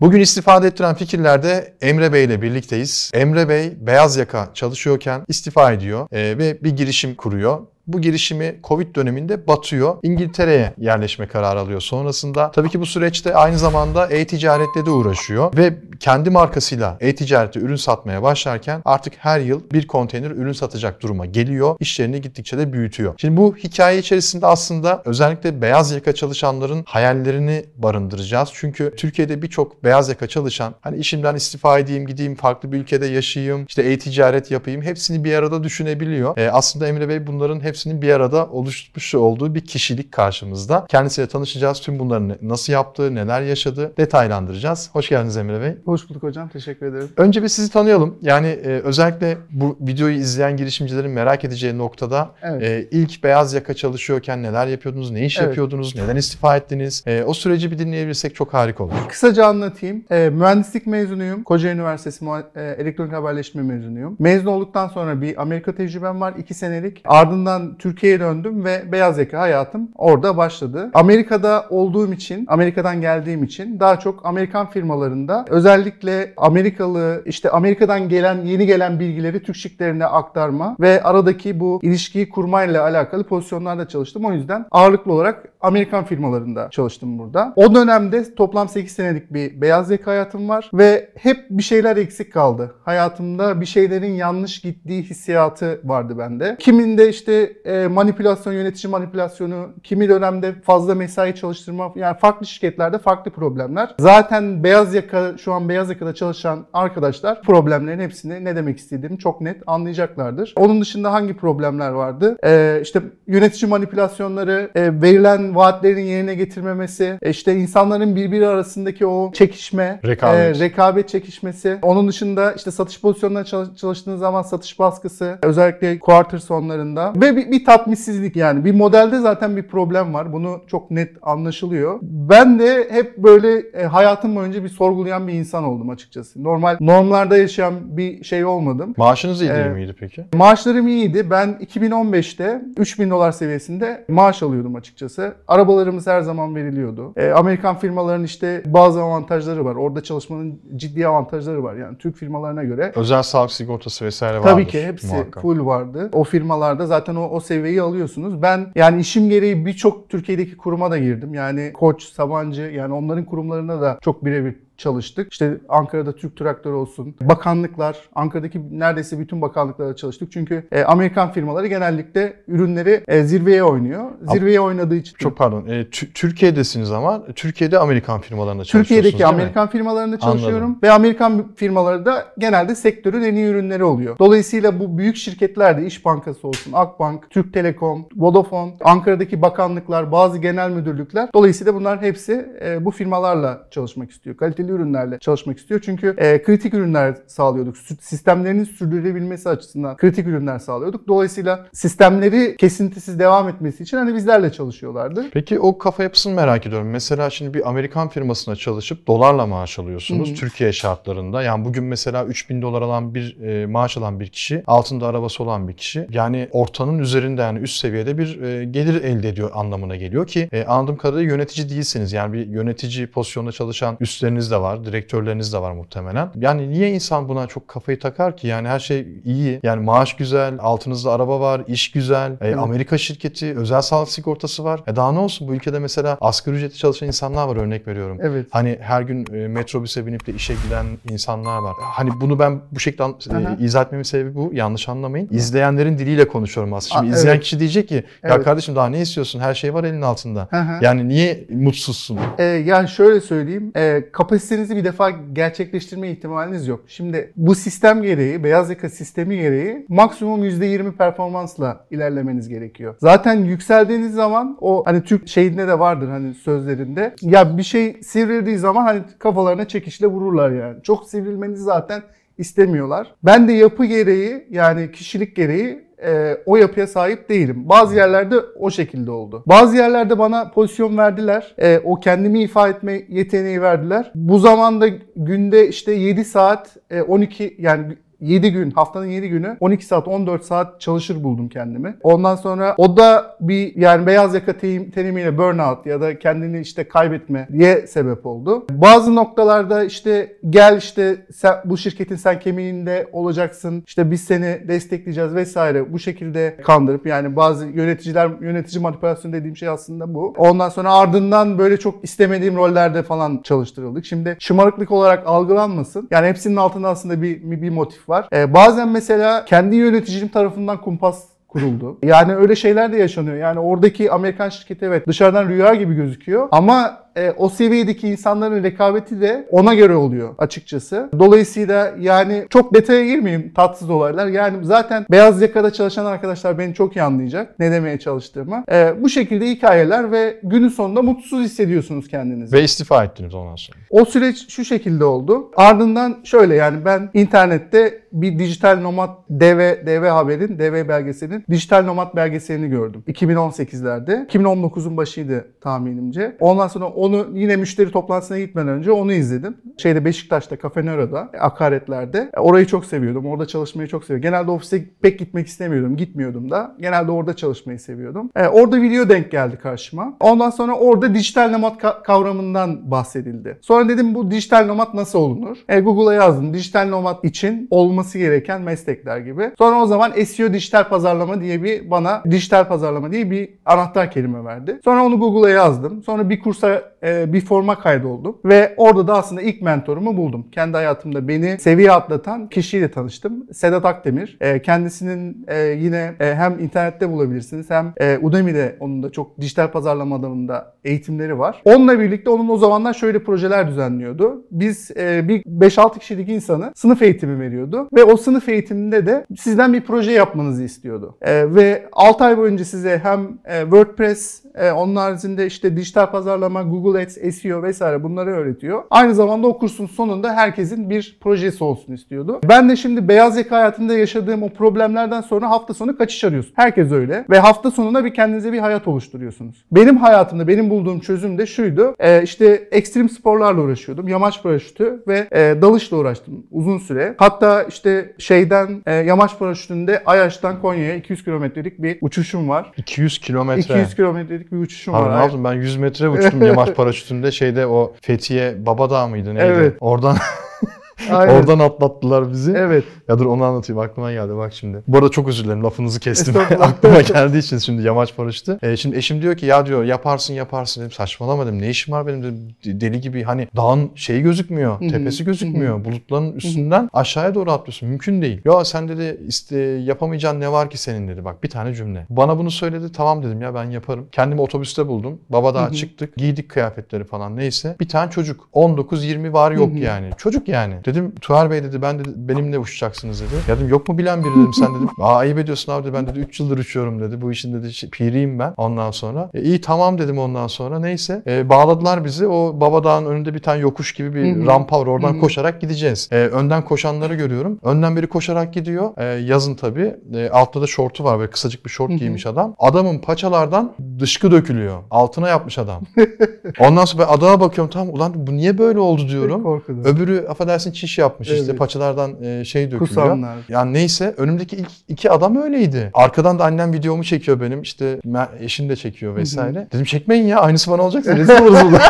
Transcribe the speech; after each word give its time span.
Bugün 0.00 0.20
istifade 0.20 0.66
ettiren 0.66 0.94
fikirlerde 0.94 1.74
Emre 1.80 2.12
Bey 2.12 2.24
ile 2.24 2.42
birlikteyiz. 2.42 3.10
Emre 3.14 3.48
Bey 3.48 3.72
beyaz 3.80 4.16
yaka 4.16 4.50
çalışıyorken 4.54 5.24
istifa 5.28 5.72
ediyor 5.72 6.08
e, 6.12 6.38
ve 6.38 6.64
bir 6.64 6.70
girişim 6.70 7.14
kuruyor 7.14 7.58
bu 7.92 8.00
girişimi 8.00 8.56
Covid 8.64 8.96
döneminde 8.96 9.46
batıyor. 9.46 9.96
İngiltere'ye 10.02 10.74
yerleşme 10.78 11.28
kararı 11.28 11.60
alıyor 11.60 11.80
sonrasında. 11.80 12.50
Tabii 12.50 12.68
ki 12.68 12.80
bu 12.80 12.86
süreçte 12.86 13.34
aynı 13.34 13.58
zamanda 13.58 14.06
e-ticaretle 14.06 14.86
de 14.86 14.90
uğraşıyor 14.90 15.56
ve 15.56 15.74
kendi 16.00 16.30
markasıyla 16.30 16.96
e-ticarette 17.00 17.60
ürün 17.60 17.76
satmaya 17.76 18.22
başlarken 18.22 18.82
artık 18.84 19.14
her 19.18 19.40
yıl 19.40 19.60
bir 19.72 19.86
konteyner 19.86 20.30
ürün 20.30 20.52
satacak 20.52 21.02
duruma 21.02 21.26
geliyor. 21.26 21.76
İşlerini 21.80 22.20
gittikçe 22.20 22.58
de 22.58 22.72
büyütüyor. 22.72 23.14
Şimdi 23.16 23.36
bu 23.36 23.56
hikaye 23.56 23.98
içerisinde 23.98 24.46
aslında 24.46 25.02
özellikle 25.04 25.62
beyaz 25.62 25.92
yaka 25.92 26.14
çalışanların 26.14 26.82
hayallerini 26.86 27.64
barındıracağız. 27.76 28.48
Çünkü 28.52 28.94
Türkiye'de 28.96 29.42
birçok 29.42 29.84
beyaz 29.84 30.08
yaka 30.08 30.26
çalışan 30.26 30.74
hani 30.80 30.96
işimden 30.96 31.34
istifa 31.34 31.78
edeyim, 31.78 32.06
gideyim, 32.06 32.34
farklı 32.34 32.72
bir 32.72 32.78
ülkede 32.78 33.06
yaşayayım, 33.06 33.64
işte 33.68 33.82
e-ticaret 33.82 34.50
yapayım 34.50 34.82
hepsini 34.82 35.24
bir 35.24 35.34
arada 35.34 35.64
düşünebiliyor. 35.64 36.38
E, 36.38 36.50
aslında 36.50 36.88
Emre 36.88 37.08
Bey 37.08 37.26
bunların 37.26 37.60
hepsini 37.60 37.79
hepsinin 37.80 38.02
bir 38.02 38.10
arada 38.10 38.46
oluşmuş 38.46 39.14
olduğu 39.14 39.54
bir 39.54 39.60
kişilik 39.60 40.12
karşımızda. 40.12 40.86
Kendisiyle 40.88 41.28
tanışacağız. 41.28 41.80
Tüm 41.80 41.98
bunları 41.98 42.38
nasıl 42.42 42.72
yaptığı, 42.72 43.14
neler 43.14 43.42
yaşadı 43.42 43.92
detaylandıracağız. 43.96 44.90
Hoş 44.92 45.08
geldiniz 45.08 45.36
Emre 45.36 45.60
Bey. 45.60 45.76
Hoş 45.84 46.10
bulduk 46.10 46.22
hocam. 46.22 46.48
Teşekkür 46.48 46.86
ederim. 46.86 47.08
Önce 47.16 47.42
bir 47.42 47.48
sizi 47.48 47.72
tanıyalım. 47.72 48.18
Yani 48.22 48.46
e, 48.46 48.68
özellikle 48.68 49.38
bu 49.50 49.78
videoyu 49.80 50.14
izleyen 50.14 50.56
girişimcilerin 50.56 51.10
merak 51.10 51.44
edeceği 51.44 51.78
noktada 51.78 52.30
evet. 52.42 52.62
e, 52.62 52.88
ilk 52.90 53.24
beyaz 53.24 53.54
yaka 53.54 53.74
çalışıyorken 53.74 54.42
neler 54.42 54.66
yapıyordunuz, 54.66 55.10
ne 55.10 55.26
iş 55.26 55.38
evet. 55.38 55.46
yapıyordunuz, 55.46 55.96
neden 55.96 56.16
istifa 56.16 56.56
ettiniz? 56.56 57.04
E, 57.06 57.24
o 57.24 57.34
süreci 57.34 57.70
bir 57.70 57.78
dinleyebilirsek 57.78 58.34
çok 58.34 58.54
harika 58.54 58.84
olur. 58.84 58.92
Kısaca 59.08 59.46
anlatayım. 59.46 60.04
E, 60.10 60.30
mühendislik 60.30 60.86
mezunuyum. 60.86 61.42
Kocaeli 61.42 61.74
Üniversitesi 61.74 62.24
e, 62.54 62.62
elektronik 62.62 63.12
haberleşme 63.12 63.62
mezunuyum. 63.62 64.16
Mezun 64.18 64.46
olduktan 64.46 64.88
sonra 64.88 65.20
bir 65.20 65.42
Amerika 65.42 65.74
tecrübem 65.74 66.20
var. 66.20 66.34
2 66.38 66.54
senelik. 66.54 67.02
Ardından 67.04 67.69
Türkiye'ye 67.78 68.20
döndüm 68.20 68.64
ve 68.64 68.92
beyaz 68.92 69.18
yaka 69.18 69.40
hayatım 69.40 69.88
orada 69.94 70.36
başladı. 70.36 70.90
Amerika'da 70.94 71.66
olduğum 71.70 72.12
için, 72.12 72.44
Amerika'dan 72.48 73.00
geldiğim 73.00 73.44
için 73.44 73.80
daha 73.80 73.98
çok 73.98 74.26
Amerikan 74.26 74.70
firmalarında 74.70 75.44
özellikle 75.48 76.32
Amerikalı 76.36 77.22
işte 77.26 77.50
Amerika'dan 77.50 78.08
gelen 78.08 78.44
yeni 78.44 78.66
gelen 78.66 79.00
bilgileri 79.00 79.42
Türk 79.42 79.56
şirketlerine 79.56 80.06
aktarma 80.06 80.76
ve 80.80 81.02
aradaki 81.02 81.60
bu 81.60 81.80
ilişkiyi 81.82 82.28
kurmayla 82.28 82.82
alakalı 82.82 83.24
pozisyonlarda 83.24 83.88
çalıştım. 83.88 84.24
O 84.24 84.32
yüzden 84.32 84.66
ağırlıklı 84.70 85.12
olarak 85.12 85.48
Amerikan 85.60 86.04
firmalarında 86.04 86.68
çalıştım 86.70 87.18
burada. 87.18 87.52
O 87.56 87.74
dönemde 87.74 88.34
toplam 88.34 88.68
8 88.68 88.92
senelik 88.92 89.34
bir 89.34 89.60
beyaz 89.60 89.90
yaka 89.90 90.10
hayatım 90.10 90.48
var 90.48 90.70
ve 90.74 91.10
hep 91.16 91.46
bir 91.50 91.62
şeyler 91.62 91.96
eksik 91.96 92.32
kaldı. 92.32 92.74
Hayatımda 92.84 93.60
bir 93.60 93.66
şeylerin 93.66 94.12
yanlış 94.12 94.60
gittiği 94.60 95.02
hissiyatı 95.02 95.80
vardı 95.84 96.18
bende. 96.18 96.56
Kiminde 96.58 97.08
işte 97.08 97.49
e, 97.64 97.86
manipülasyon, 97.86 98.52
yönetici 98.52 98.90
manipülasyonu, 98.90 99.68
kimi 99.82 100.08
dönemde 100.08 100.54
fazla 100.62 100.94
mesai 100.94 101.34
çalıştırma 101.34 101.92
yani 101.96 102.18
farklı 102.18 102.46
şirketlerde 102.46 102.98
farklı 102.98 103.30
problemler. 103.30 103.94
Zaten 103.98 104.64
beyaz 104.64 104.94
yaka 104.94 105.38
şu 105.38 105.52
an 105.52 105.68
beyaz 105.68 105.90
yakada 105.90 106.14
çalışan 106.14 106.66
arkadaşlar 106.72 107.42
problemlerin 107.42 108.00
hepsini 108.00 108.44
ne 108.44 108.56
demek 108.56 108.78
istediğimi 108.78 109.18
çok 109.18 109.40
net 109.40 109.62
anlayacaklardır. 109.66 110.52
Onun 110.56 110.80
dışında 110.80 111.12
hangi 111.12 111.36
problemler 111.36 111.90
vardı? 111.90 112.36
E, 112.44 112.80
işte 112.82 113.02
yönetici 113.26 113.70
manipülasyonları, 113.70 114.70
e, 114.74 115.02
verilen 115.02 115.56
vaatlerin 115.56 116.04
yerine 116.04 116.34
getirmemesi, 116.34 117.18
e, 117.22 117.30
işte 117.30 117.56
insanların 117.56 118.16
birbiri 118.16 118.46
arasındaki 118.46 119.06
o 119.06 119.32
çekişme, 119.32 120.00
rekabet. 120.06 120.56
E, 120.56 120.60
rekabet 120.60 121.08
çekişmesi. 121.08 121.78
Onun 121.82 122.08
dışında 122.08 122.52
işte 122.52 122.70
satış 122.70 123.00
pozisyonlarında 123.00 123.74
çalıştığınız 123.76 124.20
zaman 124.20 124.42
satış 124.42 124.78
baskısı, 124.78 125.38
özellikle 125.42 125.98
quarter 125.98 126.38
sonlarında 126.38 127.12
ve 127.16 127.36
bir, 127.36 127.39
bir 127.50 127.64
tatminsizlik 127.64 128.36
yani. 128.36 128.64
Bir 128.64 128.74
modelde 128.74 129.18
zaten 129.18 129.56
bir 129.56 129.62
problem 129.62 130.14
var. 130.14 130.32
Bunu 130.32 130.60
çok 130.66 130.90
net 130.90 131.16
anlaşılıyor. 131.22 131.98
Ben 132.02 132.58
de 132.58 132.88
hep 132.90 133.16
böyle 133.16 133.58
e, 133.58 133.84
hayatım 133.84 134.36
boyunca 134.36 134.64
bir 134.64 134.68
sorgulayan 134.68 135.28
bir 135.28 135.32
insan 135.32 135.64
oldum 135.64 135.90
açıkçası. 135.90 136.44
Normal 136.44 136.76
normlarda 136.80 137.36
yaşayan 137.36 137.96
bir 137.96 138.24
şey 138.24 138.44
olmadım. 138.44 138.94
Maaşınız 138.96 139.42
iyi 139.42 139.50
değil 139.50 139.66
ee, 139.66 139.68
miydi 139.68 139.94
peki? 140.00 140.24
Maaşlarım 140.34 140.88
iyiydi. 140.88 141.30
Ben 141.30 141.48
2015'te 141.48 142.62
3000 142.76 143.10
dolar 143.10 143.32
seviyesinde 143.32 144.04
maaş 144.08 144.42
alıyordum 144.42 144.74
açıkçası. 144.74 145.34
Arabalarımız 145.48 146.06
her 146.06 146.20
zaman 146.20 146.54
veriliyordu. 146.54 147.12
E, 147.16 147.30
Amerikan 147.30 147.78
firmaların 147.78 148.24
işte 148.24 148.62
bazı 148.66 149.02
avantajları 149.02 149.64
var. 149.64 149.74
Orada 149.74 150.02
çalışmanın 150.02 150.60
ciddi 150.76 151.06
avantajları 151.06 151.62
var. 151.62 151.74
Yani 151.74 151.98
Türk 151.98 152.16
firmalarına 152.16 152.64
göre. 152.64 152.92
Özel 152.96 153.22
sağlık 153.22 153.52
sigortası 153.52 154.04
vesaire 154.04 154.38
vardır. 154.38 154.50
Tabii 154.50 154.66
ki 154.66 154.86
hepsi 154.86 155.06
muhakkak. 155.06 155.42
full 155.42 155.66
vardı. 155.66 156.10
O 156.12 156.24
firmalarda 156.24 156.86
zaten 156.86 157.14
o, 157.14 157.28
o 157.30 157.40
seviyeyi 157.40 157.82
alıyorsunuz. 157.82 158.42
Ben 158.42 158.72
yani 158.74 159.00
işim 159.00 159.30
gereği 159.30 159.66
birçok 159.66 160.08
Türkiye'deki 160.08 160.56
kuruma 160.56 160.90
da 160.90 160.98
girdim. 160.98 161.34
Yani 161.34 161.72
Koç, 161.72 162.02
Sabancı 162.02 162.62
yani 162.62 162.94
onların 162.94 163.24
kurumlarına 163.24 163.80
da 163.80 163.98
çok 164.02 164.24
birebir 164.24 164.56
çalıştık. 164.80 165.32
İşte 165.32 165.58
Ankara'da 165.68 166.12
Türk 166.12 166.36
Traktör 166.36 166.72
olsun, 166.72 167.14
bakanlıklar, 167.20 167.96
Ankara'daki 168.14 168.78
neredeyse 168.78 169.18
bütün 169.18 169.42
bakanlıklara 169.42 169.96
çalıştık. 169.96 170.32
Çünkü 170.32 170.68
e, 170.72 170.82
Amerikan 170.82 171.32
firmaları 171.32 171.66
genellikle 171.66 172.36
ürünleri 172.48 173.04
e, 173.08 173.22
zirveye 173.22 173.64
oynuyor. 173.64 174.10
Zirveye 174.32 174.60
oynadığı 174.60 174.96
için. 174.96 175.16
Çok 175.18 175.36
pardon. 175.36 175.66
E, 175.66 175.90
Türkiye'desiniz 175.90 176.92
ama 176.92 177.26
Türkiye'de 177.34 177.78
Amerikan 177.78 178.20
firmalarında 178.20 178.64
çalışıyorsunuz 178.64 178.88
Türkiye'deki 178.88 179.26
Amerikan 179.26 179.64
mi? 179.64 179.70
firmalarında 179.70 180.18
çalışıyorum 180.18 180.64
Anladım. 180.64 180.78
ve 180.82 180.90
Amerikan 180.90 181.54
firmaları 181.56 182.06
da 182.06 182.26
genelde 182.38 182.74
sektörün 182.74 183.22
en 183.22 183.34
iyi 183.34 183.46
ürünleri 183.46 183.84
oluyor. 183.84 184.18
Dolayısıyla 184.18 184.80
bu 184.80 184.98
büyük 184.98 185.16
şirketlerde 185.16 185.86
İş 185.86 186.04
Bankası 186.04 186.48
olsun, 186.48 186.72
Akbank, 186.72 187.30
Türk 187.30 187.54
Telekom, 187.54 188.06
Vodafone, 188.16 188.72
Ankara'daki 188.84 189.42
bakanlıklar, 189.42 190.12
bazı 190.12 190.38
genel 190.38 190.70
müdürlükler 190.70 191.28
dolayısıyla 191.34 191.74
bunlar 191.74 192.02
hepsi 192.02 192.48
e, 192.64 192.84
bu 192.84 192.90
firmalarla 192.90 193.68
çalışmak 193.70 194.10
istiyor. 194.10 194.36
Kaliteli 194.36 194.69
kaliteli 194.70 194.82
ürünlerle 194.82 195.18
çalışmak 195.18 195.58
istiyor. 195.58 195.80
Çünkü 195.84 196.14
e, 196.18 196.42
kritik 196.42 196.74
ürünler 196.74 197.16
sağlıyorduk. 197.26 197.76
Sistemlerinin 198.00 198.64
sürdürülebilmesi 198.64 199.48
açısından 199.48 199.96
kritik 199.96 200.26
ürünler 200.26 200.58
sağlıyorduk. 200.58 201.08
Dolayısıyla 201.08 201.66
sistemleri 201.72 202.56
kesintisiz 202.56 203.18
devam 203.18 203.48
etmesi 203.48 203.82
için 203.82 203.96
hani 203.96 204.14
bizlerle 204.14 204.52
çalışıyorlardı. 204.52 205.30
Peki 205.32 205.58
o 205.58 205.78
kafa 205.78 206.02
yapısını 206.02 206.34
merak 206.34 206.66
ediyorum. 206.66 206.90
Mesela 206.90 207.30
şimdi 207.30 207.54
bir 207.54 207.68
Amerikan 207.68 208.08
firmasına 208.08 208.56
çalışıp 208.56 209.06
dolarla 209.06 209.46
maaş 209.46 209.78
alıyorsunuz 209.78 210.28
Hı-hı. 210.28 210.36
Türkiye 210.36 210.72
şartlarında. 210.72 211.42
Yani 211.42 211.64
bugün 211.64 211.84
mesela 211.84 212.24
3000 212.24 212.62
dolar 212.62 212.82
alan 212.82 213.14
bir 213.14 213.40
e, 213.40 213.66
maaş 213.66 213.96
alan 213.96 214.20
bir 214.20 214.28
kişi, 214.28 214.62
altında 214.66 215.06
arabası 215.06 215.42
olan 215.42 215.68
bir 215.68 215.72
kişi 215.72 216.06
yani 216.10 216.48
ortanın 216.52 216.98
üzerinde 216.98 217.40
yani 217.42 217.58
üst 217.58 217.80
seviyede 217.80 218.18
bir 218.18 218.42
e, 218.42 218.64
gelir 218.64 219.04
elde 219.04 219.28
ediyor 219.28 219.50
anlamına 219.54 219.96
geliyor 219.96 220.26
ki 220.26 220.48
e, 220.52 220.64
anladığım 220.64 220.96
kadarıyla 220.96 221.32
yönetici 221.32 221.70
değilsiniz. 221.70 222.12
Yani 222.12 222.32
bir 222.32 222.46
yönetici 222.46 223.06
pozisyonda 223.06 223.52
çalışan 223.52 223.96
üstleriniz 224.00 224.50
de 224.50 224.59
var, 224.62 224.84
direktörleriniz 224.84 225.52
de 225.52 225.58
var 225.58 225.72
muhtemelen. 225.72 226.28
Yani 226.36 226.70
niye 226.70 226.90
insan 226.90 227.28
buna 227.28 227.46
çok 227.46 227.68
kafayı 227.68 227.98
takar 227.98 228.36
ki? 228.36 228.46
Yani 228.46 228.68
her 228.68 228.78
şey 228.78 229.06
iyi. 229.24 229.60
Yani 229.62 229.84
maaş 229.84 230.16
güzel, 230.16 230.54
altınızda 230.60 231.12
araba 231.12 231.40
var, 231.40 231.62
iş 231.66 231.90
güzel. 231.90 232.36
E, 232.40 232.54
Amerika 232.54 232.98
şirketi, 232.98 233.54
özel 233.58 233.82
sağlık 233.82 234.08
sigortası 234.08 234.64
var. 234.64 234.80
E 234.86 234.96
daha 234.96 235.12
ne 235.12 235.18
olsun 235.18 235.48
bu 235.48 235.54
ülkede 235.54 235.78
mesela 235.78 236.18
asgari 236.20 236.56
ücretli 236.56 236.76
çalışan 236.76 237.06
insanlar 237.06 237.48
var 237.48 237.56
örnek 237.56 237.88
veriyorum. 237.88 238.18
Evet. 238.20 238.46
Hani 238.50 238.78
her 238.80 239.02
gün 239.02 239.26
e, 239.34 239.48
metrobüse 239.48 240.06
binip 240.06 240.26
de 240.26 240.32
işe 240.32 240.54
giden 240.64 240.86
insanlar 241.10 241.58
var. 241.58 241.74
Hani 241.80 242.10
bunu 242.20 242.38
ben 242.38 242.60
bu 242.72 242.80
şekilde 242.80 243.04
e, 243.04 243.64
izah 243.64 243.84
etmemin 243.84 244.02
sebebi 244.02 244.34
bu. 244.34 244.50
Yanlış 244.52 244.88
anlamayın. 244.88 245.28
İzleyenlerin 245.30 245.98
diliyle 245.98 246.28
konuşuyorum 246.28 246.74
aslında. 246.74 247.00
Şimdi 247.00 247.14
Aa, 247.14 247.18
izleyen 247.18 247.34
evet. 247.34 247.42
kişi 247.42 247.60
diyecek 247.60 247.88
ki 247.88 247.94
ya 247.94 248.02
evet. 248.22 248.44
kardeşim 248.44 248.76
daha 248.76 248.88
ne 248.88 249.00
istiyorsun? 249.00 249.40
Her 249.40 249.54
şey 249.54 249.74
var 249.74 249.84
elin 249.84 250.02
altında. 250.02 250.48
Yani 250.80 251.08
niye 251.08 251.44
mutsuzsun? 251.50 252.18
E, 252.38 252.44
yani 252.44 252.88
şöyle 252.88 253.20
söyleyeyim. 253.20 253.72
E, 253.76 254.04
kapasite 254.12 254.39
kapasitenizi 254.40 254.76
bir 254.76 254.84
defa 254.84 255.10
gerçekleştirme 255.10 256.10
ihtimaliniz 256.10 256.68
yok. 256.68 256.80
Şimdi 256.86 257.32
bu 257.36 257.54
sistem 257.54 258.02
gereği, 258.02 258.44
beyaz 258.44 258.70
yaka 258.70 258.88
sistemi 258.88 259.36
gereği 259.36 259.86
maksimum 259.88 260.44
%20 260.44 260.92
performansla 260.92 261.86
ilerlemeniz 261.90 262.48
gerekiyor. 262.48 262.94
Zaten 263.00 263.34
yükseldiğiniz 263.34 264.14
zaman 264.14 264.58
o 264.60 264.82
hani 264.86 265.04
Türk 265.04 265.28
şeyinde 265.28 265.68
de 265.68 265.78
vardır 265.78 266.08
hani 266.08 266.34
sözlerinde. 266.34 267.14
Ya 267.22 267.58
bir 267.58 267.62
şey 267.62 268.02
sivrildiği 268.02 268.58
zaman 268.58 268.84
hani 268.84 269.02
kafalarına 269.18 269.68
çekişle 269.68 270.06
vururlar 270.06 270.50
yani. 270.50 270.82
Çok 270.82 271.08
sivrilmenizi 271.08 271.62
zaten 271.62 272.02
istemiyorlar. 272.38 273.14
Ben 273.22 273.48
de 273.48 273.52
yapı 273.52 273.84
gereği 273.84 274.46
yani 274.50 274.92
kişilik 274.92 275.36
gereği 275.36 275.89
e, 276.02 276.36
o 276.46 276.56
yapıya 276.56 276.86
sahip 276.86 277.28
değilim. 277.28 277.62
Bazı 277.68 277.96
yerlerde 277.96 278.36
o 278.58 278.70
şekilde 278.70 279.10
oldu. 279.10 279.42
Bazı 279.46 279.76
yerlerde 279.76 280.18
bana 280.18 280.50
pozisyon 280.50 280.98
verdiler. 280.98 281.54
E, 281.58 281.80
o 281.84 282.00
kendimi 282.00 282.42
ifade 282.42 282.70
etme 282.70 283.02
yeteneği 283.08 283.62
verdiler. 283.62 284.12
Bu 284.14 284.38
zamanda 284.38 284.88
günde 285.16 285.68
işte 285.68 285.92
7 285.92 286.24
saat, 286.24 286.76
e, 286.90 287.02
12 287.02 287.56
yani 287.58 287.96
7 288.20 288.52
gün, 288.52 288.70
haftanın 288.70 289.06
7 289.06 289.28
günü 289.28 289.56
12 289.60 289.84
saat, 289.84 290.08
14 290.08 290.44
saat 290.44 290.80
çalışır 290.80 291.24
buldum 291.24 291.48
kendimi. 291.48 291.96
Ondan 292.02 292.36
sonra 292.36 292.74
o 292.78 292.96
da 292.96 293.36
bir 293.40 293.76
yani 293.76 294.06
beyaz 294.06 294.34
yaka 294.34 294.52
terim, 294.52 294.90
terimiyle 294.90 295.38
burnout 295.38 295.86
ya 295.86 296.00
da 296.00 296.18
kendini 296.18 296.60
işte 296.60 296.88
kaybetmeye 296.88 297.86
sebep 297.86 298.26
oldu. 298.26 298.66
Bazı 298.70 299.14
noktalarda 299.14 299.84
işte 299.84 300.36
gel 300.50 300.76
işte 300.78 301.26
sen, 301.32 301.54
bu 301.64 301.76
şirketin 301.76 302.16
sen 302.16 302.40
kemiğinde 302.40 303.08
olacaksın. 303.12 303.84
İşte 303.86 304.10
biz 304.10 304.24
seni 304.24 304.68
destekleyeceğiz 304.68 305.34
vesaire. 305.34 305.92
Bu 305.92 305.98
şekilde 305.98 306.56
kandırıp 306.64 307.06
yani 307.06 307.36
bazı 307.36 307.66
yöneticiler 307.66 308.30
yönetici 308.40 308.82
manipülasyon 308.82 309.32
dediğim 309.32 309.56
şey 309.56 309.68
aslında 309.68 310.14
bu. 310.14 310.34
Ondan 310.38 310.68
sonra 310.68 310.92
ardından 310.92 311.58
böyle 311.58 311.76
çok 311.76 312.04
istemediğim 312.04 312.56
rollerde 312.56 313.02
falan 313.02 313.40
çalıştırıldık. 313.44 314.04
Şimdi 314.04 314.36
şımarıklık 314.38 314.90
olarak 314.90 315.26
algılanmasın. 315.26 316.08
Yani 316.10 316.26
hepsinin 316.26 316.56
altında 316.56 316.88
aslında 316.88 317.22
bir 317.22 317.50
bir, 317.50 317.62
bir 317.62 317.70
var. 318.10 318.28
Ee, 318.32 318.54
bazen 318.54 318.88
mesela 318.88 319.44
kendi 319.44 319.76
yöneticim 319.76 320.28
tarafından 320.28 320.80
kumpas 320.80 321.24
kuruldu. 321.48 321.98
Yani 322.02 322.34
öyle 322.36 322.56
şeyler 322.56 322.92
de 322.92 322.96
yaşanıyor. 322.96 323.36
Yani 323.36 323.58
oradaki 323.58 324.12
Amerikan 324.12 324.48
şirketi 324.48 324.84
evet 324.84 325.06
dışarıdan 325.06 325.48
rüya 325.48 325.74
gibi 325.74 325.94
gözüküyor 325.94 326.48
ama 326.52 326.98
e, 327.16 327.30
o 327.30 327.48
seviyedeki 327.48 328.08
insanların 328.08 328.62
rekabeti 328.62 329.20
de 329.20 329.46
ona 329.50 329.74
göre 329.74 329.94
oluyor 329.94 330.34
açıkçası. 330.38 331.08
Dolayısıyla 331.18 331.94
yani 332.00 332.46
çok 332.50 332.74
detaya 332.74 333.06
girmeyeyim 333.06 333.52
tatsız 333.54 333.90
olaylar. 333.90 334.26
Yani 334.26 334.64
zaten 334.64 335.06
beyaz 335.10 335.42
yakada 335.42 335.72
çalışan 335.72 336.06
arkadaşlar 336.06 336.58
beni 336.58 336.74
çok 336.74 336.96
iyi 336.96 337.02
anlayacak 337.02 337.58
ne 337.58 337.72
demeye 337.72 337.98
çalıştığımı. 337.98 338.64
E, 338.72 339.02
bu 339.02 339.08
şekilde 339.08 339.50
hikayeler 339.50 340.12
ve 340.12 340.40
günün 340.42 340.68
sonunda 340.68 341.02
mutsuz 341.02 341.44
hissediyorsunuz 341.44 342.08
kendinizi. 342.08 342.56
Ve 342.56 342.64
istifa 342.64 343.04
ettiniz 343.04 343.34
ondan 343.34 343.56
sonra. 343.56 343.78
O 343.90 344.04
süreç 344.04 344.48
şu 344.48 344.64
şekilde 344.64 345.04
oldu. 345.04 345.50
Ardından 345.56 346.18
şöyle 346.24 346.54
yani 346.54 346.84
ben 346.84 347.10
internette 347.14 348.00
bir 348.12 348.38
dijital 348.38 348.80
nomad 348.80 349.10
DV, 349.30 349.86
DV 349.86 350.08
haberin, 350.08 350.58
DV 350.58 350.88
belgeselinin 350.88 351.44
dijital 351.50 351.84
nomad 351.84 352.16
belgeselini 352.16 352.68
gördüm. 352.68 353.04
2018'lerde. 353.08 354.26
2019'un 354.26 354.96
başıydı 354.96 355.46
tahminimce. 355.60 356.36
Ondan 356.40 356.68
sonra 356.68 356.88
onu 357.00 357.26
yine 357.34 357.56
müşteri 357.56 357.90
toplantısına 357.90 358.38
gitmeden 358.38 358.68
önce 358.68 358.92
onu 358.92 359.12
izledim. 359.12 359.56
Şeyde 359.78 360.04
Beşiktaş'ta, 360.04 360.58
Cafe 360.58 360.86
Nero'da, 360.86 361.30
akaretlerde. 361.40 362.30
Orayı 362.36 362.66
çok 362.66 362.84
seviyordum. 362.84 363.26
Orada 363.26 363.46
çalışmayı 363.46 363.88
çok 363.88 364.04
seviyordum. 364.04 364.30
Genelde 364.30 364.50
ofise 364.50 364.84
pek 365.02 365.18
gitmek 365.18 365.46
istemiyordum. 365.46 365.96
Gitmiyordum 365.96 366.50
da. 366.50 366.76
Genelde 366.80 367.12
orada 367.12 367.36
çalışmayı 367.36 367.78
seviyordum. 367.78 368.30
E, 368.36 368.46
orada 368.48 368.82
video 368.82 369.08
denk 369.08 369.30
geldi 369.30 369.58
karşıma. 369.62 370.16
Ondan 370.20 370.50
sonra 370.50 370.74
orada 370.74 371.14
dijital 371.14 371.50
nomad 371.50 372.02
kavramından 372.04 372.90
bahsedildi. 372.90 373.58
Sonra 373.60 373.88
dedim 373.88 374.14
bu 374.14 374.30
dijital 374.30 374.66
nomad 374.66 374.94
nasıl 374.94 375.18
olunur? 375.18 375.56
E, 375.68 375.80
Google'a 375.80 376.14
yazdım. 376.14 376.54
Dijital 376.54 376.88
nomad 376.88 377.24
için 377.24 377.68
olması 377.70 378.18
gereken 378.18 378.62
meslekler 378.62 379.18
gibi. 379.18 379.50
Sonra 379.58 379.82
o 379.82 379.86
zaman 379.86 380.12
SEO 380.24 380.52
dijital 380.52 380.88
pazarlama 380.88 381.40
diye 381.40 381.62
bir 381.62 381.90
bana 381.90 382.22
dijital 382.30 382.68
pazarlama 382.68 383.12
diye 383.12 383.30
bir 383.30 383.48
anahtar 383.66 384.10
kelime 384.10 384.44
verdi. 384.44 384.80
Sonra 384.84 385.04
onu 385.04 385.18
Google'a 385.20 385.50
yazdım. 385.50 386.02
Sonra 386.02 386.30
bir 386.30 386.40
kursa 386.40 386.89
bir 387.02 387.40
forma 387.40 387.78
kaydoldum. 387.78 388.38
Ve 388.44 388.74
orada 388.76 389.08
da 389.08 389.14
aslında 389.14 389.42
ilk 389.42 389.62
mentorumu 389.62 390.16
buldum. 390.16 390.46
Kendi 390.52 390.76
hayatımda 390.76 391.28
beni 391.28 391.58
seviye 391.60 391.92
atlatan 391.92 392.48
kişiyle 392.48 392.90
tanıştım. 392.90 393.46
Sedat 393.52 393.84
Akdemir. 393.84 394.36
E, 394.40 394.62
kendisinin 394.62 395.44
e, 395.48 395.58
yine 395.58 396.14
hem 396.18 396.58
internette 396.58 397.10
bulabilirsiniz 397.10 397.70
hem 397.70 397.94
Udemy'de 398.22 398.76
onun 398.80 399.02
da 399.02 399.12
çok 399.12 399.40
dijital 399.40 399.70
pazarlama 399.70 400.16
alanında 400.16 400.74
eğitimleri 400.84 401.38
var. 401.38 401.62
Onunla 401.64 402.00
birlikte 402.00 402.30
onun 402.30 402.48
o 402.48 402.56
zamanlar 402.56 402.94
şöyle 402.94 403.22
projeler 403.22 403.68
düzenliyordu. 403.68 404.44
Biz 404.50 404.90
bir 404.96 405.42
5-6 405.42 405.98
kişilik 405.98 406.28
insanı 406.28 406.72
sınıf 406.74 407.02
eğitimi 407.02 407.40
veriyordu. 407.40 407.88
Ve 407.92 408.04
o 408.04 408.16
sınıf 408.16 408.48
eğitiminde 408.48 409.06
de 409.06 409.26
sizden 409.38 409.72
bir 409.72 409.80
proje 409.80 410.12
yapmanızı 410.12 410.62
istiyordu. 410.62 411.16
Ve 411.26 411.88
6 411.92 412.24
ay 412.24 412.38
boyunca 412.38 412.64
size 412.64 412.98
hem 413.02 413.38
WordPress, 413.62 414.42
onun 414.76 414.96
haricinde 414.96 415.46
işte 415.46 415.76
dijital 415.76 416.10
pazarlama, 416.10 416.62
Google 416.62 416.89
Google 416.90 417.02
Ads, 417.02 417.36
SEO 417.36 417.62
vesaire 417.62 418.02
bunları 418.02 418.30
öğretiyor. 418.30 418.82
Aynı 418.90 419.14
zamanda 419.14 419.46
o 419.46 419.58
kursun 419.58 419.86
sonunda 419.86 420.34
herkesin 420.34 420.90
bir 420.90 421.18
projesi 421.20 421.64
olsun 421.64 421.92
istiyordu. 421.92 422.40
Ben 422.48 422.68
de 422.68 422.76
şimdi 422.76 423.08
beyaz 423.08 423.36
yaka 423.36 423.56
hayatında 423.56 423.94
yaşadığım 423.98 424.42
o 424.42 424.48
problemlerden 424.48 425.20
sonra 425.20 425.50
hafta 425.50 425.74
sonu 425.74 425.96
kaçış 425.96 426.24
arıyorsun. 426.24 426.52
Herkes 426.56 426.92
öyle. 426.92 427.24
Ve 427.30 427.38
hafta 427.38 427.70
sonunda 427.70 428.04
bir 428.04 428.14
kendinize 428.14 428.52
bir 428.52 428.58
hayat 428.58 428.88
oluşturuyorsunuz. 428.88 429.64
Benim 429.72 429.96
hayatımda 429.96 430.48
benim 430.48 430.70
bulduğum 430.70 431.00
çözüm 431.00 431.38
de 431.38 431.46
şuydu. 431.46 431.94
Ee, 431.98 432.22
işte 432.22 432.68
ekstrem 432.70 433.08
sporlarla 433.08 433.60
uğraşıyordum. 433.60 434.08
Yamaç 434.08 434.42
paraşütü 434.42 435.02
ve 435.08 435.28
e, 435.32 435.62
dalışla 435.62 435.96
uğraştım 435.96 436.46
uzun 436.50 436.78
süre. 436.78 437.14
Hatta 437.18 437.62
işte 437.62 438.14
şeyden 438.18 438.82
e, 438.86 438.94
yamaç 438.94 439.38
paraşütünde 439.38 440.02
Ayaş'tan 440.06 440.60
Konya'ya 440.60 440.94
200 440.94 441.24
kilometrelik 441.24 441.82
bir 441.82 441.98
uçuşum 442.00 442.48
var. 442.48 442.72
200 442.76 443.18
kilometre. 443.18 443.60
200 443.60 443.94
kilometrelik 443.94 444.52
bir 444.52 444.56
uçuşum 444.56 444.94
Abi 444.94 445.06
var. 445.06 445.16
ne 445.16 445.22
yaptım 445.22 445.44
ben 445.44 445.52
100 445.52 445.76
metre 445.76 446.08
uçtum 446.08 446.42
yamaç 446.42 446.74
paraşütünde 446.80 447.32
şeyde 447.32 447.66
o 447.66 447.92
Fethiye 448.02 448.66
Babadağ 448.66 449.06
mıydı 449.08 449.34
neydi? 449.34 449.44
Evet. 449.46 449.76
Oradan 449.80 450.16
Aynen. 451.10 451.34
Oradan 451.34 451.58
atlattılar 451.58 452.32
bizi. 452.32 452.52
Evet. 452.52 452.84
Ya 453.08 453.18
dur 453.18 453.26
onu 453.26 453.44
anlatayım 453.44 453.80
aklıma 453.80 454.12
geldi 454.12 454.36
bak 454.36 454.52
şimdi. 454.52 454.82
Bu 454.88 454.98
arada 454.98 455.08
çok 455.08 455.28
özür 455.28 455.44
dilerim 455.44 455.64
lafınızı 455.64 456.00
kestim. 456.00 456.34
aklıma 456.60 457.00
geldiği 457.00 457.38
için 457.38 457.58
şimdi 457.58 457.82
yamaç 457.82 458.16
paraşütü. 458.16 458.58
Ee, 458.62 458.76
şimdi 458.76 458.96
eşim 458.96 459.22
diyor 459.22 459.36
ki 459.36 459.46
ya 459.46 459.66
diyor 459.66 459.84
yaparsın 459.84 460.34
yaparsın 460.34 460.80
dedim 460.80 460.92
saçmalama 460.92 461.46
dedim. 461.46 461.62
Ne 461.62 461.70
işim 461.70 461.94
var 461.94 462.06
benim 462.06 462.22
dedim. 462.22 462.54
Deli 462.64 463.00
gibi 463.00 463.22
hani 463.22 463.48
dağın 463.56 463.90
şeyi 463.94 464.22
gözükmüyor. 464.22 464.80
Tepesi 464.80 465.24
gözükmüyor. 465.24 465.84
Bulutların 465.84 466.32
üstünden 466.32 466.90
aşağıya 466.92 467.34
doğru 467.34 467.52
atlıyorsun. 467.52 467.88
Mümkün 467.88 468.22
değil. 468.22 468.40
Ya 468.44 468.64
sen 468.64 468.88
dedi 468.88 469.20
iste, 469.26 469.58
yapamayacağın 469.58 470.40
ne 470.40 470.52
var 470.52 470.70
ki 470.70 470.78
senin 470.78 471.08
dedi. 471.08 471.24
Bak 471.24 471.42
bir 471.44 471.50
tane 471.50 471.74
cümle. 471.74 472.06
Bana 472.10 472.38
bunu 472.38 472.50
söyledi. 472.50 472.92
Tamam 472.92 473.22
dedim 473.22 473.40
ya 473.42 473.54
ben 473.54 473.64
yaparım. 473.64 474.08
Kendimi 474.12 474.40
otobüste 474.40 474.86
buldum. 474.86 475.20
Baba 475.28 475.54
daha 475.54 475.72
çıktık. 475.72 476.16
Giydik 476.16 476.48
kıyafetleri 476.48 477.04
falan 477.04 477.36
neyse. 477.36 477.76
Bir 477.80 477.88
tane 477.88 478.10
çocuk. 478.10 478.48
19-20 478.54 479.32
var 479.32 479.52
yok 479.52 479.76
yani. 479.76 480.10
Çocuk 480.16 480.48
yani. 480.48 480.74
Dedim 480.90 481.14
Tuğer 481.20 481.50
Bey 481.50 481.62
dedi 481.62 481.82
ben 481.82 481.98
dedi 481.98 482.08
benimle 482.16 482.58
uçacaksınız 482.58 483.20
dedi. 483.20 483.30
Ya 483.48 483.56
dedim 483.56 483.68
yok 483.68 483.88
mu 483.88 483.98
bilen 483.98 484.24
biri 484.24 484.30
dedim 484.30 484.54
sen 484.54 484.74
dedim. 484.74 484.88
Aa 485.00 485.16
ayıp 485.16 485.38
ediyorsun 485.38 485.72
abi 485.72 485.84
dedi 485.84 485.92
ben 485.92 486.06
dedi 486.06 486.18
3 486.18 486.40
yıldır 486.40 486.58
uçuyorum 486.58 487.00
dedi. 487.00 487.20
Bu 487.20 487.32
işin 487.32 487.54
dedi 487.54 487.90
piriyim 487.90 488.38
ben 488.38 488.54
ondan 488.56 488.90
sonra. 488.90 489.30
E, 489.34 489.42
iyi 489.42 489.60
tamam 489.60 489.98
dedim 489.98 490.18
ondan 490.18 490.46
sonra 490.46 490.78
neyse. 490.78 491.22
E, 491.26 491.48
bağladılar 491.48 492.04
bizi 492.04 492.26
o 492.26 492.60
Baba 492.60 492.84
Dağ'ın 492.84 493.06
önünde 493.06 493.34
bir 493.34 493.38
tane 493.38 493.60
yokuş 493.60 493.92
gibi 493.92 494.14
bir 494.14 494.46
rampa 494.46 494.80
var 494.80 494.86
oradan 494.86 495.20
koşarak 495.20 495.60
gideceğiz. 495.60 496.08
E, 496.12 496.16
önden 496.16 496.64
koşanları 496.64 497.14
görüyorum. 497.14 497.58
Önden 497.64 497.96
biri 497.96 498.06
koşarak 498.06 498.54
gidiyor. 498.54 498.90
E, 498.96 499.04
yazın 499.04 499.54
tabii. 499.54 499.96
E, 500.14 500.28
altta 500.28 500.62
da 500.62 500.66
şortu 500.66 501.04
var 501.04 501.18
böyle 501.18 501.30
kısacık 501.30 501.64
bir 501.64 501.70
şort 501.70 501.90
giymiş 501.98 502.26
adam. 502.26 502.54
Adamın 502.58 502.98
paçalardan 502.98 503.72
dışkı 503.98 504.30
dökülüyor. 504.30 504.82
Altına 504.90 505.28
yapmış 505.28 505.58
adam. 505.58 505.82
Ondan 506.58 506.84
sonra 506.84 507.02
ben 507.02 507.12
adama 507.12 507.40
bakıyorum 507.40 507.70
tamam 507.70 507.94
ulan 507.94 508.12
bu 508.16 508.36
niye 508.36 508.58
böyle 508.58 508.78
oldu 508.78 509.08
diyorum. 509.08 509.62
Öbürü 509.84 510.26
affedersin 510.28 510.72
çiş 510.80 510.98
yapmış 510.98 511.28
evet. 511.28 511.40
işte 511.40 511.56
paçalardan 511.56 512.22
e, 512.22 512.44
şey 512.44 512.64
dökülüyor. 512.64 512.88
Kusanlar. 512.88 513.36
Yani 513.48 513.72
neyse 513.72 514.14
önümdeki 514.16 514.56
ilk 514.56 514.68
iki 514.88 515.10
adam 515.10 515.36
öyleydi. 515.36 515.90
Arkadan 515.94 516.38
da 516.38 516.44
annem 516.44 516.72
videomu 516.72 517.04
çekiyor 517.04 517.40
benim 517.40 517.62
işte 517.62 518.00
eşim 518.40 518.68
de 518.68 518.76
çekiyor 518.76 519.16
vesaire. 519.16 519.68
Dedim 519.72 519.84
çekmeyin 519.84 520.26
ya 520.26 520.40
aynısı 520.40 520.70
bana 520.70 520.82
olacaksa 520.82 521.16
rezil 521.16 521.32
oluruz 521.42 521.64
burada. 521.64 521.82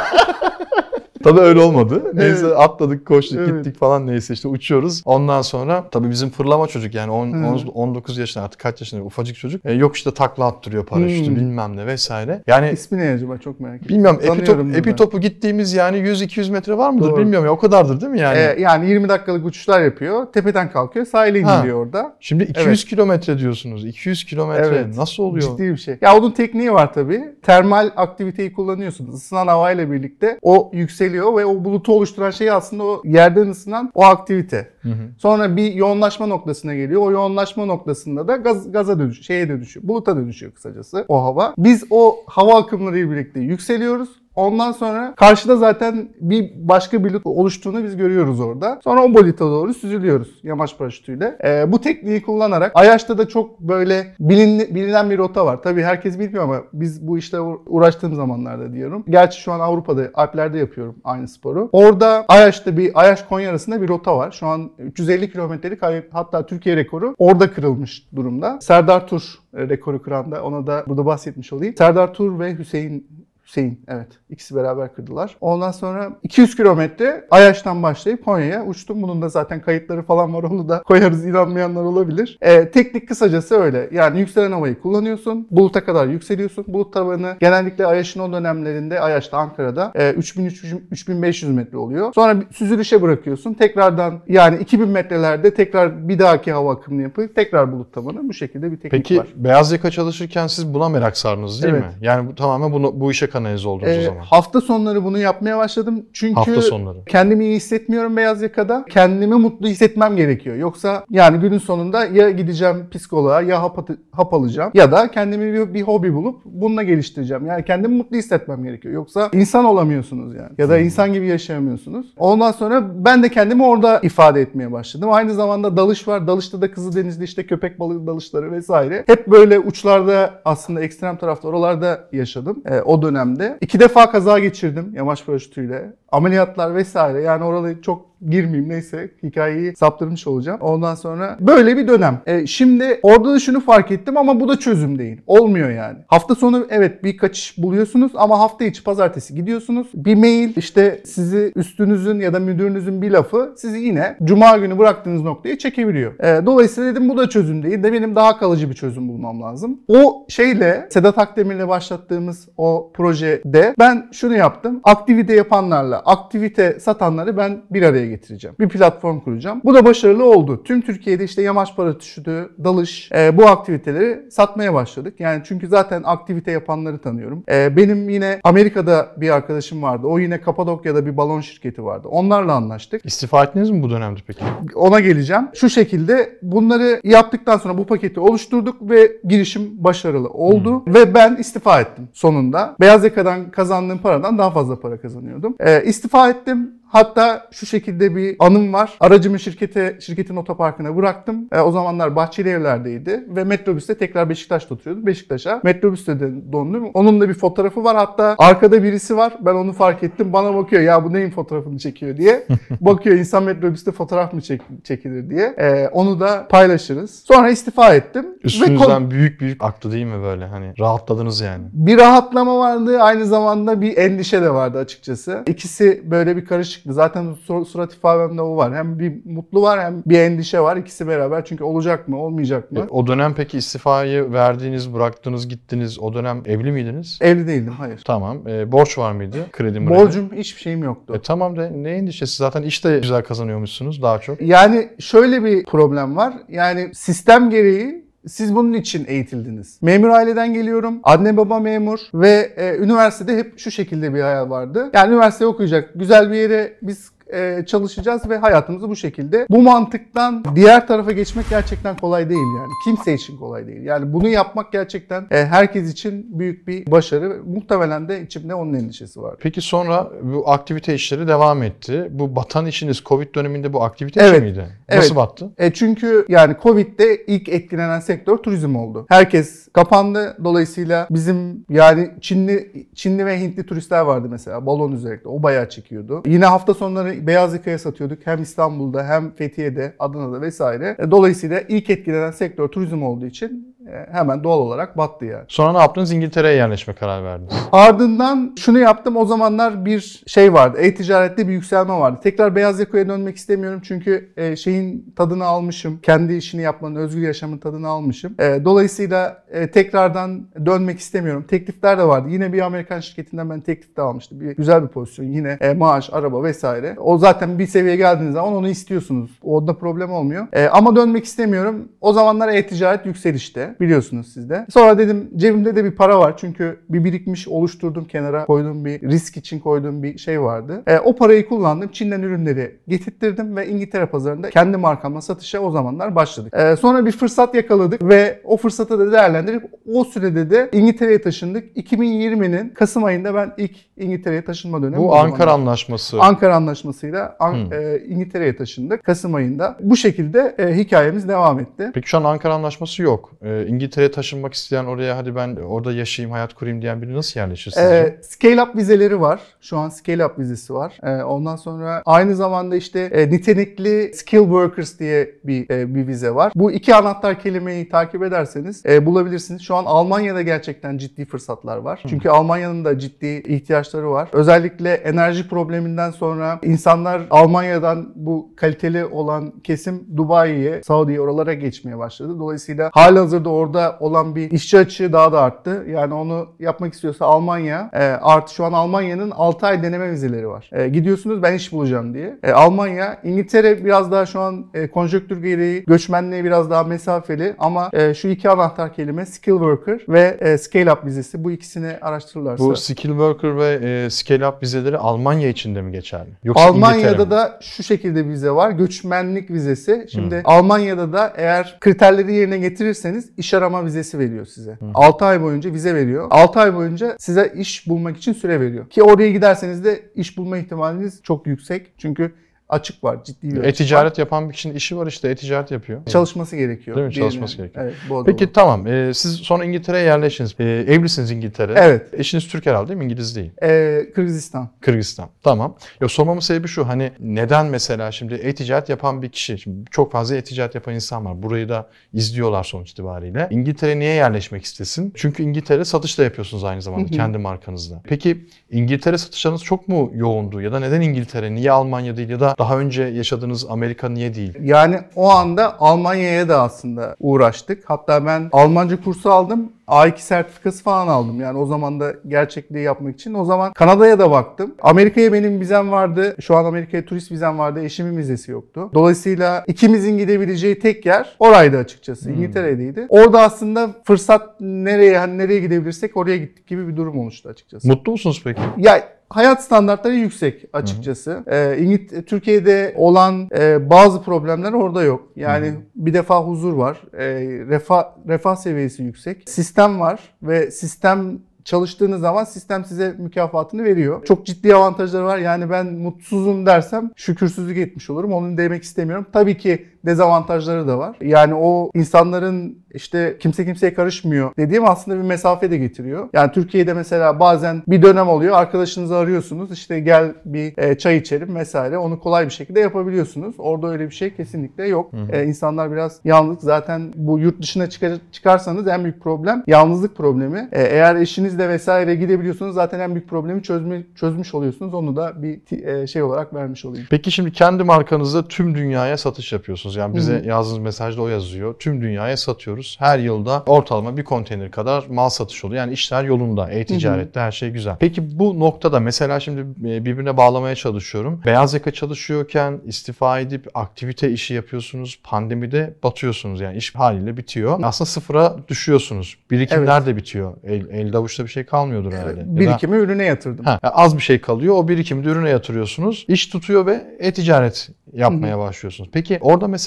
Tabii 1.25 1.41
öyle 1.41 1.61
olmadı. 1.61 2.03
Neyse 2.15 2.47
evet. 2.47 2.57
atladık, 2.59 3.07
koştuk, 3.07 3.39
evet. 3.39 3.65
gittik 3.65 3.79
falan 3.79 4.07
neyse 4.07 4.35
işte 4.35 4.49
uçuyoruz. 4.49 5.03
Ondan 5.05 5.43
sonra 5.43 5.85
tabii 5.91 6.11
bizim 6.11 6.31
fırlama 6.31 6.67
çocuk 6.67 6.95
yani 6.95 7.11
10, 7.11 7.33
hmm. 7.33 7.69
19 7.75 8.19
yaşında 8.19 8.45
artık 8.45 8.61
kaç 8.61 8.81
yaşında 8.81 9.03
ufacık 9.03 9.37
çocuk. 9.37 9.67
E, 9.67 9.73
yok 9.73 9.97
işte 9.97 10.15
takla 10.15 10.47
attırıyor 10.47 10.87
paraşütü 10.87 11.27
hmm. 11.27 11.37
bilmem 11.37 11.77
ne 11.77 11.87
vesaire. 11.87 12.43
Yani 12.47 12.71
ismi 12.71 12.99
ne 12.99 13.11
acaba 13.11 13.39
çok 13.39 13.61
merak 13.61 13.77
ettim. 13.77 13.89
Bilmiyorum 13.89 14.21
epitop, 14.23 14.77
epitopu 14.77 15.21
gittiğimiz 15.21 15.73
yani 15.73 15.97
100-200 15.97 16.51
metre 16.51 16.77
var 16.77 16.91
mıdır 16.91 17.11
Doğru. 17.11 17.21
bilmiyorum 17.21 17.47
ya 17.47 17.53
o 17.53 17.59
kadardır 17.59 18.01
değil 18.01 18.13
mi 18.13 18.21
yani? 18.21 18.39
Ee, 18.39 18.57
yani 18.59 18.91
20 18.91 19.09
dakikalık 19.09 19.47
uçuşlar 19.47 19.83
yapıyor. 19.83 20.27
Tepeden 20.33 20.71
kalkıyor 20.71 21.07
sahile 21.07 21.41
indiriyor 21.41 21.87
orada. 21.87 22.17
Şimdi 22.21 22.45
200 22.45 22.67
evet. 22.67 22.85
kilometre 22.85 23.39
diyorsunuz. 23.39 23.85
200 23.85 24.25
kilometre 24.25 24.67
evet. 24.67 24.97
nasıl 24.97 25.23
oluyor? 25.23 25.51
Ciddi 25.51 25.71
bir 25.71 25.77
şey. 25.77 25.97
Ya 26.01 26.17
onun 26.17 26.31
tekniği 26.31 26.73
var 26.73 26.93
tabii. 26.93 27.23
Termal 27.43 27.91
aktiviteyi 27.97 28.53
kullanıyorsunuz. 28.53 29.15
Isınan 29.15 29.47
havayla 29.47 29.93
birlikte 29.93 30.39
o 30.43 30.71
yükseliyor 31.11 31.37
ve 31.37 31.47
o 31.47 31.65
bulutu 31.65 31.93
oluşturan 31.93 32.31
şey 32.31 32.51
aslında 32.51 32.85
o 32.85 33.03
yerden 33.05 33.49
ısınan 33.51 33.91
o 33.95 34.05
aktivite. 34.05 34.71
Sonra 35.19 35.57
bir 35.57 35.73
yoğunlaşma 35.73 36.27
noktasına 36.27 36.75
geliyor. 36.75 37.03
O 37.03 37.11
yoğunlaşma 37.11 37.65
noktasında 37.65 38.29
da 38.29 38.37
gaz, 38.37 38.73
gaza 38.73 38.99
dönüşüyor, 38.99 39.25
şeye 39.25 39.49
dönüşüyor. 39.49 39.89
Buluta 39.89 40.17
dönüşüyor 40.17 40.53
kısacası 40.53 41.05
o 41.09 41.23
hava. 41.23 41.55
Biz 41.59 41.85
o 41.91 42.17
hava 42.27 42.59
akımlarıyla 42.59 43.11
birlikte 43.11 43.41
yükseliyoruz. 43.41 44.09
Ondan 44.37 44.73
sonra 44.73 45.15
karşıda 45.17 45.57
zaten 45.57 46.09
bir 46.21 46.53
başka 46.57 47.05
bir 47.05 47.21
oluştuğunu 47.25 47.85
biz 47.85 47.97
görüyoruz 47.97 48.41
orada. 48.41 48.81
Sonra 48.85 49.05
o 49.05 49.15
bolita 49.15 49.45
doğru 49.45 49.75
süzülüyoruz 49.75 50.41
yamaç 50.43 50.79
paraşütüyle. 50.79 51.39
Ee, 51.45 51.73
bu 51.73 51.81
tekniği 51.81 52.23
kullanarak 52.23 52.73
Ayaş'ta 52.75 53.19
da 53.19 53.29
çok 53.29 53.61
böyle 53.61 54.15
bilin, 54.21 54.75
bilinen 54.75 55.11
bir 55.11 55.19
rota 55.19 55.47
var. 55.47 55.63
Tabii 55.63 55.83
herkes 55.83 56.19
bilmiyor 56.19 56.45
ama 56.45 56.63
biz 56.73 57.09
bu 57.09 57.19
işle 57.19 57.41
uğraştığım 57.67 58.15
zamanlarda 58.15 58.73
diyorum. 58.73 59.05
Gerçi 59.09 59.41
şu 59.41 59.53
an 59.53 59.61
Avrupa'da, 59.61 60.11
Alplerde 60.15 60.59
yapıyorum 60.59 60.97
aynı 61.05 61.29
sporu. 61.29 61.69
Orada 61.73 62.25
Ayaş'ta 62.29 62.77
bir 62.77 63.01
Ayaş 63.01 63.23
Konya 63.23 63.51
arasında 63.51 63.83
bir 63.83 63.89
rota 63.89 64.17
var. 64.17 64.31
Şu 64.31 64.47
an 64.47 64.70
350 64.79 65.33
kilometrelik 65.33 65.81
hatta 66.11 66.47
Türkiye 66.47 66.77
rekoru 66.77 67.15
orada 67.19 67.53
kırılmış 67.53 68.07
durumda. 68.17 68.59
Serdar 68.61 69.07
Tur 69.07 69.23
e, 69.55 69.69
rekoru 69.69 70.03
kıran 70.03 70.33
da 70.33 70.45
ona 70.45 70.67
da 70.67 70.85
burada 70.89 71.07
bahsetmiş 71.07 71.53
olayım. 71.53 71.75
Serdar 71.79 72.15
Tur 72.15 72.39
ve 72.39 72.59
Hüseyin 72.59 73.09
Hüseyin 73.51 73.81
evet. 73.89 74.09
ikisi 74.31 74.57
beraber 74.57 74.95
kırdılar. 74.95 75.37
Ondan 75.41 75.71
sonra 75.71 76.11
200 76.23 76.57
kilometre 76.57 77.27
Ayaş'tan 77.31 77.83
başlayıp 77.83 78.25
Konya'ya 78.25 78.67
uçtum. 78.67 79.03
Bunun 79.03 79.23
da 79.23 79.29
zaten 79.29 79.61
kayıtları 79.61 80.03
falan 80.03 80.35
var. 80.35 80.43
Onu 80.43 80.69
da 80.69 80.83
koyarız 80.83 81.27
inanmayanlar 81.27 81.83
olabilir. 81.83 82.39
Ee, 82.41 82.71
teknik 82.71 83.09
kısacası 83.09 83.55
öyle. 83.55 83.89
Yani 83.93 84.21
yükselen 84.21 84.53
havayı 84.53 84.81
kullanıyorsun. 84.81 85.49
Buluta 85.51 85.85
kadar 85.85 86.07
yükseliyorsun. 86.07 86.65
Bulut 86.69 86.93
tabanı 86.93 87.37
genellikle 87.41 87.87
Ayaş'ın 87.87 88.21
o 88.21 88.33
dönemlerinde 88.33 89.01
Ayaş'ta 89.01 89.39
Ankara'da 89.39 89.93
e, 89.95 90.11
3300-3500 90.11 91.53
metre 91.53 91.79
oluyor. 91.79 92.13
Sonra 92.15 92.37
süzülüşe 92.53 93.03
bırakıyorsun. 93.03 93.55
Tekrardan 93.55 94.21
yani 94.29 94.57
2000 94.57 94.89
metrelerde 94.89 95.55
tekrar 95.55 96.09
bir 96.09 96.19
dahaki 96.19 96.53
hava 96.53 96.73
akımını 96.73 97.03
yapıp 97.03 97.37
tekrar 97.37 97.73
bulut 97.73 97.93
tabanı. 97.93 98.29
Bu 98.29 98.33
şekilde 98.33 98.73
bir 98.73 98.77
teknik 98.77 98.91
Peki, 98.91 99.19
var. 99.19 99.27
Peki 99.27 99.45
beyaz 99.45 99.73
yaka 99.73 99.91
çalışırken 99.91 100.47
siz 100.47 100.75
buna 100.75 100.89
merak 100.89 101.17
sardınız 101.17 101.63
değil 101.63 101.75
Evet. 101.75 101.85
mi? 101.85 101.93
Yani 102.01 102.29
bu, 102.29 102.35
tamamen 102.35 102.73
bunu, 102.73 103.01
bu 103.01 103.11
işe 103.11 103.31
kanalize 103.45 103.69
oldunuz 103.69 103.89
o 103.93 103.95
Ee, 104.01 104.03
zaman. 104.05 104.21
hafta 104.21 104.61
sonları 104.61 105.05
bunu 105.05 105.19
yapmaya 105.19 105.59
başladım. 105.59 106.07
Çünkü 106.13 106.35
Hafta 106.35 106.63
sonları. 106.63 106.99
kendimi 107.07 107.45
iyi 107.45 107.57
hissetmiyorum 107.57 108.17
beyaz 108.17 108.43
yakada. 108.43 108.85
Kendimi 108.91 109.35
mutlu 109.35 109.67
hissetmem 109.69 110.17
gerekiyor. 110.17 110.57
Yoksa 110.57 111.05
yani 111.11 111.39
günün 111.41 111.59
sonunda 111.59 112.05
ya 112.05 112.31
gideceğim 112.31 112.87
psikoloğa 112.93 113.43
ya 113.43 113.63
hap, 113.63 113.89
hap 114.13 114.35
alacağım 114.35 114.71
ya 114.75 114.93
da 114.93 115.11
kendimi 115.11 115.53
bir, 115.55 115.75
bir 115.75 115.83
hobi 115.83 116.15
bulup 116.15 116.41
bununla 116.45 116.83
geliştireceğim. 116.83 117.47
Yani 117.47 117.65
kendimi 117.65 117.97
mutlu 117.97 118.17
hissetmem 118.17 118.65
gerekiyor. 118.65 118.95
Yoksa 118.95 119.29
insan 119.33 119.65
olamıyorsunuz 119.65 120.35
yani. 120.35 120.51
Ya 120.59 120.69
da 120.69 120.75
Hmm. 120.77 120.85
insan 120.85 121.13
gibi 121.13 121.27
yaşayamıyorsunuz. 121.27 122.07
Ondan 122.19 122.53
sonra 122.53 123.05
ben 123.05 123.23
de 123.23 123.29
kendimi 123.29 123.65
orada 123.65 123.99
ifade 124.03 124.41
etmeye 124.41 124.73
başladım. 124.73 125.09
Aynı 125.13 125.35
zamanda 125.35 125.77
dalış 125.77 126.09
var. 126.09 126.27
Dalışta 126.27 126.61
da 126.63 126.71
Kızıldeniz'de 126.71 127.25
işte 127.25 127.47
köpek 127.47 127.81
balığı 127.81 128.07
dalışları 128.07 128.53
vesaire. 128.53 129.05
Hep 129.07 129.27
böyle 129.27 129.59
uçlarda 129.59 130.31
aslında 130.45 130.81
ekstrem 130.81 131.17
tarafta 131.17 131.49
oralarda 131.49 132.09
yaşadım 132.13 132.63
e, 132.67 132.81
o 132.81 133.03
dönemde. 133.39 133.59
İki 133.61 133.81
defa 133.81 134.11
kaza 134.11 134.39
geçirdim 134.39 134.93
yamaç 134.95 135.27
paraşütüyle. 135.27 135.93
Ameliyatlar 136.13 136.75
vesaire 136.75 137.23
yani 137.23 137.45
oraları 137.45 137.83
çok 137.83 138.11
girmeyeyim 138.29 138.69
neyse 138.69 139.11
hikayeyi 139.23 139.77
saptırmış 139.77 140.27
olacağım. 140.27 140.61
Ondan 140.61 140.95
sonra 140.95 141.37
böyle 141.41 141.77
bir 141.77 141.89
dönem. 141.89 142.21
E, 142.27 142.47
şimdi 142.47 143.01
orada 143.03 143.35
da 143.35 143.39
şunu 143.39 143.61
fark 143.61 143.91
ettim 143.91 144.17
ama 144.17 144.41
bu 144.41 144.49
da 144.49 144.59
çözüm 144.59 144.99
değil. 144.99 145.21
Olmuyor 145.27 145.71
yani. 145.71 145.99
Hafta 146.07 146.35
sonu 146.35 146.67
evet 146.71 147.05
bir 147.05 147.17
kaçış 147.17 147.59
buluyorsunuz 147.59 148.13
ama 148.15 148.39
hafta 148.39 148.65
içi 148.65 148.85
pazartesi 148.85 149.35
gidiyorsunuz. 149.35 149.87
Bir 149.95 150.15
mail 150.15 150.57
işte 150.57 151.01
sizi 151.05 151.53
üstünüzün 151.57 152.21
ya 152.21 152.33
da 152.33 152.39
müdürünüzün 152.39 153.03
bir 153.03 153.11
lafı 153.11 153.55
sizi 153.57 153.79
yine 153.79 154.17
cuma 154.25 154.59
günü 154.59 154.79
bıraktığınız 154.79 155.23
noktaya 155.23 155.59
çekebiliyor. 155.59 156.19
E, 156.19 156.47
dolayısıyla 156.47 156.91
dedim 156.91 157.09
bu 157.09 157.17
da 157.17 157.29
çözüm 157.29 157.63
değil 157.63 157.83
de 157.83 157.93
benim 157.93 158.17
daha 158.17 158.39
kalıcı 158.39 158.71
bir 158.71 158.75
çözüm 158.75 159.09
bulmam 159.09 159.43
lazım. 159.43 159.81
O 159.89 160.27
şeyle 160.29 160.89
Sedat 160.91 161.19
Akdemir'le 161.19 161.69
başlattığımız 161.69 162.49
o 162.57 162.91
projede 162.95 163.75
ben 163.79 164.09
şunu 164.13 164.37
yaptım. 164.37 164.81
Aktivite 164.85 165.35
yapanlarla 165.35 166.00
aktivite 166.05 166.81
satanları 166.81 167.37
ben 167.37 167.63
bir 167.71 167.83
araya 167.83 168.07
getireceğim. 168.07 168.57
Bir 168.61 168.69
platform 168.69 169.21
kuracağım. 169.21 169.61
Bu 169.65 169.75
da 169.75 169.85
başarılı 169.85 170.25
oldu. 170.25 170.63
Tüm 170.65 170.81
Türkiye'de 170.81 171.25
işte 171.25 171.43
yamaç 171.43 171.77
paraşütü, 171.77 172.51
dalış 172.65 173.11
e, 173.15 173.37
bu 173.37 173.47
aktiviteleri 173.47 174.31
satmaya 174.31 174.75
başladık. 174.75 175.15
Yani 175.19 175.43
çünkü 175.45 175.67
zaten 175.67 176.03
aktivite 176.05 176.51
yapanları 176.51 176.99
tanıyorum. 176.99 177.45
E, 177.51 177.77
benim 177.77 178.09
yine 178.09 178.41
Amerika'da 178.45 179.09
bir 179.17 179.31
arkadaşım 179.31 179.83
vardı. 179.83 180.07
O 180.07 180.19
yine 180.19 180.41
Kapadokya'da 180.41 181.07
bir 181.07 181.17
balon 181.17 181.41
şirketi 181.41 181.85
vardı. 181.85 182.09
Onlarla 182.09 182.53
anlaştık. 182.55 183.07
İstifa 183.07 183.45
ettiniz 183.45 183.71
mi 183.71 183.83
bu 183.83 183.91
dönemde 183.91 184.21
peki? 184.27 184.45
Ona 184.75 185.01
geleceğim. 185.01 185.49
Şu 185.55 185.71
şekilde 185.71 186.39
bunları 186.43 187.01
yaptıktan 187.05 187.57
sonra 187.57 187.79
bu 187.79 187.87
paketi 187.87 188.21
oluşturduk 188.21 188.91
ve 188.91 189.13
girişim 189.25 189.85
başarılı 189.85 190.29
oldu. 190.29 190.83
Ve 190.87 191.15
ben 191.15 191.37
istifa 191.37 191.81
ettim 191.81 192.09
sonunda. 192.13 192.77
Beyaz 192.81 193.05
yakadan 193.05 193.51
kazandığım 193.51 193.99
paradan 193.99 194.39
daha 194.39 194.51
fazla 194.51 194.81
para 194.81 195.01
kazanıyordum. 195.01 195.55
Ee, 195.61 195.83
istifa 195.91 196.29
ettim. 196.31 196.80
Hatta 196.93 197.49
şu 197.51 197.67
şekilde 197.67 198.17
bir 198.17 198.37
anım 198.39 198.73
var. 198.73 198.97
Aracımı 199.01 199.39
şirkete, 199.39 199.97
şirketin 200.01 200.37
otoparkına 200.37 200.97
bıraktım. 200.97 201.49
E, 201.53 201.61
o 201.61 201.71
zamanlar 201.73 202.17
Bahçeli 202.17 202.49
Evler'deydi 202.49 203.25
ve 203.29 203.45
metrobüste 203.45 203.99
tekrar 203.99 204.29
Beşiktaş'ta 204.31 204.75
oturuyordum. 204.75 205.07
Beşiktaş'a 205.07 205.61
metrobüste 205.65 206.21
de 206.21 206.53
döndüm. 206.53 206.85
Onun 206.95 207.21
da 207.21 207.29
bir 207.29 207.35
fotoğrafı 207.35 207.85
var. 207.85 207.97
Hatta 207.97 208.35
arkada 208.39 208.83
birisi 208.83 209.17
var. 209.17 209.33
Ben 209.41 209.55
onu 209.55 209.73
fark 209.73 210.03
ettim. 210.03 210.33
Bana 210.33 210.55
bakıyor 210.55 210.83
ya 210.83 211.05
bu 211.05 211.13
neyin 211.13 211.31
fotoğrafını 211.31 211.79
çekiyor 211.79 212.17
diye. 212.17 212.47
bakıyor 212.81 213.17
insan 213.17 213.43
metrobüste 213.43 213.93
fotoğraf 213.93 214.33
mı 214.33 214.41
çek- 214.41 214.85
çekilir 214.85 215.31
diye. 215.31 215.47
E, 215.59 215.89
onu 215.89 216.21
da 216.21 216.49
paylaşırız. 216.49 217.23
Sonra 217.27 217.51
istifa 217.51 217.95
ettim. 217.95 218.25
Ve 218.25 218.39
Üstünüzden 218.45 218.87
kon- 218.87 219.11
büyük 219.11 219.41
büyük 219.41 219.65
aktı 219.65 219.93
değil 219.93 220.07
mi 220.07 220.23
böyle? 220.23 220.47
Hani 220.47 220.73
rahatladınız 220.79 221.41
yani. 221.41 221.65
bir 221.73 221.99
rahatlama 221.99 222.59
vardı. 222.59 223.01
Aynı 223.03 223.27
zamanda 223.27 223.81
bir 223.81 223.97
endişe 223.97 224.43
de 224.43 224.51
vardı 224.51 224.79
açıkçası. 224.79 225.43
İkisi 225.47 226.03
böyle 226.11 226.37
bir 226.37 226.45
karışıktı. 226.81 226.93
Zaten 226.93 227.35
sur- 227.47 227.65
surat 227.65 227.95
ifademde 227.95 228.43
o 228.43 228.57
var. 228.57 228.75
Hem 228.75 228.99
bir 228.99 229.13
mutlu 229.25 229.63
var 229.63 229.81
hem 229.81 230.03
bir 230.07 230.19
endişe 230.19 230.61
var. 230.61 230.77
İkisi 230.77 231.07
beraber. 231.07 231.45
Çünkü 231.45 231.65
olacak 231.65 232.09
mı, 232.09 232.19
olmayacak 232.19 232.73
mı? 232.73 232.79
E, 232.79 232.83
o 232.91 233.07
dönem 233.07 233.35
peki 233.35 233.59
istifayı 233.59 234.33
verdiğiniz, 234.33 234.95
bıraktınız, 234.95 235.49
gittiniz. 235.49 235.99
O 236.01 236.15
dönem 236.15 236.43
evli 236.47 236.73
miydiniz? 236.73 237.19
Evli 237.21 237.47
değildim, 237.47 237.73
hayır. 237.79 238.01
Tamam. 238.05 238.49
E, 238.49 238.73
borç 238.73 238.99
var 238.99 239.13
mıydı? 239.13 239.37
Kredi 239.53 239.81
mredi? 239.81 239.99
Borcum 239.99 240.31
hiçbir 240.35 240.61
şeyim 240.61 240.83
yoktu. 240.83 241.15
E, 241.17 241.21
tamam 241.21 241.57
de 241.57 241.71
ne 241.75 241.91
endişesi? 241.91 242.37
Zaten 242.37 242.63
işte 242.63 242.99
güzel 242.99 243.23
kazanıyormuşsunuz 243.23 244.03
daha 244.03 244.19
çok. 244.19 244.41
Yani 244.41 244.89
şöyle 244.99 245.45
bir 245.45 245.65
problem 245.65 246.17
var. 246.17 246.35
Yani 246.49 246.91
sistem 246.95 247.51
gereği 247.51 248.10
siz 248.27 248.55
bunun 248.55 248.73
için 248.73 249.05
eğitildiniz. 249.09 249.79
Memur 249.83 250.09
aileden 250.09 250.55
geliyorum. 250.55 251.01
Anne 251.03 251.37
baba 251.37 251.61
memur 251.61 252.01
ve 252.15 252.53
e, 252.57 252.77
üniversitede 252.77 253.37
hep 253.37 253.59
şu 253.59 253.71
şekilde 253.71 254.15
bir 254.15 254.21
hayal 254.21 254.51
vardı. 254.51 254.91
Yani 254.93 255.13
üniversite 255.13 255.47
okuyacak. 255.47 255.91
Güzel 255.95 256.31
bir 256.31 256.37
yere 256.37 256.77
biz 256.83 257.11
e, 257.33 257.67
çalışacağız 257.67 258.31
ve 258.31 258.39
hayatımızı 258.39 258.89
bu 258.89 258.97
şekilde. 258.97 259.47
Bu 259.51 259.63
mantıktan 259.63 260.45
diğer 260.55 260.87
tarafa 260.87 261.13
geçmek 261.13 261.51
gerçekten 261.51 261.97
kolay 261.97 262.29
değil 262.31 262.57
yani. 262.59 262.71
Kimse 262.85 263.15
için 263.15 263.37
kolay 263.37 263.67
değil. 263.67 263.83
Yani 263.83 264.13
bunu 264.13 264.29
yapmak 264.29 264.73
gerçekten 264.73 265.27
e, 265.31 265.47
herkes 265.47 265.93
için 265.93 266.39
büyük 266.39 266.69
bir 266.69 266.91
başarı. 266.91 267.43
Muhtemelen 267.47 268.09
de 268.09 268.23
içimde 268.23 268.55
onun 268.55 268.75
endişesi 268.75 269.23
var. 269.23 269.37
Peki 269.41 269.61
sonra 269.61 270.11
bu 270.23 270.51
aktivite 270.51 270.95
işleri 270.95 271.29
devam 271.29 271.63
etti. 271.63 272.09
Bu 272.11 272.37
batan 272.37 272.67
işiniz 272.67 273.03
Covid 273.05 273.35
döneminde 273.35 273.73
bu 273.73 273.83
aktivite 273.83 274.21
Evet. 274.21 274.33
işi 274.33 274.41
miydi? 274.43 274.67
Nasıl 274.89 275.07
Evet. 275.07 275.17
battı? 275.17 275.51
E 275.59 275.73
çünkü 275.73 276.25
yani 276.29 276.57
Covid'de 276.63 277.25
ilk 277.27 277.49
etkilenen 277.49 278.01
sektör 278.01 278.37
turizm 278.37 278.77
oldu. 278.77 279.07
Herkes 279.09 279.69
kapandı. 279.73 280.37
Dolayısıyla 280.45 281.07
bizim 281.11 281.65
yani 281.69 282.11
Çinli 282.21 282.87
Çinli 282.95 283.27
ve 283.27 283.41
Hintli 283.41 283.67
turistler 283.67 284.01
vardı 284.01 284.29
mesela 284.31 284.67
balon 284.67 284.93
üzerinde. 284.93 285.29
O 285.29 285.43
bayağı 285.43 285.69
çekiyordu. 285.69 286.23
Yine 286.27 286.45
hafta 286.45 286.75
sonları 286.75 287.27
beyaz 287.27 287.55
yakaya 287.55 287.79
satıyorduk. 287.79 288.19
Hem 288.25 288.43
İstanbul'da 288.43 289.05
hem 289.07 289.35
Fethiye'de, 289.35 289.95
Adana'da 289.99 290.41
vesaire. 290.41 290.97
E, 290.99 291.11
Dolayısıyla 291.11 291.61
ilk 291.69 291.91
etkilenen 291.91 292.31
sektör 292.31 292.69
turizm 292.69 293.03
olduğu 293.03 293.27
için 293.27 293.77
hemen 294.13 294.45
doğal 294.45 294.59
olarak 294.59 294.99
battı 294.99 295.25
yani. 295.25 295.45
Sonra 295.49 295.73
ne 295.73 295.79
yaptınız? 295.79 296.13
İngiltere'ye 296.13 296.57
yerleşme 296.57 296.95
karar 296.95 297.25
verdiniz. 297.25 297.53
Ardından 297.73 298.55
şunu 298.59 298.79
yaptım. 298.79 299.17
O 299.17 299.25
zamanlar 299.25 299.85
bir 299.85 300.23
şey 300.27 300.53
vardı. 300.53 300.79
E-ticarette 300.79 301.49
bir 301.49 301.53
yükselme 301.53 301.93
vardı. 301.93 302.21
Tekrar 302.23 302.57
beyaz 302.57 302.81
yakaya 302.81 303.09
dönmek 303.09 303.37
istemiyorum. 303.37 303.81
Çünkü 303.85 304.33
e, 304.37 304.57
şeyin 304.57 305.13
tadını 305.17 305.45
almışım. 305.45 305.99
Kendi 306.03 306.35
işini 306.35 306.63
yapmanın, 306.63 306.95
özgür 306.95 307.23
yaşamın 307.23 307.59
tadını 307.59 307.89
almışım. 307.89 308.35
E, 308.39 308.65
dolayısıyla 308.65 309.45
e, 309.51 309.71
tekrardan 309.71 310.47
dönmek 310.67 310.99
istemiyorum. 310.99 311.45
Teklifler 311.49 311.99
de 311.99 312.05
vardı. 312.05 312.29
Yine 312.31 312.53
bir 312.53 312.61
Amerikan 312.61 313.01
şirketinden 313.01 313.51
ben 313.51 313.61
teklif 313.61 313.97
de 313.97 314.03
almıştım. 314.03 314.41
Bir, 314.41 314.57
güzel 314.57 314.83
bir 314.83 314.89
pozisyon. 314.89 315.27
Yine 315.27 315.59
e, 315.61 315.75
maaş, 315.75 316.11
araba 316.13 316.43
vesaire. 316.43 316.97
O 316.99 317.19
zaten 317.19 317.59
bir 317.59 317.67
seviyeye 317.67 317.97
geldiğiniz 317.97 318.35
zaman 318.35 318.53
onu 318.53 318.69
istiyorsunuz. 318.69 319.31
Orada 319.43 319.75
problem 319.75 320.13
olmuyor. 320.13 320.47
E, 320.53 320.69
ama 320.69 320.97
dönmek 320.97 321.25
istemiyorum. 321.25 321.89
O 322.01 322.13
zamanlar 322.13 322.49
e-ticaret 322.49 323.07
yükselişte. 323.07 323.70
Biliyorsunuz 323.81 324.33
siz 324.35 324.51
de. 324.51 324.67
Sonra 324.71 324.99
dedim 324.99 325.31
cebimde 325.37 325.77
de 325.77 325.85
bir 325.85 325.91
para 325.91 326.19
var. 326.19 326.35
Çünkü 326.37 326.77
bir 326.89 327.05
birikmiş 327.05 327.49
oluşturdum 327.49 328.05
kenara 328.05 328.45
koyduğum 328.47 328.85
bir 328.85 329.01
risk 329.03 329.37
için 329.37 329.59
koyduğum 329.61 330.03
bir 330.03 330.19
şey 330.19 330.41
vardı. 330.43 330.83
E, 330.87 330.99
o 330.99 331.17
parayı 331.17 331.49
kullandım. 331.49 331.89
Çin'den 331.93 332.23
ürünleri 332.23 332.77
getirttirdim 332.89 333.57
ve 333.57 333.69
İngiltere 333.69 334.07
pazarında 334.07 334.51
kendi 334.51 334.77
markamla 334.77 335.21
satışa 335.21 335.59
o 335.61 335.71
zamanlar 335.71 336.15
başladık. 336.15 336.55
E, 336.57 336.77
sonra 336.77 337.07
bir 337.07 337.13
fırsat 337.13 337.55
yakaladık 337.55 338.03
ve 338.03 338.41
o 338.45 338.57
fırsatı 338.57 338.99
da 338.99 339.13
değerlendirip 339.13 339.63
o 339.95 340.05
sürede 340.05 340.51
de 340.51 340.69
İngiltere'ye 340.73 341.23
taşındık. 341.23 341.77
2020'nin 341.77 342.69
Kasım 342.69 343.05
ayında 343.05 343.35
ben 343.35 343.53
ilk 343.59 343.77
İngiltere'ye 343.97 344.45
taşınma 344.45 344.83
dönemi. 344.83 344.97
Bu 344.97 345.03
zamanlar. 345.09 345.25
Ankara 345.25 345.53
Anlaşması. 345.53 346.21
Ankara 346.21 346.57
Anlaşması'yla 346.57 347.37
An- 347.41 347.51
Hmm. 347.55 347.73
e, 347.73 347.99
İngiltere'ye 348.09 348.57
taşındık 348.57 349.05
Kasım 349.05 349.35
ayında. 349.35 349.77
Bu 349.81 349.97
şekilde 349.97 350.55
e, 350.59 350.77
hikayemiz 350.77 351.29
devam 351.29 351.61
etti. 351.61 351.91
Peki 351.95 352.09
şu 352.09 352.19
an 352.19 352.25
Ankara 352.25 352.55
Anlaşması 352.55 353.03
yok. 353.03 353.31
Ee, 353.43 353.60
e, 353.61 353.67
İngiltere'ye 353.67 354.11
taşınmak 354.11 354.55
isteyen 354.55 354.85
oraya 354.85 355.17
hadi 355.17 355.37
ben 355.37 355.57
orada 355.57 355.93
yaşayayım, 355.93 356.33
hayat 356.33 356.55
kurayım 356.55 356.83
diyen 356.83 357.03
biri 357.03 357.15
nasıl 357.15 357.41
yerleşir 357.41 357.71
sizce? 357.71 357.87
Ee, 357.87 358.19
scale 358.23 358.63
up 358.63 358.77
vizeleri 358.77 359.21
var. 359.21 359.41
Şu 359.61 359.79
an 359.79 359.89
scale 359.89 360.27
up 360.27 360.39
vizesi 360.39 360.75
var. 360.75 360.99
Ee, 361.03 361.23
ondan 361.23 361.57
sonra 361.57 362.03
aynı 362.07 362.37
zamanda 362.37 362.77
işte 362.77 363.01
e, 363.01 363.31
nitelikli 363.31 364.13
skill 364.15 364.39
workers 364.43 364.99
diye 364.99 365.35
bir 365.45 365.71
e, 365.71 365.95
bir 365.95 366.07
vize 366.07 366.35
var. 366.35 366.53
Bu 366.55 366.73
iki 366.73 366.95
anahtar 366.95 367.41
kelimeyi 367.41 367.89
takip 367.89 368.23
ederseniz 368.23 368.87
e, 368.87 369.07
bulabilirsiniz. 369.07 369.63
Şu 369.63 369.75
an 369.75 369.85
Almanya'da 369.85 370.43
gerçekten 370.43 370.99
ciddi 370.99 371.25
fırsatlar 371.25 371.77
var. 371.77 372.03
Çünkü 372.09 372.29
Almanya'nın 372.29 372.85
da 372.85 372.99
ciddi 372.99 373.27
ihtiyaçları 373.27 374.11
var. 374.11 374.29
Özellikle 374.33 374.95
enerji 374.95 375.49
probleminden 375.49 376.11
sonra 376.11 376.59
insanlar 376.63 377.23
Almanya'dan 377.31 378.13
bu 378.15 378.53
kaliteli 378.57 379.05
olan 379.05 379.53
kesim 379.65 380.07
Dubai'ye, 380.17 380.83
Saudi'ye 380.83 381.21
oralara 381.21 381.55
geçmeye 381.55 381.99
başladı. 381.99 382.39
Dolayısıyla 382.39 382.91
halihazırda 382.95 383.50
orada 383.51 383.97
olan 384.01 384.35
bir 384.37 384.51
işçi 384.51 384.79
açığı 384.79 385.13
daha 385.13 385.33
da 385.33 385.41
arttı. 385.41 385.85
Yani 385.89 386.15
onu 386.15 386.49
yapmak 386.59 386.95
istiyorsa 386.95 387.27
Almanya 387.27 387.91
e, 387.93 388.03
artı 388.03 388.55
şu 388.55 388.65
an 388.65 388.73
Almanya'nın 388.73 389.31
6 389.31 389.67
ay 389.67 389.83
deneme 389.83 390.11
vizeleri 390.11 390.49
var. 390.49 390.71
E, 390.73 390.89
gidiyorsunuz 390.89 391.43
ben 391.43 391.55
iş 391.55 391.73
bulacağım 391.73 392.15
diye. 392.15 392.39
E, 392.43 392.53
Almanya, 392.53 393.21
İngiltere 393.25 393.85
biraz 393.85 394.13
daha 394.13 394.27
şu 394.27 394.41
an 394.41 394.67
e, 394.75 394.89
konjonktür 394.89 395.43
gereği 395.43 395.85
göçmenliğe 395.85 396.45
biraz 396.45 396.71
daha 396.71 396.85
mesafeli 396.85 397.55
ama 397.59 397.91
e, 397.93 398.15
şu 398.15 398.29
iki 398.29 398.51
anahtar 398.51 398.95
kelime 398.95 399.27
skill 399.27 399.53
worker 399.53 400.01
ve 400.09 400.37
e, 400.41 400.59
scale 400.59 400.93
up 400.93 401.05
vizesi 401.05 401.45
bu 401.45 401.51
ikisini 401.51 401.93
araştırırlarsa. 402.01 402.65
Bu 402.65 402.77
skill 402.77 403.09
worker 403.09 403.57
ve 403.57 403.81
e, 403.83 404.11
scale 404.11 404.49
up 404.49 404.63
vizeleri 404.63 404.99
Almanya 404.99 405.49
içinde 405.49 405.83
mi 405.83 405.93
geçerli? 405.93 406.31
Yoksa 406.45 406.65
Almanya'da 406.65 407.25
mi? 407.25 407.31
da 407.31 407.59
şu 407.63 407.83
şekilde 407.83 408.25
bir 408.25 408.31
vize 408.31 408.51
var. 408.51 408.71
Göçmenlik 408.71 409.51
vizesi. 409.51 410.07
Şimdi 410.13 410.43
Almanya'da 410.45 411.13
da 411.13 411.33
eğer 411.37 411.77
kriterleri 411.81 412.35
yerine 412.35 412.59
getirirseniz 412.59 413.31
iş 413.41 413.55
arama 413.55 413.85
vizesi 413.85 414.19
veriyor 414.19 414.47
size. 414.47 414.79
6 414.95 415.25
ay 415.25 415.43
boyunca 415.43 415.73
vize 415.73 415.95
veriyor. 415.95 416.27
6 416.31 416.61
ay 416.61 416.75
boyunca 416.75 417.17
size 417.19 417.53
iş 417.57 417.89
bulmak 417.89 418.17
için 418.17 418.33
süre 418.33 418.61
veriyor. 418.61 418.89
Ki 418.89 419.03
oraya 419.03 419.31
giderseniz 419.31 419.85
de 419.85 420.03
iş 420.15 420.37
bulma 420.39 420.59
ihtimaliniz 420.59 421.23
çok 421.23 421.47
yüksek. 421.47 421.93
Çünkü 421.99 422.33
açık 422.71 423.05
var. 423.05 423.25
Ciddi 423.25 423.43
bir 423.43 423.49
açık 423.49 423.63
var. 423.63 423.69
E-ticaret 423.69 424.19
yapan 424.19 424.49
bir 424.49 424.55
kişinin 424.55 424.75
işi 424.75 424.97
var 424.97 425.07
işte 425.07 425.29
e-ticaret 425.29 425.71
yapıyor. 425.71 426.07
Çalışması 426.07 426.57
gerekiyor. 426.57 426.97
Değil 426.97 427.07
mi? 427.07 427.15
Çalışması 427.15 427.57
gerekiyor. 427.57 427.85
Evet, 427.85 427.95
bu 428.11 428.25
Peki 428.25 428.45
adı 428.45 428.53
tamam. 428.53 428.87
E, 428.87 429.15
siz 429.15 429.35
sonra 429.35 429.65
İngiltere'ye 429.65 430.05
yerleştiniz. 430.05 430.55
E, 430.59 430.65
evlisiniz 430.65 431.31
İngiltere'de. 431.31 431.81
Evet. 431.81 432.15
Eşiniz 432.15 432.49
Türk 432.49 432.67
herhalde 432.67 432.89
değil 432.89 432.99
mi? 432.99 433.05
İngiliz 433.05 433.37
değil. 433.37 433.51
Ee, 433.63 434.07
Kırgızistan. 434.15 434.69
Kırgızistan. 434.81 435.29
Tamam. 435.43 435.77
Ya 436.01 436.09
sormamın 436.09 436.41
sebebi 436.41 436.69
şu 436.69 436.89
hani 436.89 437.13
neden 437.21 437.67
mesela 437.67 438.13
şimdi 438.13 438.35
e-ticaret 438.35 438.89
yapan 438.89 439.23
bir 439.23 439.29
kişi, 439.29 439.59
şimdi 439.59 439.91
çok 439.91 440.13
fazla 440.13 440.37
e-ticaret 440.37 440.75
yapan 440.75 440.95
insan 440.95 441.25
var. 441.25 441.43
Burayı 441.43 441.69
da 441.69 441.89
izliyorlar 442.13 442.65
sonuç 442.65 442.91
itibariyle. 442.91 443.49
İngiltere 443.51 443.99
niye 443.99 444.15
yerleşmek 444.15 444.65
istesin? 444.65 445.13
Çünkü 445.17 445.43
İngiltere 445.43 445.85
satış 445.85 446.19
da 446.19 446.25
yapıyorsunuz 446.25 446.65
aynı 446.65 446.83
zamanda 446.83 447.11
kendi 447.11 447.39
markanızda. 447.39 448.01
Peki 448.05 448.47
İngiltere 448.71 449.19
satışlarınız 449.19 449.63
çok 449.63 449.89
mu 449.89 450.11
yoğundu? 450.15 450.61
Ya 450.61 450.73
da 450.73 450.81
neden 450.81 451.01
İngiltere? 451.01 451.55
Niye 451.55 451.73
Almanya 451.73 452.17
değil? 452.17 452.29
Ya 452.29 452.41
da 452.41 452.55
daha 452.61 452.79
önce 452.79 453.03
yaşadığınız 453.03 453.67
Amerika 453.71 454.09
niye 454.09 454.35
değil? 454.35 454.55
Yani 454.63 455.01
o 455.17 455.31
anda 455.31 455.81
Almanya'ya 455.81 456.49
da 456.49 456.63
aslında 456.63 457.17
uğraştık. 457.21 457.91
Hatta 457.91 458.27
ben 458.27 458.49
Almanca 458.53 459.03
kursu 459.05 459.31
aldım. 459.31 459.73
A2 459.91 460.19
sertifikası 460.19 460.83
falan 460.83 461.09
aldım. 461.09 461.41
Yani 461.41 461.59
o 461.59 461.67
zaman 461.67 462.01
da 462.01 462.15
gerçekliği 462.29 462.85
yapmak 462.85 463.15
için. 463.15 463.35
O 463.35 463.45
zaman 463.45 463.73
Kanada'ya 463.73 464.19
da 464.19 464.31
baktım. 464.31 464.75
Amerika'ya 464.83 465.33
benim 465.33 465.61
vizem 465.61 465.91
vardı. 465.91 466.37
Şu 466.41 466.57
an 466.57 466.65
Amerika'ya 466.65 467.05
turist 467.05 467.33
vizem 467.33 467.59
vardı. 467.59 467.85
Eşimin 467.85 468.17
vizesi 468.17 468.51
yoktu. 468.51 468.91
Dolayısıyla 468.95 469.65
ikimizin 469.67 470.19
gidebileceği 470.19 470.79
tek 470.79 471.07
yer 471.07 471.37
oraydı 471.39 471.79
açıkçası. 471.79 472.31
İngiltere'deydi. 472.31 473.07
Orada 473.09 473.43
aslında 473.43 473.91
fırsat 474.05 474.61
nereye 474.61 475.19
hani 475.19 475.39
nereye 475.39 475.61
gidebilirsek 475.61 476.17
oraya 476.17 476.37
gittik 476.37 476.67
gibi 476.67 476.89
bir 476.89 476.97
durum 476.97 477.19
oluştu 477.19 477.49
açıkçası. 477.49 477.89
Mutlu 477.89 478.13
musunuz 478.13 478.41
peki? 478.45 478.61
Ya 478.79 479.09
hayat 479.31 479.65
standartları 479.65 480.15
yüksek 480.15 480.65
açıkçası. 480.73 481.45
Ee, 481.47 481.77
İngiliz 481.79 482.25
Türkiye'de 482.25 482.95
olan 482.97 483.49
e, 483.59 483.91
bazı 483.91 484.23
problemler 484.23 484.73
orada 484.73 485.03
yok. 485.03 485.29
Yani 485.37 485.73
bir 485.95 486.15
defa 486.15 486.45
huzur 486.45 486.73
var. 486.73 487.01
E, 487.13 487.25
refah 487.69 488.05
refah 488.29 488.57
seviyesi 488.57 489.03
yüksek. 489.03 489.43
Sistem 489.81 490.01
var 490.01 490.21
ve 490.43 490.71
sistem 490.71 491.39
çalıştığınız 491.65 492.21
zaman 492.21 492.45
sistem 492.45 492.85
size 492.85 493.15
mükafatını 493.19 493.85
veriyor. 493.85 494.25
Çok 494.25 494.47
ciddi 494.47 494.75
avantajları 494.75 495.25
var. 495.25 495.39
Yani 495.39 495.71
ben 495.71 495.87
mutsuzum 495.87 496.67
dersem 496.67 497.11
şükürsüzlük 497.17 497.79
etmiş 497.79 498.11
olurum. 498.11 498.33
Onu 498.33 498.57
demek 498.57 498.83
istemiyorum. 498.83 499.27
Tabii 499.33 499.59
ki 499.59 499.87
dezavantajları 500.07 500.89
da 500.89 500.99
var. 500.99 501.17
Yani 501.21 501.55
o 501.55 501.91
insanların 501.95 502.79
işte 502.95 503.37
kimse 503.41 503.65
kimseye 503.65 503.95
karışmıyor 503.95 504.51
dediğim 504.59 504.85
aslında 504.89 505.17
bir 505.17 505.23
mesafe 505.23 505.71
de 505.71 505.79
getiriyor. 505.79 506.29
Yani 506.33 506.53
Türkiye'de 506.53 506.95
mesela 506.95 507.41
bazen 507.41 507.83
bir 507.89 508.03
dönem 508.03 508.29
oluyor. 508.29 508.57
Arkadaşınızı 508.57 509.17
arıyorsunuz. 509.17 509.73
işte 509.73 510.01
gel 510.01 510.33
bir 510.45 510.79
e, 510.79 510.99
çay 510.99 511.17
içelim 511.17 511.57
vesaire. 511.57 511.99
Onu 511.99 512.21
kolay 512.21 512.45
bir 512.45 512.51
şekilde 512.51 512.81
yapabiliyorsunuz. 512.81 513.55
Orada 513.59 513.89
öyle 513.89 514.07
bir 514.07 514.15
şey 514.15 514.35
kesinlikle 514.35 514.89
yok. 514.89 515.11
E, 515.33 515.45
insanlar 515.45 515.93
biraz 515.93 516.21
yalnız. 516.25 516.61
Zaten 516.61 517.13
bu 517.17 517.39
yurt 517.39 517.63
dışına 517.63 517.91
çıkar, 517.91 518.13
çıkarsanız 518.33 518.89
en 518.89 519.05
büyük 519.05 519.23
problem 519.23 519.63
yalnızlık 519.67 520.17
problemi. 520.17 520.69
E, 520.73 520.83
eğer 520.83 521.17
eşinizle 521.17 521.69
vesaire 521.69 522.15
gidebiliyorsunuz 522.15 522.75
zaten 522.75 523.01
en 523.01 523.15
büyük 523.15 523.29
problemi 523.29 523.63
çözme, 523.63 524.03
çözmüş 524.15 524.55
oluyorsunuz. 524.55 524.95
Onu 524.95 525.17
da 525.17 525.43
bir 525.43 525.83
e, 525.87 526.07
şey 526.07 526.23
olarak 526.23 526.55
vermiş 526.55 526.85
olayım. 526.85 527.07
Peki 527.11 527.31
şimdi 527.31 527.53
kendi 527.53 527.85
markanızda 527.85 528.49
tüm 528.49 528.75
dünyaya 528.75 529.17
satış 529.17 529.53
yapıyorsunuz. 529.53 529.90
Yani 529.97 530.15
bize 530.17 530.43
yazdığınız 530.47 530.79
mesajda 530.79 531.23
o 531.23 531.29
yazıyor. 531.29 531.75
Tüm 531.79 532.03
dünyaya 532.03 532.37
satıyoruz. 532.37 532.97
Her 533.01 533.19
yılda 533.19 533.63
ortalama 533.67 534.17
bir 534.17 534.25
konteyner 534.25 534.71
kadar 534.71 535.05
mal 535.11 535.29
satış 535.29 535.65
oluyor. 535.65 535.81
Yani 535.81 535.93
işler 535.93 536.25
yolunda. 536.25 536.71
E-ticarette 536.71 537.41
her 537.41 537.53
şey 537.53 537.71
güzel. 537.71 537.97
Peki 538.01 538.39
bu 538.39 538.61
noktada 538.61 539.01
mesela 539.01 539.41
şimdi 539.41 539.61
e, 539.61 540.05
birbirine 540.05 540.37
bağlamaya 540.37 540.75
çalışıyorum. 540.75 541.41
Beyaz 541.47 541.75
yaka 541.75 541.91
çalışıyorken 541.91 542.81
istifa 542.87 543.41
edip 543.41 543.67
aktivite 543.75 544.31
işi 544.31 544.55
yapıyorsunuz. 544.55 545.19
Pandemide 545.25 545.95
batıyorsunuz. 546.03 546.61
Yani 546.61 546.77
iş 546.77 546.95
haliyle 546.95 547.37
bitiyor. 547.37 547.79
Aslında 547.83 548.11
sıfıra 548.11 548.57
düşüyorsunuz. 548.69 549.37
Birikimler 549.51 550.07
de 550.07 550.17
bitiyor. 550.17 550.57
El, 550.65 550.89
elde 550.91 551.17
avuçta 551.17 551.45
bir 551.45 551.49
şey 551.49 551.65
kalmıyordur 551.65 552.13
herhalde. 552.13 552.41
Ya 552.41 552.47
da- 552.47 552.57
Birikimi 552.61 552.97
ürüne 552.97 553.25
yatırdım. 553.25 553.65
Yani 553.67 553.79
az 553.83 554.17
bir 554.17 554.23
şey 554.23 554.41
kalıyor. 554.41 554.75
O 554.75 554.89
birikimi 554.89 555.25
de 555.25 555.29
ürüne 555.29 555.51
yatırıyorsunuz. 555.51 556.25
İş 556.29 556.47
tutuyor 556.47 556.87
ve 556.87 557.05
e-ticaret 557.19 557.91
yapmaya 558.13 558.59
başlıyorsunuz. 558.59 559.11
Peki 559.13 559.39
orada 559.41 559.69
mesela 559.69 559.80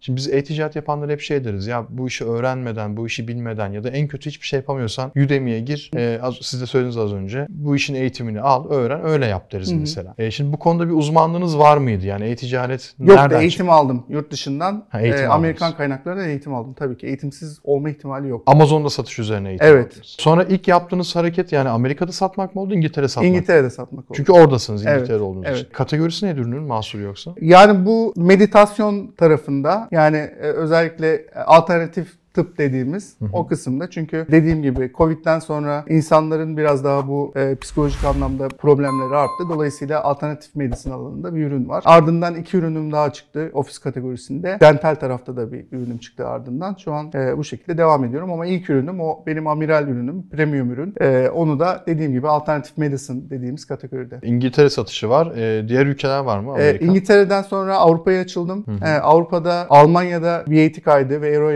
şimdi 0.00 0.16
biz 0.16 0.28
e-ticaret 0.28 0.76
yapanlar 0.76 1.10
hep 1.10 1.20
şey 1.20 1.44
deriz 1.44 1.66
ya 1.66 1.86
bu 1.88 2.08
işi 2.08 2.24
öğrenmeden, 2.24 2.96
bu 2.96 3.06
işi 3.06 3.28
bilmeden 3.28 3.72
ya 3.72 3.84
da 3.84 3.88
en 3.88 4.08
kötü 4.08 4.30
hiçbir 4.30 4.46
şey 4.46 4.56
yapamıyorsan 4.56 5.12
Udemy'ye 5.24 5.60
gir. 5.60 5.90
Ee, 5.96 6.18
az, 6.22 6.34
siz 6.40 6.60
de 6.60 6.66
söylediniz 6.66 6.96
az 6.96 7.12
önce. 7.12 7.46
Bu 7.48 7.76
işin 7.76 7.94
eğitimini 7.94 8.40
al, 8.40 8.70
öğren, 8.70 9.04
öyle 9.04 9.26
yap 9.26 9.52
deriz 9.52 9.72
mesela. 9.72 10.14
Ee, 10.18 10.30
şimdi 10.30 10.52
bu 10.52 10.58
konuda 10.58 10.88
bir 10.88 10.92
uzmanlığınız 10.94 11.58
var 11.58 11.76
mıydı? 11.76 12.06
Yani 12.06 12.24
e-ticaret 12.24 12.94
Yok 12.98 13.08
nereden 13.08 13.40
eğitim 13.40 13.58
çıktı? 13.58 13.72
aldım 13.72 14.04
yurt 14.08 14.30
dışından. 14.30 14.84
Ha, 14.88 15.00
eğitim 15.00 15.18
aldınız. 15.18 15.34
Amerikan 15.34 15.76
kaynaklarından 15.76 16.28
eğitim 16.28 16.54
aldım. 16.54 16.74
Tabii 16.74 16.96
ki 16.96 17.06
eğitimsiz 17.06 17.60
olma 17.64 17.90
ihtimali 17.90 18.28
yok. 18.28 18.42
Amazon'da 18.46 18.90
satış 18.90 19.18
üzerine 19.18 19.48
eğitim 19.48 19.66
Evet. 19.66 19.92
aldınız. 19.92 20.16
Sonra 20.18 20.44
ilk 20.44 20.68
yaptığınız 20.68 21.16
hareket 21.16 21.52
yani 21.52 21.68
Amerika'da 21.68 22.12
satmak 22.12 22.54
mı 22.54 22.60
oldu, 22.60 22.74
İngiltere 22.74 23.08
satmak 23.08 23.30
mı? 23.30 23.36
İngiltere'de 23.36 23.70
satmak 23.70 24.04
oldu. 24.04 24.16
Çünkü 24.16 24.32
oradasınız 24.32 24.86
Evet, 24.86 24.96
İngiltere'de 24.96 25.22
olduğunuz 25.22 25.46
evet. 25.48 25.58
için. 25.58 25.68
Kategorisi 25.72 26.26
nedir 26.26 26.40
ürünün 26.40 26.62
mahsul 26.62 26.98
yoksa? 26.98 27.34
Yani 27.40 27.86
bu 27.86 28.12
meditasyon 28.16 29.06
tarafında 29.30 29.88
yani 29.90 30.16
e, 30.16 30.46
özellikle 30.46 31.14
e, 31.14 31.38
alternatif 31.38 32.19
tıp 32.34 32.58
dediğimiz 32.58 33.16
o 33.32 33.46
kısımda. 33.46 33.90
Çünkü 33.90 34.26
dediğim 34.30 34.62
gibi 34.62 34.92
Covid'den 34.96 35.38
sonra 35.38 35.84
insanların 35.88 36.56
biraz 36.56 36.84
daha 36.84 37.08
bu 37.08 37.32
e, 37.36 37.56
psikolojik 37.56 38.04
anlamda 38.04 38.48
problemleri 38.48 39.16
arttı. 39.16 39.48
Dolayısıyla 39.48 40.02
alternatif 40.02 40.56
medicine 40.56 40.94
alanında 40.94 41.34
bir 41.34 41.46
ürün 41.46 41.68
var. 41.68 41.82
Ardından 41.86 42.34
iki 42.34 42.56
ürünüm 42.56 42.92
daha 42.92 43.12
çıktı 43.12 43.50
ofis 43.54 43.78
kategorisinde. 43.78 44.58
Dental 44.60 44.94
tarafta 44.94 45.36
da 45.36 45.52
bir 45.52 45.66
ürünüm 45.72 45.98
çıktı 45.98 46.28
ardından. 46.28 46.76
Şu 46.84 46.92
an 46.92 47.10
e, 47.14 47.36
bu 47.36 47.44
şekilde 47.44 47.78
devam 47.78 48.04
ediyorum 48.04 48.32
ama 48.32 48.46
ilk 48.46 48.70
ürünüm 48.70 49.00
o 49.00 49.24
benim 49.26 49.46
amiral 49.46 49.88
ürünüm, 49.88 50.28
premium 50.28 50.70
ürün. 50.70 50.94
E, 51.00 51.28
onu 51.28 51.60
da 51.60 51.84
dediğim 51.86 52.12
gibi 52.12 52.28
alternatif 52.28 52.78
medicine 52.78 53.30
dediğimiz 53.30 53.64
kategoride. 53.64 54.18
İngiltere 54.22 54.70
satışı 54.70 55.08
var. 55.08 55.32
Ee, 55.36 55.68
diğer 55.68 55.86
ülkeler 55.86 56.20
var 56.20 56.38
mı? 56.38 56.50
Ee, 56.50 56.52
Amerika. 56.52 56.84
İngiltere'den 56.84 57.42
sonra 57.42 57.76
Avrupa'ya 57.76 58.20
açıldım. 58.20 58.64
Ee, 58.84 58.90
Avrupa'da, 58.90 59.66
Almanya'da 59.70 60.44
VAT 60.48 60.82
kaydı 60.84 61.22
ve 61.22 61.28
Euro 61.34 61.50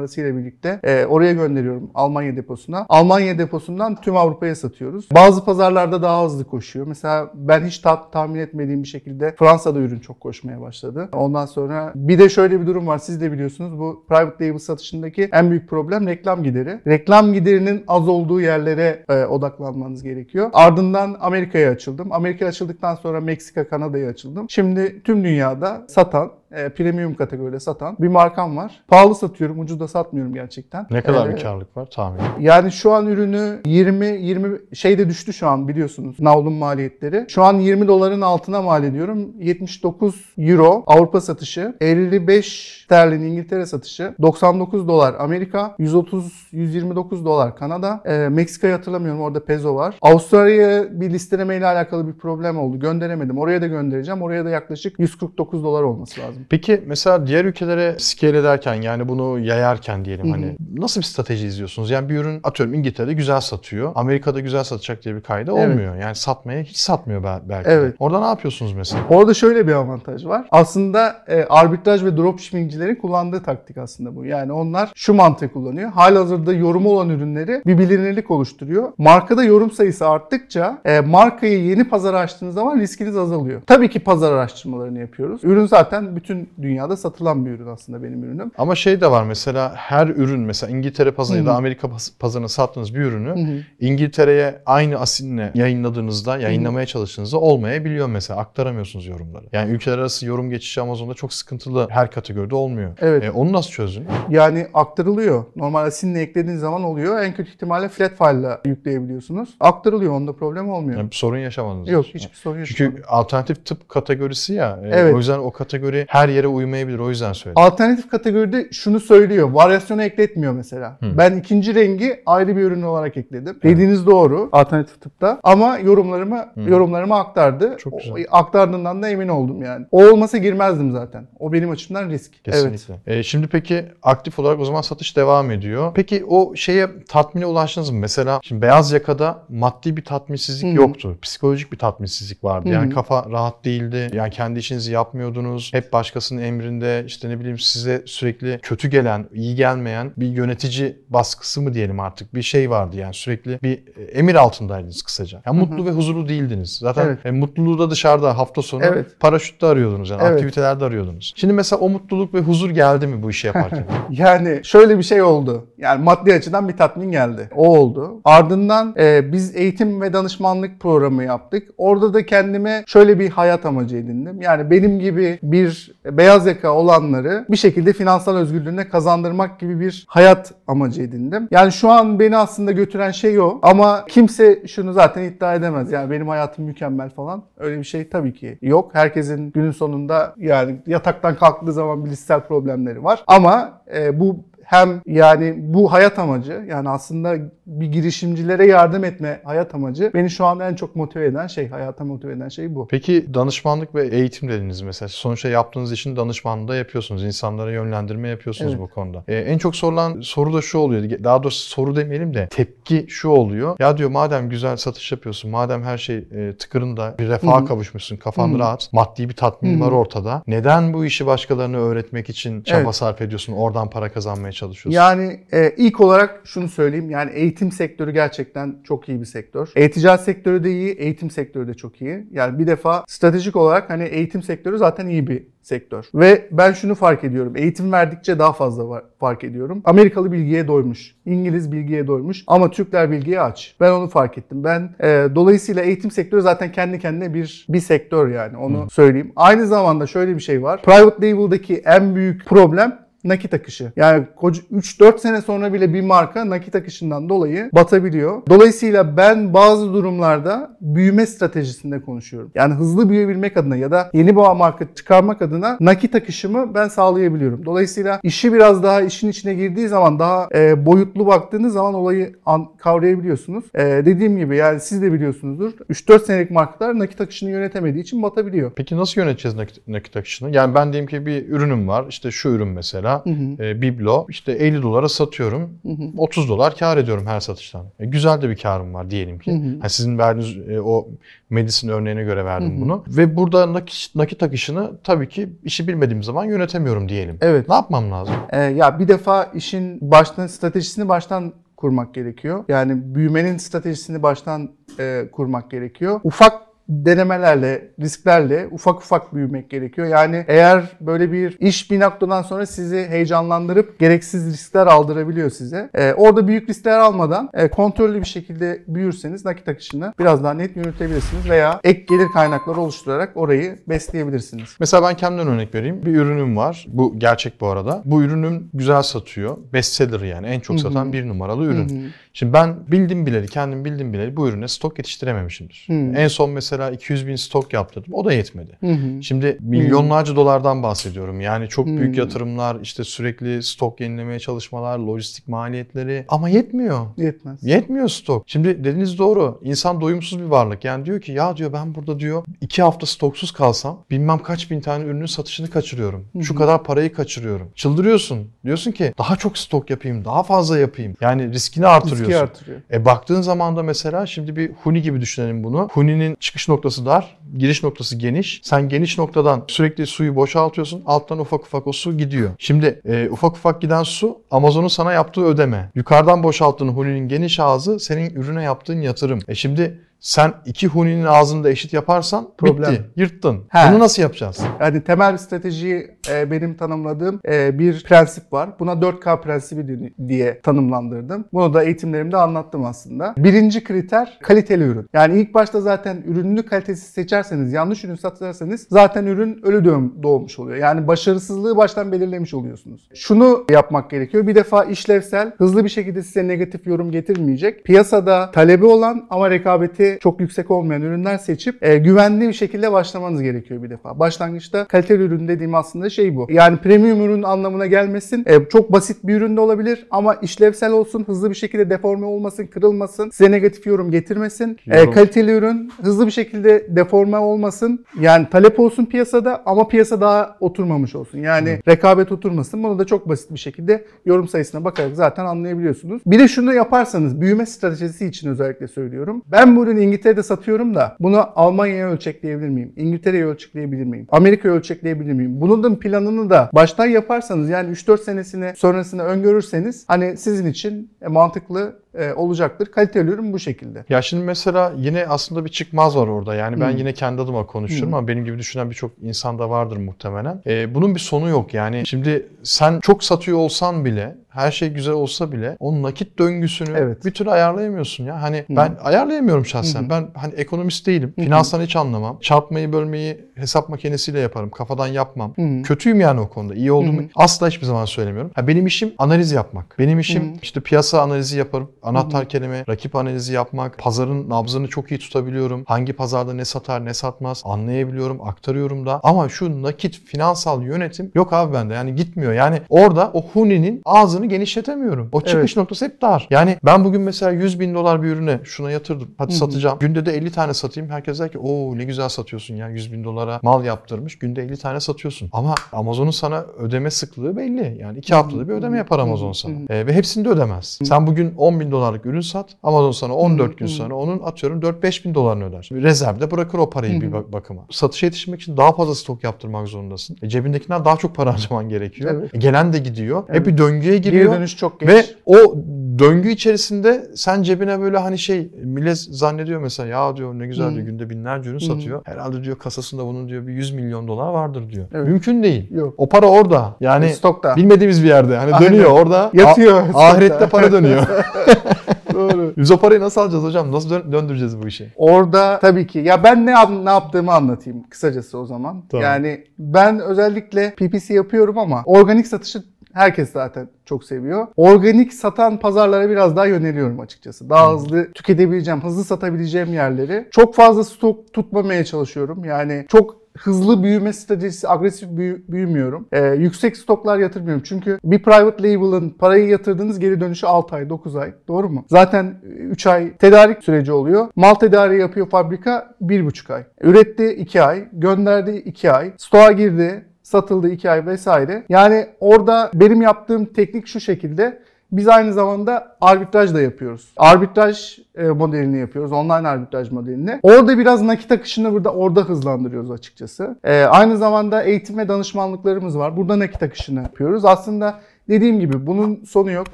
numa- 0.00 0.10
numarasıyla 0.10 0.36
birlikte 0.36 0.80
e, 0.84 1.04
oraya 1.04 1.32
gönderiyorum 1.32 1.90
Almanya 1.94 2.36
deposuna. 2.36 2.86
Almanya 2.88 3.38
deposundan 3.38 4.00
tüm 4.00 4.16
Avrupa'ya 4.16 4.54
satıyoruz. 4.54 5.08
Bazı 5.14 5.44
pazarlarda 5.44 6.02
daha 6.02 6.24
hızlı 6.24 6.44
koşuyor. 6.44 6.86
Mesela 6.86 7.30
ben 7.34 7.64
hiç 7.64 7.78
ta- 7.78 8.10
tahmin 8.10 8.38
etmediğim 8.40 8.82
bir 8.82 8.88
şekilde 8.88 9.34
Fransa'da 9.38 9.78
ürün 9.78 9.98
çok 10.00 10.20
koşmaya 10.20 10.60
başladı. 10.60 11.08
Ondan 11.12 11.46
sonra 11.46 11.92
bir 11.94 12.18
de 12.18 12.28
şöyle 12.28 12.60
bir 12.60 12.66
durum 12.66 12.86
var. 12.86 12.98
Siz 12.98 13.20
de 13.20 13.32
biliyorsunuz 13.32 13.78
bu 13.78 14.04
private 14.08 14.48
label 14.48 14.58
satışındaki 14.58 15.28
en 15.32 15.50
büyük 15.50 15.68
problem 15.68 16.06
reklam 16.06 16.42
gideri. 16.42 16.80
Reklam 16.86 17.32
giderinin 17.32 17.84
az 17.88 18.08
olduğu 18.08 18.40
yerlere 18.40 19.04
e, 19.08 19.24
odaklanmanız 19.24 20.02
gerekiyor. 20.02 20.50
Ardından 20.52 21.16
Amerika'ya 21.20 21.70
açıldım. 21.70 22.12
Amerika'ya 22.12 22.48
açıldıktan 22.48 22.94
sonra 22.94 23.20
Meksika, 23.20 23.68
Kanada'ya 23.68 24.08
açıldım. 24.10 24.46
Şimdi 24.50 25.02
tüm 25.02 25.24
dünyada 25.24 25.82
satan 25.88 26.30
e, 26.52 26.68
premium 26.68 27.14
kategoride 27.14 27.60
satan 27.60 27.96
bir 27.98 28.08
markam 28.08 28.56
var. 28.56 28.82
Pahalı 28.88 29.14
satıyorum, 29.14 29.60
ucuz 29.60 29.80
da 29.80 29.88
satmıyorum 29.88 30.34
gerçekten. 30.34 30.86
Ne 30.90 31.02
kadar 31.02 31.28
Ee, 31.28 31.34
bir 31.36 31.42
karlılık 31.42 31.76
var 31.76 31.86
tahmin? 31.90 32.20
Yani 32.40 32.72
şu 32.72 32.92
an 32.92 33.06
ürünü 33.06 33.60
20 33.66 34.06
20 34.06 34.58
şeyde 34.72 35.08
düştü 35.08 35.32
şu 35.32 35.48
an 35.48 35.68
biliyorsunuz 35.68 36.20
navlun 36.20 36.52
maliyetleri. 36.52 37.24
Şu 37.28 37.42
an 37.42 37.54
20 37.54 37.88
doların 37.88 38.20
altına 38.20 38.62
mal 38.62 38.84
ediyorum. 38.84 39.28
79 39.38 40.34
euro 40.38 40.82
Avrupa 40.86 41.20
satışı, 41.20 41.74
55 41.80 42.80
sterlin 42.84 43.22
İngiltere 43.22 43.66
satışı, 43.66 44.14
99 44.22 44.88
dolar 44.88 45.14
Amerika, 45.18 45.74
130 45.78 46.48
129 46.52 47.24
dolar 47.24 47.56
Kanada. 47.56 48.00
Ee, 48.06 48.28
Meksika'yı 48.28 48.72
hatırlamıyorum 48.74 49.20
orada 49.20 49.44
peso 49.44 49.74
var. 49.74 49.94
Avustralya'ya 50.02 51.00
bir 51.00 51.10
listeleme 51.10 51.56
ile 51.56 51.66
alakalı 51.66 52.08
bir 52.08 52.12
problem 52.12 52.58
oldu. 52.58 52.80
Gönderemedim. 52.80 53.38
Oraya 53.38 53.62
da 53.62 53.66
göndereceğim. 53.66 54.22
Oraya 54.22 54.44
da 54.44 54.50
yaklaşık 54.50 54.98
149 54.98 55.64
dolar 55.64 55.82
olması 55.82 56.20
lazım. 56.20 56.39
Peki 56.48 56.82
mesela 56.86 57.26
diğer 57.26 57.44
ülkelere 57.44 57.94
scale 57.98 58.38
ederken 58.38 58.74
yani 58.74 59.08
bunu 59.08 59.38
yayarken 59.38 60.04
diyelim 60.04 60.30
hani 60.30 60.56
nasıl 60.78 61.00
bir 61.00 61.06
strateji 61.06 61.46
izliyorsunuz? 61.46 61.90
Yani 61.90 62.08
bir 62.08 62.18
ürün 62.18 62.40
atıyorum 62.44 62.74
İngiltere'de 62.74 63.12
güzel 63.12 63.40
satıyor. 63.40 63.92
Amerika'da 63.94 64.40
güzel 64.40 64.64
satacak 64.64 65.04
diye 65.04 65.14
bir 65.14 65.20
kayda 65.20 65.52
Evet. 65.58 65.68
olmuyor. 65.70 65.96
Yani 65.96 66.14
satmaya 66.14 66.62
hiç 66.62 66.76
satmıyor 66.76 67.22
bel- 67.24 67.40
belki. 67.48 67.68
de. 67.68 67.72
Evet. 67.72 67.94
Orada 67.98 68.20
ne 68.20 68.26
yapıyorsunuz 68.26 68.72
mesela? 68.72 69.02
Orada 69.10 69.34
şöyle 69.34 69.66
bir 69.66 69.72
avantaj 69.72 70.26
var. 70.26 70.46
Aslında 70.50 71.16
e, 71.28 71.44
arbitraj 71.44 72.04
ve 72.04 72.16
dropshippingcilerin 72.16 72.94
kullandığı 72.94 73.42
taktik 73.42 73.78
aslında 73.78 74.16
bu. 74.16 74.24
Yani 74.24 74.52
onlar 74.52 74.92
şu 74.94 75.14
mantığı 75.14 75.52
kullanıyor. 75.52 75.90
Halihazırda 75.90 76.52
yorumu 76.52 76.88
olan 76.90 77.08
ürünleri 77.08 77.62
bir 77.66 77.78
bilinirlik 77.78 78.30
oluşturuyor. 78.30 78.92
Markada 78.98 79.44
yorum 79.44 79.70
sayısı 79.70 80.08
arttıkça 80.08 80.78
e, 80.84 81.00
markayı 81.00 81.64
yeni 81.64 81.84
pazara 81.88 82.18
açtığınız 82.18 82.54
zaman 82.54 82.78
riskiniz 82.80 83.16
azalıyor. 83.16 83.62
Tabii 83.66 83.90
ki 83.90 84.00
pazar 84.00 84.32
araştırmalarını 84.32 84.98
yapıyoruz. 85.00 85.44
Ürün 85.44 85.66
zaten 85.66 86.16
bütün 86.16 86.29
dünyada 86.62 86.96
satılan 86.96 87.46
bir 87.46 87.50
ürün 87.50 87.66
aslında 87.66 88.02
benim 88.02 88.24
ürünüm. 88.24 88.52
Ama 88.58 88.74
şey 88.74 89.00
de 89.00 89.10
var 89.10 89.24
mesela 89.24 89.72
her 89.76 90.06
ürün 90.08 90.40
mesela 90.40 90.70
İngiltere 90.76 91.10
pazarı 91.10 91.38
ya 91.38 91.46
da. 91.46 91.54
Amerika 91.56 91.88
paz- 91.88 92.18
pazarına 92.18 92.48
sattığınız 92.48 92.94
bir 92.94 93.00
ürünü 93.00 93.28
Hı 93.28 93.52
hı. 93.52 93.60
İngiltere'ye 93.80 94.62
aynı 94.66 94.98
asinle 95.00 95.50
yayınladığınızda, 95.54 96.38
yayınlamaya 96.38 96.86
çalıştığınızda 96.86 97.38
olmayabiliyor 97.40 98.08
mesela. 98.08 98.40
Aktaramıyorsunuz 98.40 99.06
yorumları. 99.06 99.44
Yani 99.52 99.70
ülkeler 99.70 99.98
arası 99.98 100.26
yorum 100.26 100.50
geçişi 100.50 100.80
Amazon'da 100.80 101.14
çok 101.14 101.32
sıkıntılı 101.32 101.86
her 101.90 102.10
kategoride 102.10 102.54
olmuyor. 102.54 102.92
Evet. 103.00 103.24
E, 103.24 103.30
onu 103.30 103.52
nasıl 103.52 103.70
çözdün? 103.70 104.06
Yani 104.28 104.66
aktarılıyor. 104.74 105.44
Normal 105.56 105.84
asinle 105.86 106.20
eklediğiniz 106.20 106.60
zaman 106.60 106.84
oluyor. 106.84 107.22
En 107.22 107.34
kötü 107.34 107.50
ihtimalle 107.50 107.88
flat 107.88 108.12
file 108.18 108.40
ile 108.40 108.58
yükleyebiliyorsunuz. 108.64 109.48
Aktarılıyor. 109.60 110.12
Onda 110.12 110.32
problem 110.32 110.70
olmuyor. 110.70 110.98
Yani 110.98 111.08
sorun 111.12 111.38
yaşamadınız. 111.38 111.88
Yok 111.88 112.04
hiç. 112.06 112.14
hiçbir 112.14 112.36
sorun 112.36 112.58
yaşamadım. 112.58 112.94
Çünkü 112.96 113.08
alternatif 113.08 113.64
tıp 113.66 113.88
kategorisi 113.88 114.54
ya. 114.54 114.78
e, 114.84 114.88
Evet. 114.88 115.14
O 115.14 115.18
yüzden 115.18 115.38
o 115.38 115.50
kategori 115.50 116.04
her 116.08 116.19
yere 116.28 116.46
uymayabilir. 116.46 116.98
O 116.98 117.08
yüzden 117.10 117.32
söyledim. 117.32 117.62
Alternatif 117.62 118.10
kategoride 118.10 118.68
şunu 118.72 119.00
söylüyor. 119.00 119.50
Varyasyonu 119.50 120.02
ekletmiyor 120.02 120.52
mesela. 120.52 120.98
Hı. 121.00 121.18
Ben 121.18 121.36
ikinci 121.36 121.74
rengi 121.74 122.22
ayrı 122.26 122.56
bir 122.56 122.62
ürün 122.62 122.82
olarak 122.82 123.16
ekledim. 123.16 123.58
Dediğiniz 123.62 124.06
doğru 124.06 124.48
alternatif 124.52 125.00
tıpta. 125.00 125.40
Ama 125.42 125.78
yorumlarımı 125.78 126.38
Hı. 126.54 126.70
yorumlarımı 126.70 127.14
aktardı. 127.14 127.76
Çok 127.78 127.98
güzel. 127.98 128.14
O- 128.14 128.36
aktardığından 128.36 129.02
da 129.02 129.08
emin 129.08 129.28
oldum 129.28 129.62
yani. 129.62 129.86
O 129.90 130.04
olmasa 130.04 130.38
girmezdim 130.38 130.92
zaten. 130.92 131.26
O 131.38 131.52
benim 131.52 131.70
açımdan 131.70 132.08
risk. 132.10 132.32
Evet. 132.46 132.54
Kesinlikle. 132.74 132.94
E, 133.18 133.22
şimdi 133.22 133.46
peki 133.46 133.84
aktif 134.02 134.38
olarak 134.38 134.60
o 134.60 134.64
zaman 134.64 134.80
satış 134.80 135.16
devam 135.16 135.50
ediyor. 135.50 135.92
Peki 135.94 136.24
o 136.28 136.56
şeye 136.56 136.88
tatmine 137.08 137.46
ulaştınız 137.46 137.90
mı? 137.90 137.98
Mesela 137.98 138.40
şimdi 138.42 138.62
beyaz 138.62 138.92
yakada 138.92 139.42
maddi 139.48 139.96
bir 139.96 140.04
tatminsizlik 140.04 140.68
Hı 140.70 140.72
hı. 140.72 140.76
yoktu. 140.76 141.18
Psikolojik 141.22 141.72
bir 141.72 141.78
tatminsizlik 141.78 142.44
vardı. 142.44 142.66
Hı 142.68 142.70
hı. 142.70 142.74
Yani 142.74 142.94
kafa 142.94 143.26
rahat 143.30 143.64
değildi. 143.64 144.10
Yani 144.12 144.30
kendi 144.30 144.58
işinizi 144.58 144.92
yapmıyordunuz. 144.92 145.70
Hep 145.74 145.92
başkasının 146.10 146.42
emrinde 146.42 147.04
işte 147.06 147.28
ne 147.28 147.40
bileyim 147.40 147.58
size 147.58 148.02
sürekli 148.06 148.58
kötü 148.62 148.88
gelen, 148.88 149.26
iyi 149.32 149.54
gelmeyen 149.54 150.12
bir 150.16 150.26
yönetici 150.26 150.96
baskısı 151.08 151.60
mı 151.60 151.74
diyelim 151.74 152.00
artık 152.00 152.34
bir 152.34 152.42
şey 152.42 152.70
vardı 152.70 152.96
yani 152.96 153.14
sürekli 153.14 153.58
bir 153.62 153.82
e, 153.96 154.02
emir 154.02 154.34
altındaydınız 154.34 155.02
kısaca. 155.02 155.42
Yani 155.46 155.60
Hı 155.60 155.64
hı. 155.64 155.66
mutlu 155.66 155.86
ve 155.86 155.90
huzurlu 155.90 156.28
değildiniz. 156.28 156.76
Zaten 156.76 157.06
Evet. 157.06 157.18
e, 157.26 157.30
mutluluğu 157.30 157.78
da 157.78 157.90
dışarıda 157.90 158.38
hafta 158.38 158.62
sonu 158.62 158.84
Evet. 158.84 159.06
paraşütte 159.20 159.66
arıyordunuz 159.66 160.10
yani 160.10 160.22
Evet. 160.24 160.32
aktivitelerde 160.34 160.84
arıyordunuz. 160.84 161.32
Şimdi 161.36 161.54
mesela 161.54 161.80
o 161.80 161.88
mutluluk 161.88 162.34
ve 162.34 162.40
huzur 162.40 162.70
geldi 162.70 163.06
mi 163.06 163.22
bu 163.22 163.30
işi 163.30 163.46
yaparken? 163.46 163.84
Yani 164.10 164.60
şöyle 164.62 164.98
bir 164.98 165.02
şey 165.02 165.22
oldu. 165.22 165.66
Yani 165.78 166.04
maddi 166.04 166.34
açıdan 166.34 166.68
bir 166.68 166.76
tatmin 166.76 167.10
geldi. 167.10 167.48
O 167.56 167.78
oldu. 167.78 168.20
Ardından 168.24 168.94
e, 168.98 169.32
biz 169.32 169.56
eğitim 169.56 170.00
ve 170.00 170.12
danışmanlık 170.12 170.80
programı 170.80 171.24
yaptık. 171.24 171.68
Orada 171.78 172.14
da 172.14 172.26
kendime 172.26 172.84
şöyle 172.86 173.18
bir 173.18 173.30
hayat 173.30 173.66
amacı 173.66 173.96
edindim. 173.96 174.42
Yani 174.42 174.70
benim 174.70 174.98
gibi 175.00 175.38
bir 175.42 175.92
beyaz 176.04 176.46
yaka 176.46 176.72
olanları 176.72 177.44
bir 177.50 177.56
şekilde 177.56 177.92
finansal 177.92 178.36
özgürlüğüne 178.36 178.88
kazandırmak 178.88 179.60
gibi 179.60 179.80
bir 179.80 180.04
hayat 180.08 180.52
amacı 180.66 181.02
edindim. 181.02 181.48
Yani 181.50 181.72
şu 181.72 181.90
an 181.90 182.20
beni 182.20 182.36
aslında 182.36 182.72
götüren 182.72 183.10
şey 183.10 183.40
o. 183.40 183.58
Ama 183.62 184.04
kimse 184.08 184.66
şunu 184.66 184.92
zaten 184.92 185.22
iddia 185.22 185.54
edemez. 185.54 185.92
Yani 185.92 186.10
benim 186.10 186.28
hayatım 186.28 186.64
mükemmel 186.64 187.10
falan. 187.10 187.42
Öyle 187.58 187.78
bir 187.78 187.84
şey 187.84 188.08
tabii 188.08 188.34
ki 188.34 188.58
yok. 188.62 188.90
Herkesin 188.94 189.50
günün 189.52 189.70
sonunda 189.70 190.34
yani 190.36 190.76
yataktan 190.86 191.34
kalktığı 191.34 191.72
zaman 191.72 192.04
bilişsel 192.04 192.40
problemleri 192.40 193.04
var. 193.04 193.24
Ama 193.26 193.82
e, 193.94 194.20
bu 194.20 194.44
hem 194.70 195.02
yani 195.06 195.54
bu 195.58 195.92
hayat 195.92 196.18
amacı 196.18 196.64
yani 196.68 196.88
aslında 196.88 197.36
bir 197.66 197.86
girişimcilere 197.86 198.66
yardım 198.66 199.04
etme 199.04 199.40
hayat 199.44 199.74
amacı 199.74 200.10
beni 200.14 200.30
şu 200.30 200.44
an 200.44 200.60
en 200.60 200.74
çok 200.74 200.96
motive 200.96 201.26
eden 201.26 201.46
şey, 201.46 201.68
hayata 201.68 202.04
motive 202.04 202.32
eden 202.32 202.48
şey 202.48 202.74
bu. 202.74 202.88
Peki 202.88 203.34
danışmanlık 203.34 203.94
ve 203.94 204.08
eğitim 204.08 204.48
dediniz 204.48 204.82
mesela. 204.82 205.08
Sonuçta 205.08 205.48
yaptığınız 205.48 205.92
işin 205.92 206.16
danışmanlığı 206.16 206.68
da 206.68 206.76
yapıyorsunuz. 206.76 207.24
İnsanlara 207.24 207.72
yönlendirme 207.72 208.28
yapıyorsunuz 208.28 208.72
Evet. 208.72 208.82
bu 208.82 208.88
konuda. 208.94 209.24
Ee, 209.28 209.36
en 209.36 209.58
çok 209.58 209.76
sorulan 209.76 210.20
soru 210.20 210.52
da 210.54 210.62
şu 210.62 210.78
oluyor. 210.78 211.24
Daha 211.24 211.42
doğrusu 211.42 211.68
soru 211.70 211.96
demeyelim 211.96 212.34
de 212.34 212.48
tepki 212.50 213.06
şu 213.08 213.28
oluyor. 213.28 213.76
Ya 213.78 213.96
diyor 213.96 214.10
madem 214.10 214.48
güzel 214.48 214.76
satış 214.76 215.12
yapıyorsun, 215.12 215.50
madem 215.50 215.82
her 215.82 215.98
şey 215.98 216.16
e, 216.16 216.56
tıkırında 216.58 217.14
bir 217.18 217.28
refaha 217.28 217.58
Hı 217.58 217.62
hı. 217.62 217.66
kavuşmuşsun, 217.66 218.16
kafan 218.16 218.50
Hı 218.50 218.54
hı. 218.54 218.58
rahat, 218.58 218.92
maddi 218.92 219.28
bir 219.28 219.36
tatmin 219.36 219.74
Hı 219.74 219.76
hı. 219.76 219.86
var 219.86 219.92
ortada. 219.92 220.42
Neden 220.46 220.92
bu 220.92 221.04
işi 221.04 221.26
başkalarına 221.26 221.76
öğretmek 221.76 222.28
için 222.28 222.62
çaba 222.62 222.80
Evet. 222.80 222.94
sarf 222.94 223.20
ediyorsun, 223.22 223.52
oradan 223.52 223.90
para 223.90 224.12
kazanmaya 224.12 224.40
çalışıyorsun? 224.40 224.59
Yani 224.94 225.40
e, 225.52 225.74
ilk 225.76 226.00
olarak 226.00 226.40
şunu 226.44 226.68
söyleyeyim. 226.68 227.10
Yani 227.10 227.30
eğitim 227.30 227.72
sektörü 227.72 228.10
gerçekten 228.10 228.76
çok 228.84 229.08
iyi 229.08 229.20
bir 229.20 229.26
sektör. 229.26 229.72
E-ticaret 229.76 230.20
sektörü 230.20 230.64
de 230.64 230.70
iyi, 230.70 230.92
eğitim 230.92 231.30
sektörü 231.30 231.68
de 231.68 231.74
çok 231.74 232.00
iyi. 232.00 232.26
Yani 232.30 232.58
bir 232.58 232.66
defa 232.66 233.04
stratejik 233.08 233.56
olarak 233.56 233.90
hani 233.90 234.04
eğitim 234.04 234.42
sektörü 234.42 234.78
zaten 234.78 235.06
iyi 235.06 235.26
bir 235.26 235.46
sektör. 235.62 236.04
Ve 236.14 236.48
ben 236.50 236.72
şunu 236.72 236.94
fark 236.94 237.24
ediyorum. 237.24 237.56
Eğitim 237.56 237.92
verdikçe 237.92 238.38
daha 238.38 238.52
fazla 238.52 238.88
var, 238.88 239.04
fark 239.20 239.44
ediyorum. 239.44 239.82
Amerikalı 239.84 240.32
bilgiye 240.32 240.68
doymuş. 240.68 241.14
İngiliz 241.26 241.72
bilgiye 241.72 242.06
doymuş. 242.06 242.44
Ama 242.46 242.70
Türkler 242.70 243.10
bilgiye 243.10 243.40
aç. 243.40 243.76
Ben 243.80 243.92
onu 243.92 244.08
fark 244.08 244.38
ettim. 244.38 244.64
Ben 244.64 244.94
e, 245.00 245.28
dolayısıyla 245.34 245.82
eğitim 245.82 246.10
sektörü 246.10 246.42
zaten 246.42 246.72
kendi 246.72 246.98
kendine 246.98 247.34
bir 247.34 247.66
bir 247.68 247.80
sektör 247.80 248.28
yani. 248.28 248.56
Onu 248.56 248.90
söyleyeyim. 248.90 249.32
Aynı 249.36 249.66
zamanda 249.66 250.06
şöyle 250.06 250.34
bir 250.34 250.40
şey 250.40 250.62
var. 250.62 250.82
Private 250.82 251.30
label'daki 251.30 251.76
en 251.76 252.14
büyük 252.14 252.46
problem 252.46 253.09
nakit 253.24 253.54
akışı. 253.54 253.92
Yani 253.96 254.24
3-4 254.36 255.18
sene 255.18 255.40
sonra 255.40 255.72
bile 255.72 255.94
bir 255.94 256.00
marka 256.00 256.50
nakit 256.50 256.74
akışından 256.74 257.28
dolayı 257.28 257.70
batabiliyor. 257.72 258.42
Dolayısıyla 258.48 259.16
ben 259.16 259.54
bazı 259.54 259.92
durumlarda 259.92 260.76
büyüme 260.80 261.26
stratejisinde 261.26 262.00
konuşuyorum. 262.00 262.50
Yani 262.54 262.74
hızlı 262.74 263.08
büyüyebilmek 263.08 263.56
adına 263.56 263.76
ya 263.76 263.90
da 263.90 264.10
yeni 264.12 264.36
bir 264.36 264.56
marka 264.56 264.94
çıkarmak 264.94 265.42
adına 265.42 265.76
nakit 265.80 266.14
akışımı 266.14 266.74
ben 266.74 266.88
sağlayabiliyorum. 266.88 267.66
Dolayısıyla 267.66 268.20
işi 268.22 268.52
biraz 268.52 268.82
daha 268.82 269.00
işin 269.00 269.28
içine 269.28 269.54
girdiği 269.54 269.88
zaman 269.88 270.18
daha 270.18 270.48
e, 270.54 270.86
boyutlu 270.86 271.26
baktığınız 271.26 271.72
zaman 271.72 271.94
olayı 271.94 272.36
an, 272.46 272.68
kavrayabiliyorsunuz. 272.76 273.64
E, 273.74 273.80
dediğim 273.80 274.38
gibi 274.38 274.56
yani 274.56 274.80
siz 274.80 275.02
de 275.02 275.12
biliyorsunuzdur. 275.12 275.72
3-4 275.90 276.24
senelik 276.24 276.50
markalar 276.50 276.98
nakit 276.98 277.20
akışını 277.20 277.50
yönetemediği 277.50 278.02
için 278.02 278.22
batabiliyor. 278.22 278.72
Peki 278.76 278.96
nasıl 278.96 279.20
yöneteceğiz 279.20 279.56
nakit, 279.56 279.88
nakit 279.88 280.16
akışını? 280.16 280.56
Yani 280.56 280.74
ben 280.74 280.92
diyelim 280.92 281.08
ki 281.08 281.26
bir 281.26 281.48
ürünüm 281.48 281.88
var. 281.88 282.06
İşte 282.08 282.30
şu 282.30 282.48
ürün 282.48 282.68
mesela. 282.68 283.09
Hı 283.18 283.30
hı. 283.30 283.64
e, 283.64 283.82
biblo. 283.82 284.26
İşte 284.28 284.52
50 284.52 284.82
dolara 284.82 285.08
satıyorum. 285.08 285.70
Hı 285.82 285.88
hı. 285.88 286.02
30 286.16 286.48
dolar 286.48 286.76
kar 286.76 286.96
ediyorum 286.96 287.26
her 287.26 287.40
satıştan. 287.40 287.86
E, 288.00 288.06
güzel 288.06 288.42
de 288.42 288.50
bir 288.50 288.56
karım 288.56 288.94
var 288.94 289.10
diyelim 289.10 289.38
ki. 289.38 289.52
Hı 289.52 289.56
hı. 289.56 289.80
Ha, 289.80 289.88
sizin 289.88 290.18
verdiğiniz 290.18 290.70
e, 290.70 290.80
o 290.80 291.08
Medicine 291.50 291.92
örneğine 291.92 292.22
göre 292.22 292.44
verdim 292.44 292.72
Hı 292.72 292.76
hı. 292.76 292.80
bunu. 292.80 293.04
Ve 293.08 293.36
burada 293.36 293.72
nakit, 293.72 294.14
nakit 294.14 294.42
akışını 294.42 294.92
tabii 295.04 295.28
ki 295.28 295.48
işi 295.64 295.88
bilmediğim 295.88 296.22
zaman 296.22 296.44
yönetemiyorum 296.44 297.08
diyelim. 297.08 297.38
Evet. 297.40 297.68
Ne 297.68 297.74
yapmam 297.74 298.10
lazım? 298.10 298.34
Ee, 298.50 298.60
ya 298.60 298.98
bir 298.98 299.08
defa 299.08 299.44
işin 299.44 300.10
baştan 300.10 300.46
stratejisini 300.46 301.08
baştan 301.08 301.52
kurmak 301.76 302.14
gerekiyor. 302.14 302.64
Yani 302.68 303.14
büyümenin 303.14 303.56
stratejisini 303.56 304.22
baştan 304.22 304.70
e, 304.98 305.28
kurmak 305.32 305.70
gerekiyor. 305.70 306.20
Ufak 306.24 306.52
denemelerle, 306.90 307.90
risklerle 308.00 308.68
ufak 308.70 308.98
ufak 308.98 309.34
büyümek 309.34 309.70
gerekiyor. 309.70 310.06
Yani 310.06 310.44
eğer 310.48 310.84
böyle 311.00 311.32
bir 311.32 311.56
iş 311.60 311.90
bir 311.90 312.00
noktadan 312.00 312.42
sonra 312.42 312.66
sizi 312.66 313.06
heyecanlandırıp 313.08 313.98
gereksiz 313.98 314.52
riskler 314.52 314.86
aldırabiliyor 314.86 315.50
size. 315.50 315.90
E, 315.94 316.12
orada 316.12 316.48
büyük 316.48 316.68
riskler 316.68 316.98
almadan 316.98 317.50
e, 317.54 317.68
kontrollü 317.68 318.20
bir 318.20 318.26
şekilde 318.26 318.82
büyürseniz 318.88 319.44
nakit 319.44 319.68
akışını 319.68 320.14
biraz 320.18 320.44
daha 320.44 320.54
net 320.54 320.76
yönetebilirsiniz 320.76 321.50
veya 321.50 321.80
ek 321.84 322.04
gelir 322.08 322.28
kaynakları 322.34 322.80
oluşturarak 322.80 323.36
orayı 323.36 323.78
besleyebilirsiniz. 323.88 324.76
Mesela 324.80 325.08
ben 325.08 325.16
kendimden 325.16 325.48
örnek 325.48 325.74
vereyim. 325.74 326.06
Bir 326.06 326.14
ürünüm 326.14 326.56
var. 326.56 326.86
Bu 326.88 327.18
gerçek 327.18 327.60
bu 327.60 327.66
arada. 327.66 328.02
Bu 328.04 328.22
ürünüm 328.22 328.70
güzel 328.74 329.02
satıyor. 329.02 329.56
Bestseller 329.72 330.20
yani. 330.20 330.46
En 330.46 330.60
çok 330.60 330.80
satan 330.80 331.12
bir 331.12 331.28
numaralı 331.28 331.64
ürün. 331.64 332.12
Şimdi 332.32 332.52
ben 332.52 332.76
bildim 332.92 333.26
bileli, 333.26 333.48
kendim 333.48 333.84
bildim 333.84 334.12
bileli 334.12 334.36
bu 334.36 334.48
ürüne 334.48 334.68
stok 334.68 334.98
yetiştirememişimdir. 334.98 335.86
En 335.90 336.28
son 336.28 336.50
mesela 336.50 336.90
200 336.90 337.26
bin 337.26 337.36
stok 337.36 337.72
yaptırdım. 337.72 338.14
O 338.14 338.24
da 338.24 338.32
yetmedi. 338.32 338.78
Şimdi 339.22 339.58
milyonlarca 339.60 340.36
dolardan 340.36 340.82
bahsediyorum. 340.82 341.40
Yani 341.40 341.68
çok 341.68 341.86
büyük 341.86 342.16
yatırımlar, 342.18 342.80
işte 342.82 343.04
sürekli 343.04 343.62
stok 343.62 344.00
yenilemeye 344.00 344.38
çalışmalar, 344.38 344.98
lojistik 344.98 345.48
maliyetleri 345.48 346.24
ama 346.28 346.48
yetmiyor. 346.48 347.06
Yetmez. 347.16 347.62
Yetmiyor 347.62 348.08
stok. 348.08 348.44
Şimdi 348.46 348.84
dediğiniz 348.84 349.18
doğru. 349.18 349.60
İnsan 349.64 350.00
doyumsuz 350.00 350.40
bir 350.40 350.44
varlık. 350.44 350.84
Yani 350.84 351.04
diyor 351.04 351.20
ki 351.20 351.32
ya 351.32 351.56
diyor 351.56 351.72
ben 351.72 351.94
burada 351.94 352.20
diyor 352.20 352.44
iki 352.60 352.82
hafta 352.82 353.06
stoksuz 353.06 353.52
kalsam 353.52 354.04
bilmem 354.10 354.38
kaç 354.38 354.70
bin 354.70 354.80
tane 354.80 355.04
ürünün 355.04 355.26
satışını 355.26 355.70
kaçırıyorum. 355.70 356.26
Şu 356.42 356.54
kadar 356.54 356.84
parayı 356.84 357.12
kaçırıyorum. 357.12 357.68
Çıldırıyorsun. 357.74 358.48
Diyorsun 358.64 358.92
ki 358.92 359.12
daha 359.18 359.36
çok 359.36 359.58
stok 359.58 359.90
yapayım, 359.90 360.24
daha 360.24 360.42
fazla 360.42 360.78
yapayım. 360.78 361.14
Yani 361.20 361.52
riskini 361.52 361.86
artırıyorsun. 361.86 362.19
Riski 362.20 362.36
artırıyor. 362.36 362.80
E 362.92 363.04
baktığın 363.04 363.42
zaman 363.42 363.76
da 363.76 363.82
mesela 363.82 364.26
şimdi 364.26 364.56
bir 364.56 364.70
huni 364.82 365.02
gibi 365.02 365.20
düşünelim 365.20 365.64
bunu. 365.64 365.88
Huni'nin 365.92 366.36
çıkış 366.40 366.68
noktası 366.68 367.06
dar, 367.06 367.38
giriş 367.58 367.82
noktası 367.82 368.16
geniş. 368.16 368.60
Sen 368.64 368.88
geniş 368.88 369.18
noktadan 369.18 369.64
sürekli 369.68 370.06
suyu 370.06 370.36
boşaltıyorsun. 370.36 371.02
Alttan 371.06 371.38
ufak 371.38 371.60
ufak 371.60 371.86
o 371.86 371.92
su 371.92 372.18
gidiyor. 372.18 372.50
Şimdi 372.58 373.00
e, 373.04 373.28
ufak 373.30 373.52
ufak 373.52 373.82
giden 373.82 374.02
su 374.02 374.38
Amazon'un 374.50 374.88
sana 374.88 375.12
yaptığı 375.12 375.44
ödeme. 375.44 375.90
Yukarıdan 375.94 376.42
boşalttığın 376.42 376.88
Huni'nin 376.88 377.28
geniş 377.28 377.60
ağzı 377.60 378.00
senin 378.00 378.34
ürüne 378.34 378.62
yaptığın 378.62 379.00
yatırım. 379.00 379.40
E 379.48 379.54
şimdi 379.54 380.00
sen 380.20 380.52
iki 380.66 380.86
huninin 380.86 381.24
ağzını 381.24 381.64
da 381.64 381.70
eşit 381.70 381.92
yaparsan 381.92 382.48
Problem. 382.58 382.92
bitti. 382.92 383.04
Yırttın. 383.16 383.56
He. 383.68 383.90
Bunu 383.92 383.98
nasıl 383.98 384.22
yapacağız? 384.22 384.60
Yani 384.80 385.04
temel 385.04 385.32
bir 385.32 385.38
strateji 385.38 386.16
e, 386.30 386.50
benim 386.50 386.74
tanımladığım 386.74 387.40
e, 387.48 387.78
bir 387.78 388.04
prensip 388.04 388.52
var. 388.52 388.70
Buna 388.80 388.92
4K 388.92 389.40
prensibi 389.42 389.88
di- 389.88 390.14
diye 390.28 390.60
tanımlandırdım. 390.60 391.44
Bunu 391.52 391.74
da 391.74 391.82
eğitimlerimde 391.84 392.36
anlattım 392.36 392.84
aslında. 392.84 393.34
Birinci 393.38 393.84
kriter 393.84 394.38
kaliteli 394.42 394.84
ürün. 394.84 395.06
Yani 395.12 395.40
ilk 395.40 395.54
başta 395.54 395.80
zaten 395.80 396.22
ürününü 396.26 396.62
kalitesiz 396.62 397.04
seçerseniz, 397.12 397.72
yanlış 397.72 398.04
ürün 398.04 398.14
satarsanız 398.14 398.86
zaten 398.90 399.26
ürün 399.26 399.60
ölü 399.62 399.84
doğum- 399.84 400.22
doğmuş 400.22 400.58
oluyor. 400.58 400.76
Yani 400.76 401.06
başarısızlığı 401.06 401.76
baştan 401.76 402.12
belirlemiş 402.12 402.54
oluyorsunuz. 402.54 403.08
Şunu 403.14 403.64
yapmak 403.70 404.10
gerekiyor. 404.10 404.46
Bir 404.46 404.54
defa 404.54 404.84
işlevsel, 404.84 405.52
hızlı 405.58 405.84
bir 405.84 405.88
şekilde 405.88 406.22
size 406.22 406.48
negatif 406.48 406.86
yorum 406.86 407.10
getirmeyecek. 407.10 407.84
Piyasada 407.84 408.50
talebi 408.50 408.84
olan 408.84 409.26
ama 409.30 409.50
rekabeti 409.50 410.09
çok 410.18 410.40
yüksek 410.40 410.70
olmayan 410.70 411.02
ürünler 411.02 411.38
seçip 411.38 411.82
e, 411.82 411.98
güvenli 411.98 412.48
bir 412.48 412.52
şekilde 412.52 412.92
başlamanız 412.92 413.42
gerekiyor 413.42 413.82
bir 413.82 413.90
defa. 413.90 414.18
Başlangıçta 414.18 414.84
kaliteli 414.84 415.22
ürün 415.22 415.48
dediğim 415.48 415.74
aslında 415.74 416.10
şey 416.10 416.36
bu. 416.36 416.46
Yani 416.50 416.76
premium 416.76 417.24
ürün 417.24 417.42
anlamına 417.42 417.86
gelmesin. 417.86 418.44
E, 418.46 418.64
çok 418.68 418.92
basit 418.92 419.16
bir 419.24 419.34
ürün 419.34 419.56
de 419.56 419.60
olabilir 419.60 420.06
ama 420.10 420.34
işlevsel 420.34 420.92
olsun, 420.92 421.24
hızlı 421.26 421.50
bir 421.50 421.54
şekilde 421.54 421.90
deforme 421.90 422.26
olmasın, 422.26 422.66
kırılmasın, 422.66 423.30
size 423.30 423.50
negatif 423.50 423.86
yorum 423.86 424.10
getirmesin. 424.10 424.78
E, 424.86 425.10
kaliteli 425.10 425.52
ürün 425.52 425.92
hızlı 426.02 426.26
bir 426.26 426.32
şekilde 426.32 426.86
deforme 426.96 427.38
olmasın. 427.38 428.04
Yani 428.20 428.46
talep 428.50 428.80
olsun 428.80 429.04
piyasada 429.04 429.62
ama 429.66 429.88
piyasa 429.88 430.20
daha 430.20 430.56
oturmamış 430.60 431.14
olsun. 431.14 431.38
Yani 431.38 431.80
rekabet 431.88 432.32
oturmasın. 432.32 432.82
Bunu 432.82 432.98
da 432.98 433.04
çok 433.04 433.28
basit 433.28 433.50
bir 433.52 433.58
şekilde 433.58 434.04
yorum 434.24 434.48
sayısına 434.48 434.84
bakarak 434.84 435.16
zaten 435.16 435.44
anlayabiliyorsunuz. 435.44 436.22
Bir 436.26 436.38
de 436.38 436.48
şunu 436.48 436.74
yaparsanız 436.74 437.40
büyüme 437.40 437.66
stratejisi 437.66 438.26
için 438.26 438.50
özellikle 438.50 438.88
söylüyorum. 438.88 439.42
Ben 439.46 439.76
bu 439.76 439.84
ürünü 439.84 439.99
İngiltere'de 440.00 440.42
satıyorum 440.42 440.94
da 440.94 441.16
bunu 441.20 441.48
Almanya'ya 441.56 442.10
ölçekleyebilir 442.10 442.68
miyim? 442.68 442.92
İngiltere'ye 442.96 443.46
ölçekleyebilir 443.46 444.04
miyim? 444.04 444.26
Amerika'ya 444.30 444.74
ölçekleyebilir 444.74 445.32
miyim? 445.32 445.60
Bunun 445.60 445.82
da 445.82 445.98
planını 445.98 446.50
da 446.50 446.70
baştan 446.74 447.06
yaparsanız 447.06 447.70
yani 447.70 447.90
3-4 447.92 448.18
senesini 448.24 448.72
sonrasını 448.76 449.22
öngörürseniz 449.22 450.04
hani 450.08 450.36
sizin 450.36 450.66
için 450.66 451.10
e, 451.22 451.28
mantıklı 451.28 452.00
e, 452.18 452.32
olacaktır. 452.32 452.86
Kaliteli 452.86 453.30
ürün 453.30 453.52
bu 453.52 453.58
şekilde. 453.58 454.04
Ya 454.08 454.22
şimdi 454.22 454.44
mesela 454.44 454.92
yine 454.96 455.26
aslında 455.26 455.64
bir 455.64 455.70
çıkmaz 455.70 456.16
var 456.16 456.26
orada. 456.26 456.54
Yani 456.54 456.80
ben 456.80 456.90
Hmm. 456.90 456.98
yine 456.98 457.12
kendi 457.12 457.42
adıma 457.42 457.66
konuşuyorum 457.66 458.14
ama 458.14 458.28
benim 458.28 458.44
gibi 458.44 458.58
düşünen 458.58 458.90
birçok 458.90 459.10
insan 459.22 459.58
da 459.58 459.70
vardır 459.70 459.96
muhtemelen. 459.96 460.62
Ee, 460.66 460.94
bunun 460.94 461.14
bir 461.14 461.20
sonu 461.20 461.48
yok. 461.48 461.74
Yani 461.74 462.02
şimdi 462.06 462.46
sen 462.62 463.00
çok 463.00 463.24
satıyor 463.24 463.58
olsan 463.58 464.04
bile, 464.04 464.36
her 464.48 464.70
şey 464.70 464.88
güzel 464.88 465.14
olsa 465.14 465.52
bile 465.52 465.76
o 465.80 466.02
nakit 466.02 466.38
döngüsünü 466.38 466.96
Evet. 466.98 467.24
bir 467.24 467.30
türlü 467.30 467.50
ayarlayamıyorsun 467.50 468.24
ya. 468.24 468.42
Hani 468.42 468.58
Hı. 468.58 468.64
ben 468.76 468.96
ayarlayamıyorum 469.02 469.66
şahsen. 469.66 470.04
Hı. 470.04 470.10
Ben 470.10 470.28
hani 470.34 470.54
ekonomist 470.54 471.06
değilim. 471.06 471.32
Hı 471.36 471.40
hı. 471.40 471.44
Finanstan 471.44 471.80
hiç 471.80 471.96
anlamam. 471.96 472.38
Çarpmayı 472.40 472.92
bölmeyi 472.92 473.44
hesap 473.54 473.88
makinesiyle 473.88 474.40
yaparım. 474.40 474.70
Kafadan 474.70 475.06
yapmam. 475.06 475.52
Hı. 475.56 475.82
Kötüyüm 475.82 476.20
yani 476.20 476.40
o 476.40 476.48
konuda. 476.48 476.74
İyi 476.74 476.92
olduğumu 476.92 477.20
Hı 477.22 477.26
asla 477.34 477.68
hiçbir 477.68 477.86
zaman 477.86 478.04
söylemiyorum. 478.04 478.50
Ha, 478.54 478.66
benim 478.68 478.86
işim 478.86 479.12
analiz 479.18 479.52
yapmak. 479.52 479.96
Benim 479.98 480.18
işim 480.20 480.42
hı. 480.42 480.56
işte 480.62 480.80
piyasa 480.80 481.22
analizi 481.22 481.58
yaparım. 481.58 481.90
Anahtar 482.02 482.48
kelime, 482.48 482.84
rakip 482.88 483.16
analizi 483.16 483.52
yapmak. 483.52 483.98
Pazarın 483.98 484.50
nabzını 484.50 484.88
çok 484.88 485.10
iyi 485.10 485.18
tutabiliyorum. 485.18 485.84
Hangi 485.86 486.12
pazarda 486.12 486.52
ne 486.54 486.64
satar 486.64 487.04
ne 487.04 487.14
satmaz 487.14 487.62
anlayabiliyorum, 487.64 488.40
aktarıyorum 488.48 489.06
da. 489.06 489.20
Ama 489.22 489.48
şu 489.48 489.82
nakit 489.82 490.18
finansal 490.24 490.82
yönetim 490.82 491.32
yok 491.34 491.52
abi 491.52 491.74
bende. 491.74 491.94
Yani 491.94 492.14
gitmiyor. 492.14 492.52
Yani 492.52 492.80
orada 492.88 493.30
o 493.34 493.42
huninin 493.46 494.02
ağzını 494.04 494.46
genişletemiyorum. 494.46 495.28
O 495.32 495.40
çıkış 495.40 495.54
Evet. 495.54 495.76
noktası 495.76 496.04
hep 496.04 496.22
dar. 496.22 496.46
Yani 496.50 496.76
ben 496.84 497.04
bugün 497.04 497.22
mesela 497.22 497.52
100 497.52 497.80
bin 497.80 497.94
dolar 497.94 498.22
bir 498.22 498.28
ürüne 498.28 498.60
şuna 498.64 498.90
yatırdım. 498.90 499.28
Hadi 499.38 499.50
Hı 499.50 499.54
hı. 499.54 499.58
satacağım. 499.58 499.98
Günde 499.98 500.26
de 500.26 500.32
50 500.36 500.52
tane 500.52 500.74
satayım. 500.74 501.10
Herkes 501.10 501.40
der 501.40 501.52
ki 501.52 501.58
o 501.58 501.98
ne 501.98 502.04
güzel 502.04 502.28
satıyorsun 502.28 502.74
ya 502.74 502.88
100 502.88 503.12
bin 503.12 503.24
dolara 503.24 503.60
mal 503.62 503.84
yaptırmış. 503.84 504.38
Günde 504.38 504.62
50 504.62 504.76
tane 504.76 505.00
satıyorsun. 505.00 505.48
Ama 505.52 505.74
Amazon'un 505.92 506.30
sana 506.30 506.60
ödeme 506.78 507.10
sıklığı 507.10 507.56
belli. 507.56 507.96
Yani 508.00 508.18
2 508.18 508.34
haftada 508.34 508.68
bir 508.68 508.72
ödeme 508.74 508.98
yapar 508.98 509.18
Amazon 509.18 509.52
sana. 509.52 509.74
Ee, 509.90 510.06
ve 510.06 510.12
hepsini 510.12 510.44
de 510.44 510.48
ödemez. 510.48 510.98
Sen 511.04 511.26
bugün 511.26 511.54
10 511.56 511.80
bin 511.80 511.89
dolarlık 511.92 512.26
ürün 512.26 512.40
sat. 512.40 512.70
Amazon 512.82 513.10
sana 513.12 513.34
14 513.34 513.78
gün 513.78 513.86
sonra 513.86 514.14
onun 514.14 514.38
atıyorum 514.42 514.80
4-5 514.80 515.24
bin 515.24 515.34
dolarını 515.34 515.64
öder. 515.64 515.88
Rezervde 515.92 516.50
bırakır 516.50 516.78
o 516.78 516.90
parayı 516.90 517.20
bir 517.20 517.32
bak- 517.32 517.52
bakıma. 517.52 517.82
Satışa 517.90 518.26
yetişmek 518.26 518.60
için 518.60 518.76
daha 518.76 518.92
fazla 518.92 519.14
stok 519.14 519.44
yaptırmak 519.44 519.88
zorundasın. 519.88 520.36
E, 520.42 520.48
cebindekinden 520.48 521.04
daha 521.04 521.16
çok 521.16 521.34
para 521.34 521.52
harcaman 521.52 521.88
gerekiyor. 521.88 522.34
Evet. 522.34 522.54
E, 522.54 522.58
gelen 522.58 522.92
de 522.92 522.98
gidiyor. 522.98 523.44
Evet. 523.48 523.58
Hep 523.60 523.66
bir 523.66 523.78
döngüye 523.78 524.18
Geri 524.18 524.22
giriyor. 524.22 524.52
dönüş 524.54 524.76
çok 524.76 525.00
geç. 525.00 525.08
Ve 525.08 525.24
o 525.46 525.74
döngü 526.20 526.48
içerisinde 526.50 527.26
sen 527.34 527.62
cebine 527.62 528.00
böyle 528.00 528.18
hani 528.18 528.38
şey 528.38 528.70
millet 528.84 529.16
zannediyor 529.18 529.80
mesela 529.80 530.08
ya 530.08 530.36
diyor 530.36 530.54
ne 530.54 530.66
güzel 530.66 530.94
diyor 530.94 531.06
günde 531.06 531.30
binlerce 531.30 531.70
ürün 531.70 531.78
satıyor. 531.78 532.22
Herhalde 532.24 532.64
diyor 532.64 532.78
kasasında 532.78 533.26
bunun 533.26 533.48
diyor 533.48 533.66
bir 533.66 533.72
100 533.72 533.90
milyon 533.92 534.28
dolar 534.28 534.50
vardır 534.52 534.90
diyor. 534.90 535.06
Evet. 535.14 535.28
Mümkün 535.28 535.62
değil. 535.62 535.90
Yok. 535.90 536.14
O 536.18 536.28
para 536.28 536.46
orada. 536.46 536.96
Yani 537.00 537.28
Stokta. 537.28 537.76
bilmediğimiz 537.76 538.22
bir 538.22 538.28
yerde. 538.28 538.56
Hani 538.56 538.74
Aynen. 538.74 538.92
dönüyor 538.92 539.10
orada. 539.10 539.50
Yatıyor 539.52 540.02
ahirette 540.14 540.68
para 540.68 540.92
dönüyor. 540.92 541.26
Doğru. 542.34 542.72
Biz 542.76 542.90
o 542.90 542.96
parayı 542.96 543.20
nasıl 543.20 543.40
alacağız 543.40 543.64
hocam? 543.64 543.92
Nasıl 543.92 544.10
dön- 544.10 544.32
döndüreceğiz 544.32 544.82
bu 544.82 544.86
işi? 544.88 545.08
Orada 545.16 545.78
tabii 545.80 546.06
ki 546.06 546.18
ya 546.18 546.44
ben 546.44 546.66
ne 546.66 546.70
yap- 546.70 546.90
ne 547.04 547.10
yaptığımı 547.10 547.52
anlatayım 547.52 548.02
kısacası 548.10 548.58
o 548.58 548.66
zaman. 548.66 549.02
Tamam. 549.10 549.24
Yani 549.24 549.64
ben 549.78 550.20
özellikle 550.20 550.90
PPC 550.94 551.34
yapıyorum 551.34 551.78
ama 551.78 552.02
organik 552.04 552.46
satışı 552.46 552.82
herkes 553.12 553.52
zaten 553.52 553.88
çok 554.04 554.24
seviyor. 554.24 554.66
Organik 554.76 555.32
satan 555.34 555.78
pazarlara 555.78 556.30
biraz 556.30 556.56
daha 556.56 556.66
yöneliyorum 556.66 557.20
açıkçası. 557.20 557.70
Daha 557.70 557.94
hızlı 557.94 558.32
tüketebileceğim, 558.32 559.00
hızlı 559.04 559.24
satabileceğim 559.24 559.92
yerleri. 559.94 560.48
Çok 560.50 560.74
fazla 560.74 561.04
stok 561.04 561.52
tutmamaya 561.52 562.04
çalışıyorum. 562.04 562.64
Yani 562.64 563.04
çok 563.08 563.40
hızlı 563.58 564.02
büyüme 564.02 564.32
stratejisi, 564.32 564.88
agresif 564.88 565.28
büyü- 565.28 565.64
büyümüyorum. 565.68 566.28
Ee, 566.32 566.46
yüksek 566.46 566.96
stoklar 566.96 567.38
yatırmıyorum. 567.38 567.82
Çünkü 567.86 568.18
bir 568.24 568.42
private 568.42 568.82
label'ın 568.82 569.30
parayı 569.30 569.68
yatırdığınız 569.68 570.18
geri 570.18 570.40
dönüşü 570.40 570.66
6 570.66 570.96
ay, 570.96 571.08
9 571.08 571.36
ay. 571.36 571.54
Doğru 571.68 571.88
mu? 571.88 572.04
Zaten 572.08 572.54
3 572.78 573.06
ay 573.06 573.36
tedarik 573.36 573.84
süreci 573.84 574.12
oluyor. 574.12 574.46
Mal 574.56 574.74
tedariği 574.74 575.20
yapıyor 575.20 575.48
fabrika 575.50 576.14
1,5 576.20 576.70
ay. 576.74 576.84
Üretti 577.02 577.46
2 577.54 577.82
ay, 577.82 578.08
gönderdi 578.12 578.70
2 578.70 579.12
ay. 579.12 579.32
Stoğa 579.38 579.72
girdi, 579.72 580.24
satıldı 580.50 580.88
2 580.88 581.10
ay 581.10 581.26
vesaire. 581.26 581.84
Yani 581.88 582.26
orada 582.40 582.90
benim 582.94 583.22
yaptığım 583.22 583.64
teknik 583.64 584.06
şu 584.06 584.20
şekilde. 584.20 584.82
Biz 585.12 585.28
aynı 585.28 585.52
zamanda 585.52 586.16
arbitraj 586.20 586.74
da 586.74 586.80
yapıyoruz. 586.80 587.32
Arbitraj 587.36 588.18
e, 588.34 588.48
modelini 588.48 588.98
yapıyoruz. 588.98 589.32
Online 589.32 589.68
arbitraj 589.68 590.10
modelini. 590.10 590.60
Orada 590.62 590.98
biraz 590.98 591.22
nakit 591.22 591.52
akışını 591.52 591.92
burada 591.92 592.12
orada 592.12 592.40
hızlandırıyoruz 592.40 593.10
açıkçası. 593.10 593.76
E, 593.84 594.02
aynı 594.02 594.36
zamanda 594.36 594.82
eğitim 594.82 595.18
ve 595.18 595.28
danışmanlıklarımız 595.28 596.18
var. 596.18 596.36
Burada 596.36 596.58
nakit 596.58 596.82
akışını 596.82 597.22
yapıyoruz. 597.22 597.64
Aslında 597.64 598.20
Dediğim 598.50 598.80
gibi 598.80 599.06
bunun 599.06 599.44
sonu 599.44 599.70
yok. 599.70 599.86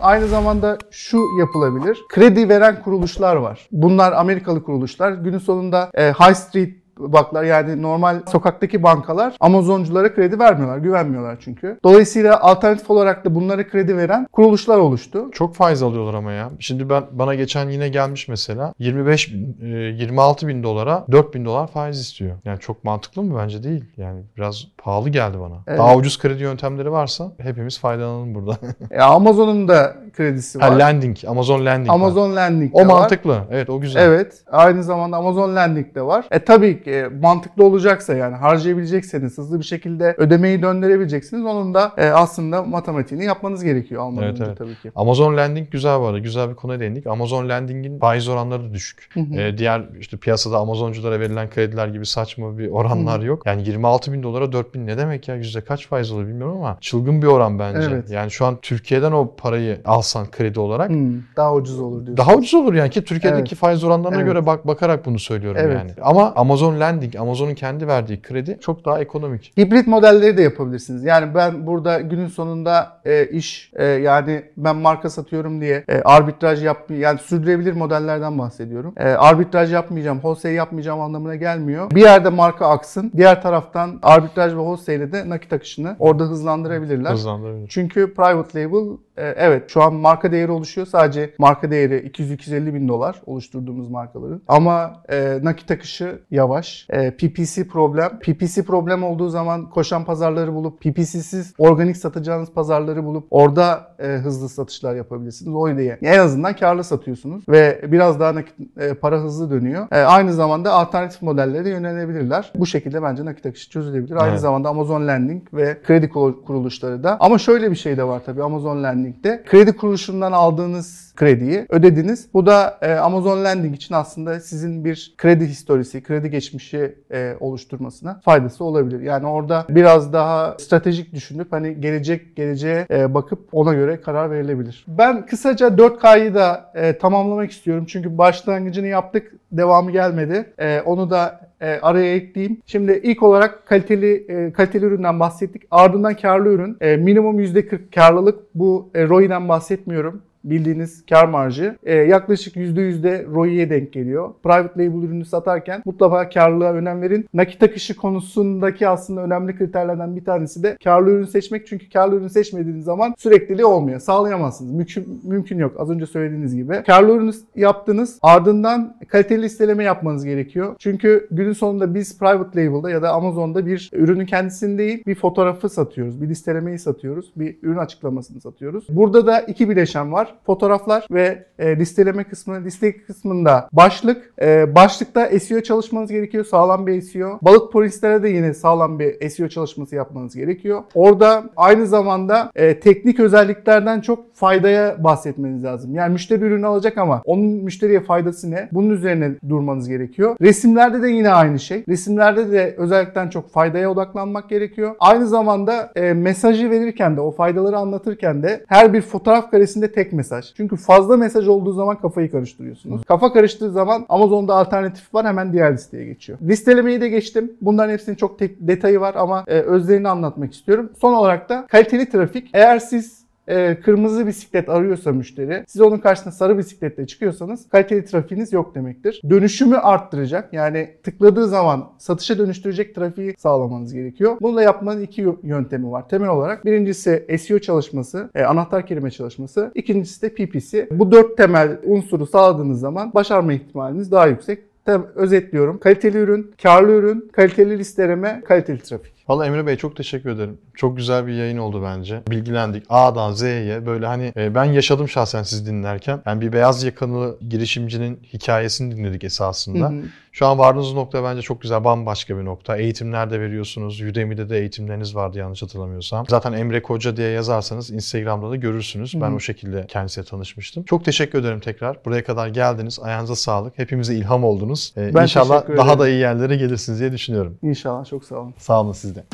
Aynı 0.00 0.26
zamanda 0.26 0.78
şu 0.90 1.20
yapılabilir. 1.40 1.98
Kredi 2.08 2.48
veren 2.48 2.82
kuruluşlar 2.82 3.36
var. 3.36 3.68
Bunlar 3.72 4.12
Amerikalı 4.12 4.62
kuruluşlar. 4.62 5.12
Günün 5.12 5.38
sonunda 5.38 5.90
e, 5.94 6.12
High 6.12 6.34
Street 6.34 6.85
baklar 6.98 7.44
yani 7.44 7.82
normal 7.82 8.20
sokaktaki 8.32 8.82
bankalar 8.82 9.34
Amazonculara 9.40 10.14
kredi 10.14 10.38
vermiyorlar. 10.38 10.78
Güvenmiyorlar 10.78 11.36
çünkü. 11.40 11.78
Dolayısıyla 11.84 12.40
alternatif 12.40 12.90
olarak 12.90 13.24
da 13.24 13.34
bunlara 13.34 13.68
kredi 13.68 13.96
veren 13.96 14.26
kuruluşlar 14.32 14.78
oluştu. 14.78 15.30
Çok 15.32 15.54
faiz 15.54 15.82
alıyorlar 15.82 16.14
ama 16.14 16.32
ya. 16.32 16.50
Şimdi 16.58 16.90
ben 16.90 17.02
bana 17.12 17.34
geçen 17.34 17.68
yine 17.68 17.88
gelmiş 17.88 18.28
mesela 18.28 18.74
25 18.78 19.34
bin, 19.34 19.56
e, 19.62 19.66
26 19.66 20.48
bin 20.48 20.62
dolara 20.62 21.04
4 21.12 21.34
bin 21.34 21.44
dolar 21.44 21.66
faiz 21.66 22.00
istiyor. 22.00 22.36
Yani 22.44 22.60
çok 22.60 22.84
mantıklı 22.84 23.22
mı? 23.22 23.38
Bence 23.38 23.62
değil. 23.62 23.84
Yani 23.96 24.22
biraz 24.36 24.64
pahalı 24.78 25.08
geldi 25.08 25.36
bana. 25.40 25.54
Evet. 25.66 25.78
Daha 25.78 25.96
ucuz 25.96 26.18
kredi 26.18 26.42
yöntemleri 26.42 26.92
varsa 26.92 27.32
hepimiz 27.38 27.78
faydalanalım 27.78 28.34
burada. 28.34 28.56
E, 28.90 29.00
Amazon'un 29.00 29.68
da 29.68 29.96
kredisi 30.16 30.58
ha, 30.58 30.70
var. 30.70 30.78
lending, 30.78 31.16
Amazon 31.26 31.66
lending 31.66 31.88
var. 31.88 31.94
Amazon 31.94 32.36
Lending 32.36 32.72
de 32.74 32.76
O 32.76 32.80
var. 32.80 32.84
mantıklı. 32.84 33.38
Evet 33.50 33.70
o 33.70 33.80
güzel. 33.80 34.02
Evet. 34.02 34.42
Aynı 34.52 34.82
zamanda 34.82 35.16
Amazon 35.16 35.56
Lending 35.56 35.94
de 35.94 36.02
var. 36.02 36.24
E 36.30 36.38
tabii 36.38 36.82
e, 36.86 37.08
mantıklı 37.22 37.64
olacaksa 37.64 38.14
yani 38.14 38.36
harcayabilecekseniz, 38.36 39.38
hızlı 39.38 39.58
bir 39.58 39.64
şekilde 39.64 40.14
ödemeyi 40.18 40.62
döndürebileceksiniz. 40.62 41.44
Onun 41.44 41.74
da 41.74 41.92
e, 41.96 42.06
aslında 42.06 42.62
matematiğini 42.62 43.24
yapmanız 43.24 43.64
gerekiyor 43.64 44.02
almadan 44.02 44.24
Evet, 44.24 44.32
önce 44.34 44.44
evet. 44.46 44.58
tabii 44.58 44.74
ki. 44.74 44.92
Amazon 44.94 45.36
Lending 45.36 45.70
güzel 45.70 46.00
bu 46.00 46.04
arada. 46.06 46.18
Güzel 46.18 46.50
bir 46.50 46.54
konuya 46.54 46.80
değindik. 46.80 47.06
Amazon 47.06 47.48
Lending'in 47.48 47.98
faiz 47.98 48.28
oranları 48.28 48.70
da 48.70 48.74
düşük. 48.74 49.08
Hı 49.14 49.20
hı. 49.20 49.34
Ee, 49.40 49.58
diğer 49.58 49.82
işte 50.00 50.16
piyasada 50.16 50.58
Amazonculara 50.58 51.20
verilen 51.20 51.50
krediler 51.50 51.88
gibi 51.88 52.06
saçma 52.06 52.58
bir 52.58 52.70
oranlar 52.70 53.20
yok. 53.20 53.46
Yani 53.46 53.68
26 53.68 54.12
bin 54.12 54.22
dolara 54.22 54.52
4 54.52 54.74
bin 54.74 54.86
ne 54.86 54.98
demek 54.98 55.28
ya? 55.28 55.34
Yüzde 55.36 55.60
kaç 55.60 55.86
faiz 55.88 56.12
olur 56.12 56.26
bilmiyorum 56.26 56.56
ama 56.56 56.78
çılgın 56.80 57.22
bir 57.22 57.26
oran 57.26 57.58
bence. 57.58 57.88
Evet. 57.92 58.10
Yani 58.10 58.30
şu 58.30 58.46
an 58.46 58.58
Türkiye'den 58.62 59.12
o 59.12 59.34
parayı 59.36 59.80
alsan 59.84 60.30
kredi 60.30 60.60
olarak 60.60 60.90
Hmm, 60.90 61.14
daha 61.36 61.54
ucuz 61.54 61.80
olur 61.80 62.06
diyorsun. 62.06 62.16
daha 62.16 62.34
ucuz 62.36 62.54
olur 62.54 62.74
yani 62.74 62.90
ki 62.90 63.04
Türkiye'deki 63.04 63.48
Evet. 63.48 63.54
faiz 63.60 63.84
oranlarına 63.84 64.16
Evet. 64.16 64.26
göre 64.26 64.46
bak 64.46 64.66
bakarak 64.66 65.06
bunu 65.06 65.18
söylüyorum 65.18 65.60
Evet. 65.64 65.76
yani. 65.78 65.90
Ama 66.02 66.32
Amazon 66.36 66.75
Lending, 66.80 67.16
Amazon'un 67.16 67.54
kendi 67.54 67.88
verdiği 67.88 68.22
kredi 68.22 68.58
çok 68.60 68.84
daha 68.84 69.00
ekonomik. 69.00 69.52
Hibrit 69.58 69.86
modelleri 69.86 70.36
de 70.36 70.42
yapabilirsiniz. 70.42 71.04
Yani 71.04 71.34
ben 71.34 71.66
burada 71.66 72.00
günün 72.00 72.28
sonunda 72.28 73.00
e, 73.04 73.26
iş 73.26 73.70
e, 73.74 73.84
yani 73.84 74.42
ben 74.56 74.76
marka 74.76 75.10
satıyorum 75.10 75.60
diye 75.60 75.84
e, 75.88 76.00
arbitraj 76.00 76.64
yap 76.64 76.90
yani 76.90 77.18
sürdürülebilir 77.18 77.72
modellerden 77.72 78.38
bahsediyorum. 78.38 78.94
E, 78.96 79.04
arbitraj 79.08 79.72
yapmayacağım, 79.72 80.18
wholesale 80.18 80.54
yapmayacağım 80.54 81.00
anlamına 81.00 81.34
gelmiyor. 81.34 81.90
Bir 81.90 82.02
yerde 82.02 82.28
marka 82.28 82.68
aksın, 82.68 83.12
diğer 83.16 83.42
taraftan 83.42 83.98
arbitraj 84.02 84.52
ve 84.52 84.58
wholesale'de 84.58 85.12
de 85.12 85.28
nakit 85.28 85.52
akışını 85.52 85.96
orada 85.98 86.24
hızlandırabilirler. 86.24 87.12
Hızlandırabilir. 87.12 87.68
Çünkü 87.68 88.14
private 88.14 88.64
label 88.64 88.96
evet 89.22 89.70
şu 89.70 89.82
an 89.82 89.94
marka 89.94 90.32
değeri 90.32 90.50
oluşuyor. 90.52 90.86
Sadece 90.86 91.30
marka 91.38 91.70
değeri 91.70 92.08
200-250 92.08 92.74
bin 92.74 92.88
dolar 92.88 93.22
oluşturduğumuz 93.26 93.90
markaların. 93.90 94.42
Ama 94.48 95.02
e, 95.12 95.38
nakit 95.42 95.70
akışı 95.70 96.20
yavaş. 96.30 96.86
E, 96.90 97.10
PPC 97.10 97.66
problem. 97.68 98.18
PPC 98.18 98.62
problem 98.62 99.04
olduğu 99.04 99.28
zaman 99.28 99.70
koşan 99.70 100.04
pazarları 100.04 100.54
bulup 100.54 100.80
PPC'siz 100.80 101.54
organik 101.58 101.96
satacağınız 101.96 102.50
pazarları 102.52 103.04
bulup 103.04 103.26
orada 103.30 103.94
e, 103.98 104.06
hızlı 104.06 104.48
satışlar 104.48 104.94
yapabilirsiniz. 104.94 105.54
O 105.54 105.76
diye. 105.76 105.98
En 106.02 106.18
azından 106.18 106.56
karlı 106.56 106.84
satıyorsunuz 106.84 107.48
ve 107.48 107.80
biraz 107.92 108.20
daha 108.20 108.34
nakit 108.34 108.54
e, 108.80 108.94
para 108.94 109.18
hızlı 109.18 109.50
dönüyor. 109.50 109.86
E, 109.92 109.96
aynı 109.98 110.32
zamanda 110.32 110.72
alternatif 110.72 111.22
modellere 111.22 111.64
de 111.64 111.70
yönelebilirler. 111.70 112.52
Bu 112.54 112.66
şekilde 112.66 113.02
bence 113.02 113.24
nakit 113.24 113.46
akışı 113.46 113.70
çözülebilir. 113.70 114.16
Aynı 114.16 114.30
Evet. 114.30 114.40
zamanda 114.40 114.68
Amazon 114.68 115.08
Lending 115.08 115.42
ve 115.54 115.82
kredi 115.86 116.08
kuru- 116.08 116.44
kuruluşları 116.44 117.02
da. 117.02 117.16
Ama 117.20 117.38
şöyle 117.38 117.70
bir 117.70 117.76
şey 117.76 117.96
de 117.96 118.04
var 118.04 118.22
tabii 118.26 118.42
Amazon 118.42 118.82
Lending'de. 119.06 119.42
Kredi 119.46 119.76
kuruluşundan 119.76 120.32
aldığınız 120.32 121.12
krediyi 121.16 121.66
ödediniz. 121.68 122.28
Bu 122.34 122.46
da 122.46 122.78
e, 122.82 122.92
Amazon 122.92 123.44
Lending 123.44 123.76
için 123.76 123.94
aslında 123.94 124.40
sizin 124.40 124.84
bir 124.84 125.14
kredi 125.18 125.46
historisi, 125.46 126.02
kredi 126.02 126.30
geçmişi 126.30 126.98
e, 127.12 127.34
oluşturmasına 127.40 128.20
faydası 128.24 128.64
olabilir. 128.64 129.00
Yani 129.00 129.26
orada 129.26 129.64
biraz 129.68 130.12
daha 130.12 130.56
stratejik 130.58 131.14
düşünüp 131.14 131.52
hani 131.52 131.80
gelecek 131.80 132.36
geleceğe 132.36 132.86
e, 132.90 133.14
bakıp 133.14 133.48
ona 133.52 133.74
göre 133.74 134.00
karar 134.00 134.30
verilebilir. 134.30 134.84
Ben 134.88 135.26
kısaca 135.26 135.68
4K'yı 135.68 136.34
da 136.34 136.72
e, 136.74 136.98
tamamlamak 136.98 137.50
istiyorum. 137.50 137.84
Çünkü 137.88 138.18
başlangıcını 138.18 138.86
yaptık, 138.86 139.32
devamı 139.52 139.90
gelmedi. 139.90 140.52
E, 140.58 140.80
onu 140.80 141.10
da 141.10 141.45
e, 141.60 141.66
araya 141.66 142.14
ekleyeyim. 142.14 142.60
Şimdi 142.66 143.00
ilk 143.04 143.22
olarak 143.22 143.66
kaliteli 143.66 144.26
e, 144.28 144.52
kaliteli 144.52 144.84
üründen 144.84 145.20
bahsettik. 145.20 145.62
Ardından 145.70 146.16
karlı 146.16 146.48
ürün. 146.48 146.76
E, 146.80 146.96
minimum 146.96 147.40
%40 147.40 147.94
karlılık. 147.94 148.38
Bu 148.54 148.90
e, 148.94 149.08
ROI'den 149.08 149.48
bahsetmiyorum. 149.48 150.22
Bildiğiniz 150.46 151.06
kar 151.06 151.28
marjı 151.28 151.76
e, 151.84 151.94
yaklaşık 151.94 152.56
%100 152.56 153.02
de 153.02 153.26
ROI'ye 153.34 153.70
denk 153.70 153.92
geliyor. 153.92 154.30
Private 154.42 154.84
label 154.84 155.02
ürünü 155.08 155.24
satarken 155.24 155.82
mutlaka 155.84 156.28
karlılığa 156.28 156.72
önem 156.72 157.02
verin. 157.02 157.26
Nakit 157.34 157.62
akışı 157.62 157.96
konusundaki 157.96 158.88
aslında 158.88 159.20
önemli 159.20 159.56
kriterlerden 159.56 160.16
bir 160.16 160.24
tanesi 160.24 160.62
de 160.62 160.76
karlı 160.84 161.10
ürün 161.10 161.24
seçmek. 161.24 161.66
Çünkü 161.66 161.90
karlı 161.90 162.16
ürün 162.16 162.28
seçmediğiniz 162.28 162.84
zaman 162.84 163.14
sürekliliği 163.18 163.64
olmuyor. 163.64 164.00
Sağlayamazsınız. 164.00 164.72
Mümkün, 164.72 165.20
mümkün 165.24 165.58
yok. 165.58 165.80
Az 165.80 165.90
önce 165.90 166.06
söylediğiniz 166.06 166.56
gibi. 166.56 166.82
Karlı 166.86 167.12
ürünü 167.12 167.32
yaptınız. 167.56 168.18
Ardından 168.22 168.96
kaliteli 169.08 169.42
listeleme 169.42 169.84
yapmanız 169.84 170.24
gerekiyor. 170.24 170.76
Çünkü 170.78 171.28
günün 171.30 171.52
sonunda 171.52 171.94
biz 171.94 172.18
private 172.18 172.66
label'da 172.66 172.90
ya 172.90 173.02
da 173.02 173.12
Amazon'da 173.12 173.66
bir 173.66 173.90
ürünün 173.92 174.26
kendisini 174.26 174.78
değil 174.78 175.02
bir 175.06 175.14
fotoğrafı 175.14 175.68
satıyoruz. 175.68 176.22
Bir 176.22 176.28
listelemeyi 176.28 176.78
satıyoruz. 176.78 177.32
Bir 177.36 177.56
ürün 177.62 177.76
açıklamasını 177.76 178.40
satıyoruz. 178.40 178.86
Burada 178.88 179.26
da 179.26 179.40
iki 179.40 179.68
bileşen 179.68 180.12
var. 180.12 180.35
Fotoğraflar 180.46 181.06
ve 181.10 181.46
e, 181.58 181.76
listeleme 181.76 182.24
kısmı. 182.24 182.64
Liste 182.64 182.96
kısmında 182.96 183.68
başlık. 183.72 184.32
E, 184.42 184.74
başlıkta 184.74 185.38
SEO 185.40 185.60
çalışmanız 185.60 186.10
gerekiyor. 186.10 186.44
Sağlam 186.44 186.86
bir 186.86 187.02
SEO. 187.02 187.38
Balık 187.42 187.72
polislere 187.72 188.22
de 188.22 188.28
yine 188.28 188.54
sağlam 188.54 188.98
bir 188.98 189.28
SEO 189.28 189.48
çalışması 189.48 189.96
yapmanız 189.96 190.36
gerekiyor. 190.36 190.82
Orada 190.94 191.44
aynı 191.56 191.86
zamanda 191.86 192.50
e, 192.54 192.80
teknik 192.80 193.20
özelliklerden 193.20 194.00
çok 194.00 194.34
faydaya 194.34 195.04
bahsetmeniz 195.04 195.64
lazım. 195.64 195.94
Yani 195.94 196.12
müşteri 196.12 196.44
ürünü 196.44 196.66
alacak 196.66 196.98
ama 196.98 197.22
onun 197.24 197.44
müşteriye 197.44 198.00
faydası 198.00 198.50
ne? 198.50 198.68
Bunun 198.72 198.90
üzerine 198.90 199.34
durmanız 199.48 199.88
gerekiyor. 199.88 200.36
Resimlerde 200.40 201.02
de 201.02 201.08
yine 201.08 201.30
aynı 201.30 201.58
şey. 201.58 201.84
Resimlerde 201.88 202.52
de 202.52 202.74
özellikten 202.78 203.28
çok 203.28 203.50
faydaya 203.50 203.90
odaklanmak 203.90 204.48
gerekiyor. 204.48 204.94
Aynı 205.00 205.26
zamanda 205.26 205.92
e, 205.96 206.12
mesajı 206.12 206.70
verirken 206.70 207.16
de 207.16 207.20
o 207.20 207.30
faydaları 207.30 207.76
anlatırken 207.76 208.42
de 208.42 208.64
her 208.68 208.92
bir 208.92 209.02
fotoğraf 209.02 209.50
karesinde 209.50 209.92
tek 209.92 210.12
mesaj. 210.12 210.25
Çünkü 210.56 210.76
fazla 210.76 211.16
mesaj 211.16 211.48
olduğu 211.48 211.72
zaman 211.72 212.00
kafayı 212.00 212.30
karıştırıyorsunuz. 212.30 213.04
Kafa 213.04 213.32
karıştığı 213.32 213.70
zaman 213.70 214.06
Amazon'da 214.08 214.54
alternatif 214.54 215.14
var 215.14 215.26
hemen 215.26 215.52
diğer 215.52 215.74
listeye 215.74 216.04
geçiyor. 216.04 216.38
Listelemeyi 216.42 217.00
de 217.00 217.08
geçtim. 217.08 217.52
Bunların 217.60 217.92
hepsinin 217.92 218.16
çok 218.16 218.38
tek 218.38 218.56
detayı 218.60 219.00
var 219.00 219.14
ama 219.14 219.44
e, 219.46 219.60
özlerini 219.60 220.08
anlatmak 220.08 220.52
istiyorum. 220.52 220.90
Son 221.00 221.12
olarak 221.12 221.48
da 221.48 221.66
kaliteli 221.68 222.10
trafik. 222.10 222.50
Eğer 222.54 222.78
siz 222.78 223.25
e, 223.48 223.80
kırmızı 223.80 224.26
bisiklet 224.26 224.68
arıyorsa 224.68 225.12
müşteri, 225.12 225.64
siz 225.66 225.80
onun 225.80 225.98
karşısına 225.98 226.32
sarı 226.32 226.58
bisikletle 226.58 227.06
çıkıyorsanız 227.06 227.68
kaliteli 227.68 228.04
trafiğiniz 228.04 228.52
yok 228.52 228.74
demektir. 228.74 229.20
Dönüşümü 229.30 229.76
arttıracak 229.76 230.52
yani 230.52 230.90
tıkladığı 231.02 231.48
zaman 231.48 231.90
satışa 231.98 232.38
dönüştürecek 232.38 232.94
trafiği 232.94 233.34
sağlamanız 233.38 233.92
gerekiyor. 233.92 234.36
Bunu 234.40 234.56
da 234.56 234.62
yapmanın 234.62 235.02
iki 235.02 235.22
yö- 235.22 235.46
yöntemi 235.46 235.90
var. 235.90 236.08
Temel 236.08 236.28
olarak 236.28 236.64
birincisi 236.64 237.38
SEO 237.38 237.58
çalışması, 237.58 238.30
e, 238.34 238.42
anahtar 238.44 238.86
kelime 238.86 239.10
çalışması. 239.10 239.70
İkincisi 239.74 240.22
de 240.22 240.28
PPC. 240.28 240.88
Bu 240.90 241.12
dört 241.12 241.36
temel 241.36 241.78
unsuru 241.84 242.26
sağladığınız 242.26 242.80
zaman 242.80 243.14
başarma 243.14 243.52
ihtimaliniz 243.52 244.12
daha 244.12 244.26
yüksek. 244.26 244.58
Tabii 244.84 245.06
özetliyorum. 245.14 245.78
Kaliteli 245.78 246.18
ürün, 246.18 246.50
karlı 246.62 246.92
ürün, 246.92 247.28
kaliteli 247.32 247.78
listeleme, 247.78 248.42
kaliteli 248.46 248.78
trafik. 248.78 249.15
Valla 249.28 249.46
Emre 249.46 249.66
Bey 249.66 249.76
çok 249.76 249.96
teşekkür 249.96 250.30
ederim. 250.30 250.58
Çok 250.74 250.96
güzel 250.96 251.26
bir 251.26 251.32
yayın 251.32 251.58
oldu 251.58 251.82
bence. 251.84 252.22
Bilgilendik 252.28 252.84
A'dan 252.88 253.32
Z'ye 253.32 253.86
böyle 253.86 254.06
hani 254.06 254.32
e, 254.36 254.54
ben 254.54 254.64
yaşadım 254.64 255.08
şahsen 255.08 255.42
sizi 255.42 255.66
dinlerken. 255.66 256.22
Yani 256.26 256.40
bir 256.40 256.52
beyaz 256.52 256.82
yakalı 256.84 257.38
girişimcinin 257.48 258.20
hikayesini 258.32 258.96
dinledik 258.96 259.24
esasında. 259.24 259.88
Hı 259.90 259.92
hı. 259.92 260.02
Şu 260.32 260.46
an 260.46 260.58
vardığınız 260.58 260.92
nokta 260.92 261.24
bence 261.24 261.42
çok 261.42 261.62
güzel 261.62 261.84
bambaşka 261.84 262.38
bir 262.38 262.44
nokta. 262.44 262.76
Eğitimler 262.76 263.30
de 263.30 263.40
veriyorsunuz. 263.40 264.00
Udemy'de 264.00 264.48
de 264.48 264.58
eğitimleriniz 264.58 265.14
vardı 265.14 265.38
yanlış 265.38 265.62
hatırlamıyorsam. 265.62 266.26
Zaten 266.28 266.52
Emre 266.52 266.82
Koca 266.82 267.16
diye 267.16 267.28
yazarsanız 267.30 267.90
Instagram'da 267.90 268.50
da 268.50 268.56
görürsünüz. 268.56 269.14
Ben 269.14 269.26
Hı 269.26 269.30
hı. 269.30 269.34
o 269.34 269.40
şekilde 269.40 269.86
kendisiyle 269.88 270.26
tanışmıştım. 270.26 270.84
Çok 270.84 271.04
teşekkür 271.04 271.38
ederim 271.40 271.60
tekrar. 271.60 272.04
Buraya 272.04 272.24
kadar 272.24 272.48
geldiniz. 272.48 272.98
Ayağınıza 273.02 273.36
sağlık. 273.36 273.78
Hepimize 273.78 274.14
ilham 274.14 274.44
oldunuz. 274.44 274.94
Ee, 274.96 275.14
Ben 275.14 275.22
İnşallah 275.22 275.76
daha 275.76 275.98
da 275.98 276.08
iyi 276.08 276.18
yerlere 276.18 276.56
gelirsiniz 276.56 277.00
diye 277.00 277.12
düşünüyorum. 277.12 277.58
İnşallah 277.62 278.04
çok 278.04 278.24
sağ 278.24 278.36
olun. 278.36 278.54
Sağ 278.58 278.80
olun 278.80 278.92
siz 278.92 279.15
de. 279.16 279.24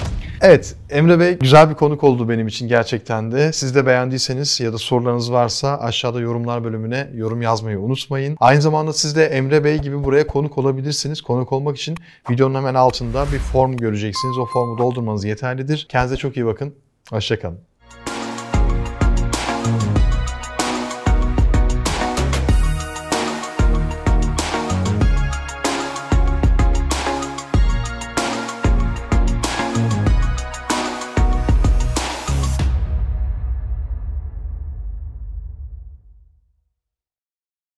Evet 0.41 0.77
Emre 0.91 1.21
Bey 1.21 1.39
güzel 1.39 1.71
bir 1.71 1.75
konuk 1.75 2.05
oldu 2.05 2.29
benim 2.29 2.47
için 2.47 2.69
gerçekten 2.69 3.33
de. 3.33 3.53
Siz 3.53 3.75
de 3.75 3.87
beğendiyseniz 3.87 4.61
ya 4.61 4.73
da 4.73 4.79
sorularınız 4.79 5.33
varsa 5.33 5.79
aşağıda 5.79 6.21
yorumlar 6.21 6.65
bölümüne 6.65 7.11
yorum 7.15 7.43
yazmayı 7.43 7.81
unutmayın. 7.81 8.37
Aynı 8.41 8.63
zamanda 8.63 8.93
siz 8.93 9.17
de 9.17 9.27
Emre 9.27 9.65
Bey 9.65 9.79
gibi 9.79 10.05
buraya 10.05 10.27
konuk 10.27 10.59
olabilirsiniz. 10.59 11.21
Konuk 11.21 11.53
olmak 11.53 11.77
için 11.77 11.97
videonun 12.31 12.55
hemen 12.55 12.75
altında 12.75 13.27
bir 13.33 13.39
form 13.39 13.77
göreceksiniz. 13.77 14.39
O 14.39 14.47
formu 14.47 14.79
doldurmanız 14.79 15.25
yeterlidir. 15.25 15.87
Kendinize 15.89 16.17
çok 16.17 16.37
iyi 16.37 16.47
bakın. 16.47 16.75
Hoşçakalın. 17.11 17.72